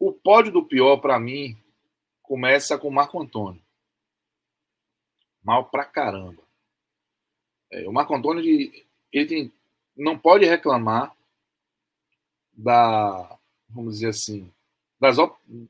O 0.00 0.12
pódio 0.12 0.52
do 0.52 0.64
pior, 0.64 0.96
para 0.98 1.18
mim, 1.18 1.56
começa 2.22 2.78
com 2.78 2.88
o 2.88 2.92
Marco 2.92 3.20
Antônio. 3.20 3.62
Mal 5.42 5.66
pra 5.66 5.84
caramba. 5.84 6.42
É, 7.70 7.86
o 7.88 7.92
Marco 7.92 8.14
Antônio, 8.14 8.42
ele, 8.42 8.86
ele 9.12 9.26
tem, 9.26 9.52
não 9.96 10.18
pode 10.18 10.46
reclamar 10.46 11.14
da, 12.58 13.38
vamos 13.70 13.94
dizer 13.94 14.08
assim, 14.08 14.52
das, 15.00 15.16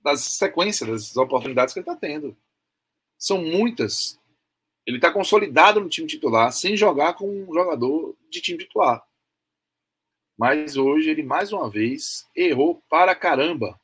das 0.03 0.21
sequências, 0.23 0.89
das 0.89 1.17
oportunidades 1.17 1.75
que 1.75 1.81
ele 1.81 1.89
está 1.89 1.95
tendo. 1.95 2.37
São 3.19 3.43
muitas. 3.43 4.19
Ele 4.87 4.97
está 4.97 5.13
consolidado 5.13 5.81
no 5.81 5.89
time 5.89 6.07
titular, 6.07 6.51
sem 6.51 6.77
jogar 6.77 7.15
com 7.15 7.29
um 7.29 7.53
jogador 7.53 8.17
de 8.31 8.41
time 8.41 8.59
titular. 8.59 9.07
Mas 10.37 10.77
hoje 10.77 11.11
ele, 11.11 11.23
mais 11.23 11.53
uma 11.53 11.69
vez, 11.69 12.27
errou 12.35 12.83
para 12.89 13.15
caramba. 13.15 13.79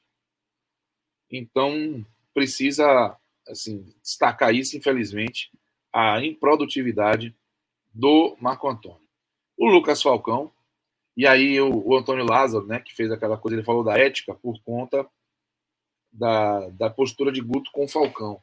Então, 1.30 2.04
precisa 2.32 3.18
assim, 3.46 3.92
destacar 4.02 4.54
isso, 4.54 4.76
infelizmente, 4.76 5.50
a 5.92 6.24
improdutividade 6.24 7.34
do 7.92 8.36
Marco 8.40 8.68
Antônio. 8.68 9.02
O 9.58 9.68
Lucas 9.68 10.00
Falcão, 10.00 10.50
e 11.16 11.26
aí 11.26 11.60
o, 11.60 11.88
o, 11.88 11.96
Antônio 11.96 12.24
Lázaro, 12.24 12.66
né, 12.66 12.80
que 12.80 12.94
fez 12.94 13.10
aquela 13.10 13.36
coisa, 13.36 13.56
ele 13.56 13.64
falou 13.64 13.84
da 13.84 13.96
ética 13.96 14.34
por 14.34 14.60
conta 14.64 15.06
da, 16.12 16.68
da 16.70 16.90
postura 16.90 17.30
de 17.30 17.40
Guto 17.40 17.70
com 17.72 17.84
o 17.84 17.88
Falcão. 17.88 18.40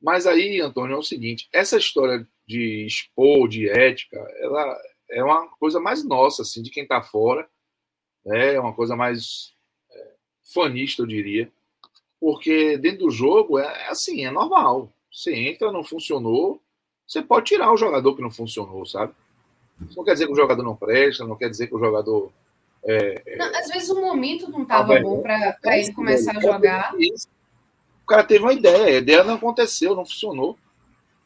Mas 0.00 0.26
aí, 0.26 0.60
Antônio, 0.60 0.94
é 0.94 0.98
o 0.98 1.02
seguinte: 1.02 1.48
essa 1.52 1.76
história 1.76 2.26
de 2.46 2.86
expor, 2.86 3.48
de 3.48 3.68
ética, 3.68 4.18
ela 4.38 4.78
é 5.10 5.22
uma 5.22 5.48
coisa 5.56 5.80
mais 5.80 6.04
nossa, 6.04 6.42
assim, 6.42 6.62
de 6.62 6.70
quem 6.70 6.84
está 6.84 7.02
fora. 7.02 7.48
Né, 8.24 8.54
é 8.54 8.60
uma 8.60 8.74
coisa 8.74 8.96
mais 8.96 9.54
é, 9.90 10.12
fanista, 10.54 11.02
eu 11.02 11.06
diria. 11.06 11.50
Porque 12.20 12.76
dentro 12.78 13.06
do 13.06 13.10
jogo 13.10 13.58
é, 13.58 13.64
é 13.64 13.88
assim, 13.88 14.24
é 14.24 14.30
normal. 14.30 14.92
Você 15.10 15.34
entra, 15.34 15.72
não 15.72 15.84
funcionou, 15.84 16.62
você 17.06 17.22
pode 17.22 17.46
tirar 17.46 17.72
o 17.72 17.76
jogador 17.76 18.14
que 18.14 18.22
não 18.22 18.30
funcionou, 18.30 18.84
sabe? 18.84 19.14
Isso 19.84 19.96
não 19.96 20.04
quer 20.04 20.12
dizer 20.14 20.26
que 20.26 20.32
o 20.32 20.36
jogador 20.36 20.62
não 20.62 20.76
presta, 20.76 21.26
não 21.26 21.36
quer 21.36 21.50
dizer 21.50 21.66
que 21.66 21.74
o 21.74 21.78
jogador. 21.78 22.32
É, 22.84 23.22
é 23.26 23.36
não, 23.36 23.46
às 23.46 23.68
vezes 23.68 23.90
o 23.90 24.00
momento 24.00 24.50
não 24.50 24.62
estava 24.62 24.98
bom 25.00 25.20
para 25.20 25.78
ele 25.78 25.92
começar 25.92 26.36
a 26.36 26.40
jogar. 26.40 26.94
O 26.94 28.06
cara 28.06 28.24
teve 28.24 28.44
uma 28.44 28.52
ideia, 28.52 28.96
a 28.96 29.00
ideia 29.00 29.24
não 29.24 29.34
aconteceu, 29.34 29.94
não 29.94 30.06
funcionou. 30.06 30.56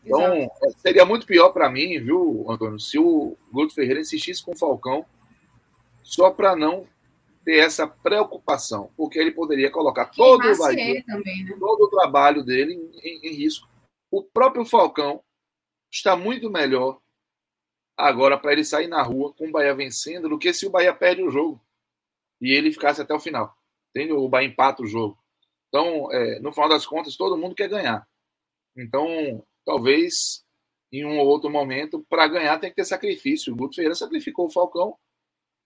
Então, 0.05 0.34
Exato. 0.34 0.74
seria 0.78 1.05
muito 1.05 1.26
pior 1.26 1.51
para 1.51 1.68
mim, 1.68 2.01
viu, 2.01 2.46
Antônio, 2.48 2.80
se 2.80 2.98
o 2.98 3.36
Guto 3.53 3.74
Ferreira 3.74 4.01
insistisse 4.01 4.42
com 4.42 4.53
o 4.53 4.59
Falcão 4.59 5.05
só 6.03 6.30
para 6.30 6.57
não 6.57 6.86
ter 7.44 7.59
essa 7.59 7.86
preocupação, 7.86 8.90
porque 8.96 9.18
ele 9.18 9.30
poderia 9.30 9.70
colocar 9.70 10.07
todo 10.07 10.42
o, 10.42 10.59
Bahia, 10.59 11.05
também, 11.07 11.44
né? 11.44 11.57
todo 11.59 11.84
o 11.84 11.90
trabalho 11.90 12.42
dele 12.42 12.74
em, 12.74 13.09
em, 13.09 13.28
em 13.28 13.34
risco. 13.34 13.68
O 14.11 14.22
próprio 14.22 14.64
Falcão 14.64 15.20
está 15.92 16.16
muito 16.16 16.51
melhor 16.51 16.98
agora 18.01 18.38
para 18.38 18.53
ele 18.53 18.64
sair 18.64 18.86
na 18.86 19.03
rua 19.03 19.32
com 19.34 19.48
o 19.48 19.53
Bahia 19.53 19.74
vencendo 19.74 20.28
do 20.28 20.38
que 20.38 20.53
se 20.53 20.66
o 20.66 20.70
Bahia 20.70 20.94
perde 20.94 21.22
o 21.22 21.30
jogo 21.30 21.61
e 22.40 22.53
ele 22.53 22.72
ficasse 22.72 23.01
até 23.01 23.14
o 23.14 23.20
final. 23.20 23.57
Entende? 23.90 24.12
O 24.12 24.28
Bahia 24.28 24.48
empata 24.48 24.82
o 24.82 24.86
jogo. 24.86 25.18
Então, 25.68 26.11
é, 26.12 26.40
no 26.40 26.53
final 26.53 26.68
das 26.68 26.86
contas, 26.86 27.16
todo 27.16 27.36
mundo 27.36 27.55
quer 27.55 27.68
ganhar. 27.68 28.07
Então, 28.76 29.44
talvez 29.64 30.44
em 30.92 31.05
um 31.05 31.18
ou 31.18 31.26
outro 31.26 31.48
momento, 31.48 32.05
para 32.09 32.26
ganhar 32.26 32.59
tem 32.59 32.70
que 32.70 32.76
ter 32.76 32.84
sacrifício. 32.84 33.53
O 33.53 33.57
Guto 33.57 33.76
Ferreira 33.76 33.94
sacrificou 33.94 34.46
o 34.46 34.51
Falcão, 34.51 34.96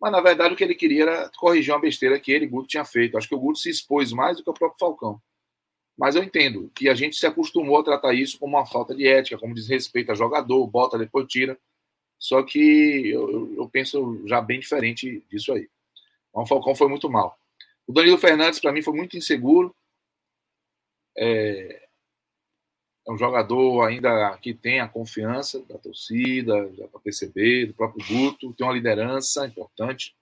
mas 0.01 0.12
na 0.12 0.20
verdade 0.20 0.53
o 0.53 0.57
que 0.57 0.64
ele 0.64 0.74
queria 0.74 1.03
era 1.03 1.30
corrigir 1.39 1.72
uma 1.72 1.80
besteira 1.80 2.20
que 2.20 2.30
ele, 2.30 2.47
Guto, 2.47 2.68
tinha 2.68 2.85
feito. 2.85 3.16
Acho 3.16 3.28
que 3.28 3.35
o 3.35 3.41
Guto 3.41 3.59
se 3.59 3.70
expôs 3.70 4.12
mais 4.12 4.37
do 4.37 4.45
que 4.45 4.51
o 4.51 4.55
próprio 4.55 4.78
Falcão. 4.78 5.20
Mas 5.97 6.16
eu 6.16 6.22
entendo 6.22 6.70
que 6.74 6.89
a 6.89 6.95
gente 6.95 7.16
se 7.16 7.26
acostumou 7.26 7.78
a 7.78 7.85
tratar 7.85 8.12
isso 8.12 8.39
como 8.39 8.57
uma 8.57 8.66
falta 8.66 8.95
de 8.95 9.07
ética, 9.07 9.39
como 9.39 9.55
desrespeito 9.55 10.12
a 10.12 10.14
jogador, 10.14 10.66
bota, 10.66 10.99
depois 10.99 11.26
tira. 11.28 11.59
Só 12.25 12.43
que 12.43 13.11
eu, 13.11 13.55
eu 13.55 13.68
penso 13.68 14.27
já 14.27 14.41
bem 14.41 14.59
diferente 14.59 15.22
disso 15.31 15.53
aí. 15.53 15.68
O 16.33 16.47
Falcão 16.47 16.75
foi 16.75 16.89
muito 16.89 17.11
mal. 17.11 17.39
O 17.87 17.93
Danilo 17.93 18.16
Fernandes, 18.16 18.59
para 18.59 18.72
mim, 18.72 18.81
foi 18.81 18.95
muito 18.95 19.14
inseguro. 19.14 19.77
É, 21.14 21.87
é, 23.07 23.12
um 23.12 23.18
jogador 23.18 23.87
ainda 23.87 24.39
que 24.39 24.55
tem 24.55 24.81
a 24.81 24.89
confiança 24.89 25.62
da 25.66 25.77
torcida, 25.77 26.72
já 26.75 26.89
para 26.89 26.99
perceber, 26.99 27.66
do 27.66 27.75
próprio 27.75 28.07
Guto, 28.07 28.55
tem 28.55 28.66
uma 28.66 28.72
liderança 28.72 29.47
importante. 29.47 30.16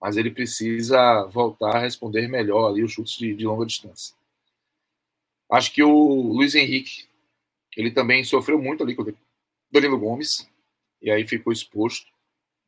Mas 0.00 0.16
ele 0.16 0.30
precisa 0.30 1.26
voltar 1.26 1.76
a 1.76 1.80
responder 1.80 2.26
melhor 2.26 2.70
ali 2.70 2.82
os 2.82 2.90
chutes 2.90 3.18
de, 3.18 3.34
de 3.34 3.44
longa 3.44 3.66
distância. 3.66 4.16
Acho 5.52 5.74
que 5.74 5.82
o 5.82 6.32
Luiz 6.32 6.54
Henrique, 6.54 7.06
ele 7.76 7.90
também 7.90 8.24
sofreu 8.24 8.58
muito 8.58 8.82
ali 8.82 8.94
com 8.94 9.02
Danilo 9.70 9.98
Gomes, 9.98 10.48
e 11.00 11.10
aí 11.10 11.26
ficou 11.26 11.52
exposto. 11.52 12.10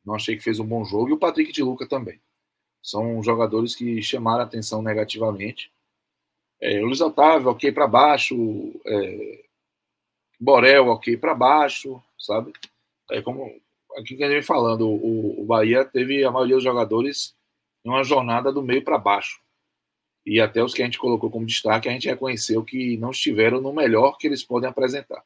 Não 0.05 0.15
achei 0.15 0.35
que 0.35 0.43
fez 0.43 0.59
um 0.59 0.65
bom 0.65 0.83
jogo. 0.83 1.09
E 1.09 1.13
o 1.13 1.17
Patrick 1.17 1.51
de 1.51 1.63
Luca 1.63 1.87
também. 1.87 2.19
São 2.81 3.21
jogadores 3.21 3.75
que 3.75 4.01
chamaram 4.01 4.41
a 4.41 4.45
atenção 4.45 4.81
negativamente. 4.81 5.71
É, 6.59 6.81
o 6.81 6.85
Luiz 6.85 7.01
Otávio, 7.01 7.49
ok 7.49 7.71
para 7.71 7.87
baixo. 7.87 8.35
É, 8.85 9.43
Borel, 10.39 10.87
ok 10.87 11.17
para 11.17 11.35
baixo, 11.35 12.01
sabe? 12.17 12.51
É 13.11 13.21
como 13.21 13.45
aqui 13.97 14.15
que 14.15 14.23
a 14.23 14.27
gente 14.27 14.35
vem 14.35 14.43
falando, 14.43 14.87
o, 14.87 15.41
o 15.41 15.45
Bahia 15.45 15.85
teve 15.85 16.23
a 16.23 16.31
maioria 16.31 16.55
dos 16.55 16.63
jogadores 16.63 17.35
em 17.83 17.89
uma 17.89 18.03
jornada 18.03 18.51
do 18.51 18.63
meio 18.63 18.83
para 18.83 18.97
baixo. 18.97 19.41
E 20.25 20.39
até 20.39 20.63
os 20.63 20.73
que 20.73 20.81
a 20.81 20.85
gente 20.85 20.99
colocou 20.99 21.29
como 21.29 21.45
destaque, 21.45 21.89
a 21.89 21.91
gente 21.91 22.07
reconheceu 22.07 22.63
que 22.63 22.95
não 22.97 23.11
estiveram 23.11 23.59
no 23.59 23.73
melhor 23.73 24.17
que 24.17 24.27
eles 24.27 24.43
podem 24.43 24.69
apresentar 24.69 25.23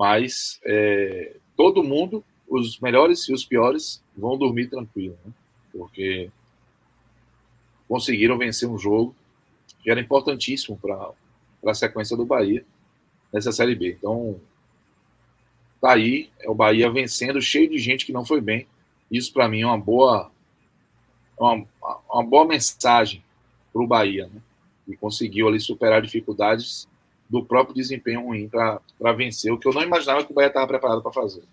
mas 0.00 0.58
é, 0.64 1.36
todo 1.54 1.84
mundo, 1.84 2.24
os 2.48 2.80
melhores 2.80 3.28
e 3.28 3.34
os 3.34 3.44
piores, 3.44 4.02
vão 4.16 4.38
dormir 4.38 4.70
tranquilo, 4.70 5.18
né? 5.22 5.30
porque 5.70 6.30
conseguiram 7.86 8.38
vencer 8.38 8.66
um 8.66 8.78
jogo 8.78 9.14
que 9.82 9.90
era 9.90 10.00
importantíssimo 10.00 10.78
para 10.78 11.12
a 11.66 11.74
sequência 11.74 12.16
do 12.16 12.24
Bahia 12.24 12.64
nessa 13.30 13.52
Série 13.52 13.74
B. 13.74 13.98
Então, 13.98 14.40
tá 15.82 15.92
aí, 15.92 16.30
é 16.40 16.48
o 16.48 16.54
Bahia 16.54 16.90
vencendo, 16.90 17.42
cheio 17.42 17.68
de 17.68 17.76
gente 17.76 18.06
que 18.06 18.12
não 18.12 18.24
foi 18.24 18.40
bem. 18.40 18.66
Isso, 19.10 19.30
para 19.34 19.50
mim, 19.50 19.60
é 19.60 19.66
uma 19.66 19.76
boa, 19.76 20.32
uma, 21.38 21.66
uma 22.10 22.24
boa 22.24 22.46
mensagem 22.46 23.22
para 23.70 23.82
o 23.82 23.86
Bahia, 23.86 24.30
né? 24.32 24.40
E 24.88 24.96
conseguiu 24.96 25.46
ali 25.46 25.60
superar 25.60 26.00
dificuldades 26.00 26.88
do 27.30 27.44
próprio 27.44 27.74
desempenho 27.74 28.24
ruim 28.24 28.48
para 28.48 29.12
vencer, 29.16 29.52
o 29.52 29.58
que 29.58 29.68
eu 29.68 29.72
não 29.72 29.82
imaginava 29.82 30.24
que 30.24 30.32
o 30.32 30.34
Bahia 30.34 30.48
estava 30.48 30.66
preparado 30.66 31.00
para 31.00 31.12
fazer. 31.12 31.44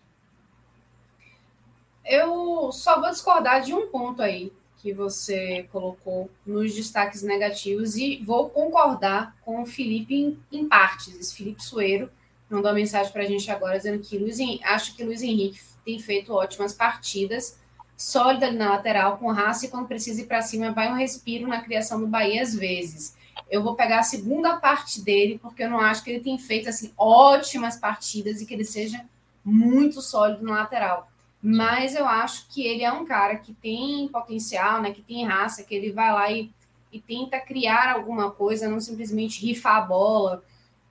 Eu 2.03 2.71
só 2.71 2.99
vou 2.99 3.11
discordar 3.11 3.61
de 3.61 3.73
um 3.73 3.87
ponto 3.87 4.21
aí. 4.21 4.51
que 4.77 4.93
você 4.93 5.67
colocou 5.71 6.29
nos 6.45 6.73
destaques 6.73 7.23
negativos 7.23 7.95
e 7.95 8.17
vou 8.23 8.47
concordar 8.49 9.35
com 9.43 9.63
o 9.63 9.65
Felipe 9.65 10.13
em, 10.13 10.39
em 10.51 10.67
partes. 10.67 11.19
Esse 11.19 11.35
Felipe 11.35 11.63
Sueiro 11.63 12.11
mandou 12.47 12.69
uma 12.69 12.75
mensagem 12.75 13.11
para 13.11 13.23
a 13.23 13.25
gente 13.25 13.49
agora 13.49 13.75
dizendo 13.75 13.99
que 13.99 14.17
Luiz, 14.19 14.37
acho 14.63 14.95
que 14.95 15.03
Luiz 15.03 15.23
Henrique 15.23 15.59
tem 15.83 15.97
feito 15.99 16.31
ótimas 16.31 16.73
partidas, 16.73 17.59
sólido 17.97 18.45
ali 18.45 18.55
na 18.55 18.69
lateral, 18.69 19.17
com 19.17 19.31
raça 19.31 19.65
e 19.65 19.69
quando 19.69 19.87
precisa 19.87 20.21
ir 20.21 20.25
para 20.25 20.43
cima 20.43 20.71
vai 20.71 20.91
um 20.91 20.95
respiro 20.95 21.47
na 21.47 21.61
criação 21.61 21.99
do 21.99 22.07
Bahia 22.07 22.43
às 22.43 22.53
vezes. 22.53 23.16
Eu 23.49 23.63
vou 23.63 23.75
pegar 23.75 23.99
a 23.99 24.03
segunda 24.03 24.57
parte 24.57 25.01
dele, 25.01 25.39
porque 25.41 25.63
eu 25.63 25.69
não 25.69 25.79
acho 25.79 26.03
que 26.03 26.09
ele 26.09 26.23
tem 26.23 26.37
feito 26.37 26.69
assim 26.69 26.93
ótimas 26.97 27.77
partidas 27.77 28.41
e 28.41 28.45
que 28.45 28.53
ele 28.53 28.65
seja 28.65 29.05
muito 29.43 30.01
sólido 30.01 30.43
na 30.43 30.55
lateral 30.55 31.09
mas 31.41 31.95
eu 31.95 32.05
acho 32.05 32.47
que 32.49 32.65
ele 32.65 32.83
é 32.83 32.91
um 32.91 33.05
cara 33.05 33.37
que 33.37 33.53
tem 33.53 34.07
potencial, 34.07 34.81
né, 34.81 34.91
que 34.91 35.01
tem 35.01 35.25
raça, 35.25 35.63
que 35.63 35.73
ele 35.73 35.91
vai 35.91 36.11
lá 36.11 36.31
e, 36.31 36.51
e 36.91 36.99
tenta 36.99 37.39
criar 37.39 37.93
alguma 37.93 38.31
coisa, 38.31 38.67
não 38.67 38.79
simplesmente 38.79 39.45
rifar 39.45 39.77
a 39.77 39.81
bola. 39.81 40.43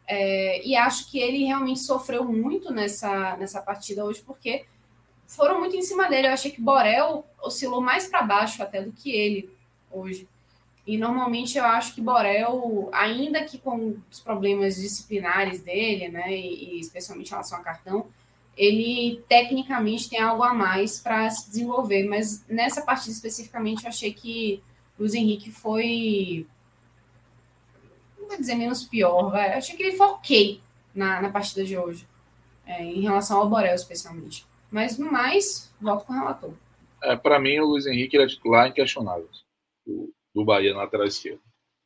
É, 0.06 0.64
e 0.64 0.76
acho 0.76 1.10
que 1.10 1.18
ele 1.18 1.44
realmente 1.44 1.80
sofreu 1.80 2.24
muito 2.24 2.72
nessa, 2.72 3.36
nessa 3.36 3.60
partida 3.60 4.04
hoje, 4.04 4.22
porque 4.24 4.64
foram 5.26 5.58
muito 5.58 5.74
em 5.74 5.82
cima 5.82 6.08
dele. 6.08 6.28
Eu 6.28 6.32
achei 6.32 6.50
que 6.50 6.60
Borel 6.60 7.24
oscilou 7.42 7.80
mais 7.80 8.06
para 8.06 8.22
baixo 8.22 8.62
até 8.62 8.80
do 8.80 8.92
que 8.92 9.10
ele 9.10 9.50
hoje. 9.90 10.28
E 10.86 10.96
normalmente 10.96 11.58
eu 11.58 11.64
acho 11.64 11.94
que 11.94 12.00
Borel, 12.00 12.88
ainda 12.92 13.42
que 13.44 13.58
com 13.58 13.96
os 14.10 14.20
problemas 14.20 14.76
disciplinares 14.76 15.60
dele, 15.60 16.08
né, 16.08 16.32
e, 16.32 16.78
especialmente 16.78 17.26
em 17.26 17.30
relação 17.30 17.58
a 17.58 17.62
cartão, 17.62 18.06
ele 18.56 19.22
tecnicamente 19.28 20.08
tem 20.08 20.20
algo 20.20 20.44
a 20.44 20.54
mais 20.54 21.00
para 21.00 21.28
se 21.28 21.50
desenvolver, 21.50 22.04
mas 22.04 22.46
nessa 22.48 22.82
partida 22.82 23.10
especificamente 23.10 23.82
eu 23.82 23.88
achei 23.88 24.12
que 24.12 24.62
Luiz 24.98 25.12
Henrique 25.12 25.50
foi 25.50 26.46
não 28.18 28.28
vou 28.28 28.38
dizer 28.38 28.54
menos 28.54 28.84
pior, 28.84 29.30
vai. 29.30 29.52
eu 29.52 29.58
achei 29.58 29.76
que 29.76 29.82
ele 29.82 29.96
foi 29.96 30.06
ok 30.06 30.60
na, 30.94 31.20
na 31.20 31.30
partida 31.30 31.64
de 31.64 31.76
hoje, 31.76 32.06
é, 32.64 32.82
em 32.82 33.00
relação 33.00 33.38
ao 33.38 33.48
Borel 33.48 33.74
especialmente. 33.74 34.46
Mas 34.70 34.98
no 34.98 35.10
mais, 35.10 35.72
volto 35.80 36.06
com 36.06 36.12
o 36.12 36.16
relator. 36.16 36.52
É, 37.02 37.14
para 37.14 37.38
mim, 37.38 37.58
o 37.58 37.66
Luiz 37.66 37.86
Henrique 37.86 38.16
era 38.16 38.26
titular 38.26 38.68
inquestionável 38.68 39.28
do 40.36 40.44
Bahia 40.44 40.72
na 40.72 40.80
lateral 40.80 41.06
esquerda. 41.06 41.40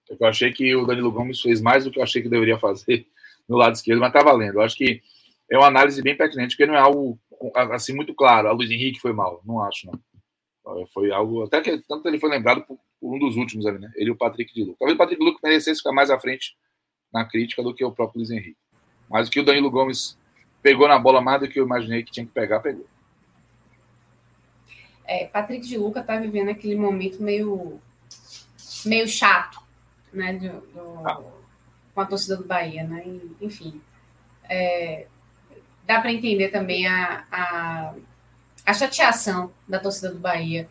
Eu 0.08 0.26
achei 0.26 0.52
que 0.52 0.74
o 0.74 0.84
Danilo 0.84 1.12
Gomes 1.12 1.40
fez 1.40 1.60
mais 1.60 1.84
do 1.84 1.90
que 1.90 2.00
eu 2.00 2.02
achei 2.02 2.20
que 2.20 2.28
deveria 2.28 2.58
fazer 2.58 3.06
no 3.48 3.56
lado 3.56 3.74
esquerdo, 3.74 4.00
mas 4.00 4.12
tá 4.12 4.22
valendo. 4.22 4.54
Eu 4.54 4.62
acho 4.62 4.76
que 4.76 5.00
é 5.48 5.56
uma 5.56 5.68
análise 5.68 6.02
bem 6.02 6.16
pertinente, 6.16 6.56
porque 6.56 6.66
não 6.66 6.74
é 6.74 6.80
algo 6.80 7.18
assim 7.72 7.94
muito 7.94 8.12
claro. 8.12 8.48
A 8.48 8.52
Luiz 8.52 8.70
Henrique 8.70 9.00
foi 9.00 9.12
mal, 9.12 9.40
não 9.46 9.62
acho, 9.62 9.86
não. 9.86 10.86
Foi 10.92 11.10
algo. 11.10 11.44
Até 11.44 11.60
que 11.60 11.78
tanto 11.88 12.06
ele 12.08 12.18
foi 12.18 12.28
lembrado 12.28 12.62
por, 12.62 12.78
por 13.00 13.14
um 13.14 13.18
dos 13.18 13.36
últimos 13.36 13.66
ali, 13.66 13.78
né? 13.78 13.90
Ele 13.96 14.10
e 14.10 14.12
o 14.12 14.16
Patrick 14.16 14.52
de 14.52 14.62
Luca. 14.62 14.76
Talvez 14.80 14.94
o 14.94 14.98
Patrick 14.98 15.20
de 15.20 15.28
Luca 15.28 15.40
merecesse 15.42 15.78
ficar 15.78 15.92
mais 15.92 16.10
à 16.10 16.18
frente 16.18 16.56
na 17.12 17.24
crítica 17.24 17.62
do 17.62 17.74
que 17.74 17.84
o 17.84 17.92
próprio 17.92 18.18
Luiz 18.18 18.30
Henrique. 18.30 18.58
Mas 19.08 19.28
o 19.28 19.30
que 19.30 19.40
o 19.40 19.44
Danilo 19.44 19.70
Gomes 19.70 20.18
pegou 20.62 20.86
na 20.86 20.98
bola 20.98 21.20
mais 21.20 21.40
do 21.40 21.48
que 21.48 21.58
eu 21.58 21.64
imaginei 21.64 22.02
que 22.02 22.12
tinha 22.12 22.26
que 22.26 22.32
pegar, 22.32 22.60
pegou. 22.60 22.86
É, 25.04 25.26
Patrick 25.26 25.66
de 25.66 25.76
Luca 25.76 26.02
tá 26.02 26.16
vivendo 26.18 26.50
aquele 26.50 26.76
momento 26.76 27.20
meio, 27.20 27.80
meio 28.84 29.06
chato, 29.08 29.60
né? 30.12 30.34
Do, 30.34 30.60
do, 30.60 31.08
ah. 31.08 31.20
Com 31.94 32.00
a 32.00 32.06
torcida 32.06 32.36
do 32.36 32.44
Bahia, 32.44 32.84
né? 32.84 33.04
Enfim. 33.40 33.80
É, 34.48 35.06
dá 35.84 36.00
para 36.00 36.12
entender 36.12 36.48
também 36.48 36.86
a, 36.86 37.24
a, 37.30 37.94
a, 38.64 38.74
chateação 38.74 39.52
da 39.68 39.78
torcida 39.78 40.10
do 40.10 40.18
Bahia 40.18 40.68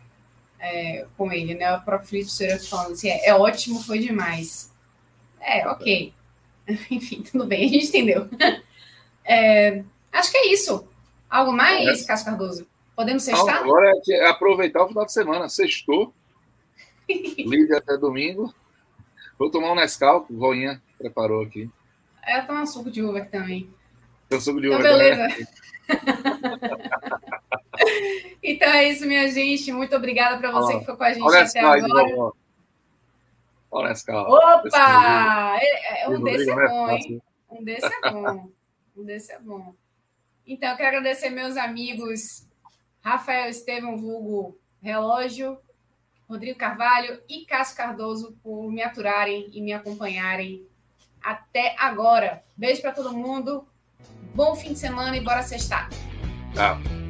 é, 0.58 1.06
com 1.16 1.32
ele, 1.32 1.54
né? 1.54 1.74
O 1.76 1.82
próprio 1.82 2.08
Felipe 2.08 2.30
Souza 2.30 2.68
falando 2.68 2.92
assim, 2.92 3.08
é, 3.08 3.28
é, 3.28 3.34
ótimo, 3.34 3.82
foi 3.82 3.98
demais. 3.98 4.72
É, 5.40 5.66
ok. 5.68 6.12
Enfim, 6.90 7.22
tudo 7.22 7.46
bem, 7.46 7.66
a 7.66 7.68
gente 7.68 7.86
entendeu. 7.86 8.28
É, 9.22 9.84
acho 10.10 10.32
que 10.32 10.38
é 10.38 10.52
isso. 10.52 10.88
Algo 11.28 11.52
mais, 11.52 12.02
é. 12.02 12.06
Cássio 12.06 12.26
Cardoso? 12.26 12.66
Podemos 12.96 13.22
sextar? 13.22 13.58
Agora 13.58 13.92
é 14.08 14.26
aproveitar 14.26 14.82
o 14.82 14.88
final 14.88 15.06
de 15.06 15.12
semana. 15.12 15.48
Sextou. 15.48 16.12
Liga 17.38 17.78
até 17.78 17.96
domingo. 17.96 18.54
Vou 19.38 19.50
tomar 19.50 19.72
um 19.72 19.74
Nescau, 19.74 20.24
que 20.24 20.32
o 20.32 20.38
Voinha 20.38 20.80
preparou 20.98 21.42
aqui. 21.42 21.70
É, 22.22 22.40
tomar 22.42 22.62
um 22.62 22.66
suco 22.66 22.90
de 22.90 23.02
uva 23.02 23.18
aqui 23.18 23.30
também. 23.30 23.70
Eu 24.28 24.40
sou 24.40 24.58
de 24.60 24.68
então, 24.68 24.80
beleza. 24.80 25.28
Né? 25.28 25.46
então 28.42 28.68
é 28.68 28.88
isso, 28.88 29.06
minha 29.06 29.28
gente. 29.28 29.72
Muito 29.72 29.96
obrigada 29.96 30.38
para 30.38 30.52
você 30.52 30.74
que 30.74 30.80
ficou 30.80 30.96
com 30.96 31.04
a 31.04 31.12
gente 31.12 31.22
Olha 31.22 31.42
até 31.42 31.60
agora. 31.60 32.32
Olha 33.72 33.94
carro. 34.04 34.34
Opa! 34.34 35.58
É, 35.60 36.04
é, 36.04 36.08
um 36.08 36.22
desse 36.22 36.50
é 36.50 36.54
bom, 36.54 36.90
hein? 36.90 37.22
Um 37.50 37.64
desse 37.64 37.86
é 37.86 38.10
bom. 38.10 38.50
Um 38.96 39.04
desse 39.04 39.32
é 39.32 39.38
bom. 39.38 39.74
Então, 40.46 40.70
eu 40.70 40.76
quero 40.76 40.88
agradecer 40.88 41.30
meus 41.30 41.56
amigos 41.56 42.46
Rafael 43.00 43.48
Estevam, 43.48 43.96
vulgo 43.96 44.58
Relógio, 44.82 45.58
Rodrigo 46.30 46.56
Carvalho 46.56 47.20
e 47.28 47.44
Cássio 47.44 47.76
Cardoso 47.76 48.38
por 48.40 48.70
me 48.70 48.80
aturarem 48.80 49.50
e 49.52 49.60
me 49.60 49.72
acompanharem 49.72 50.64
até 51.20 51.74
agora. 51.76 52.44
Beijo 52.56 52.80
para 52.80 52.92
todo 52.92 53.12
mundo. 53.12 53.66
Bom 54.32 54.54
fim 54.54 54.72
de 54.72 54.78
semana 54.78 55.16
e 55.16 55.20
bora 55.20 55.42
sextar. 55.42 55.88
Tchau. 56.54 57.09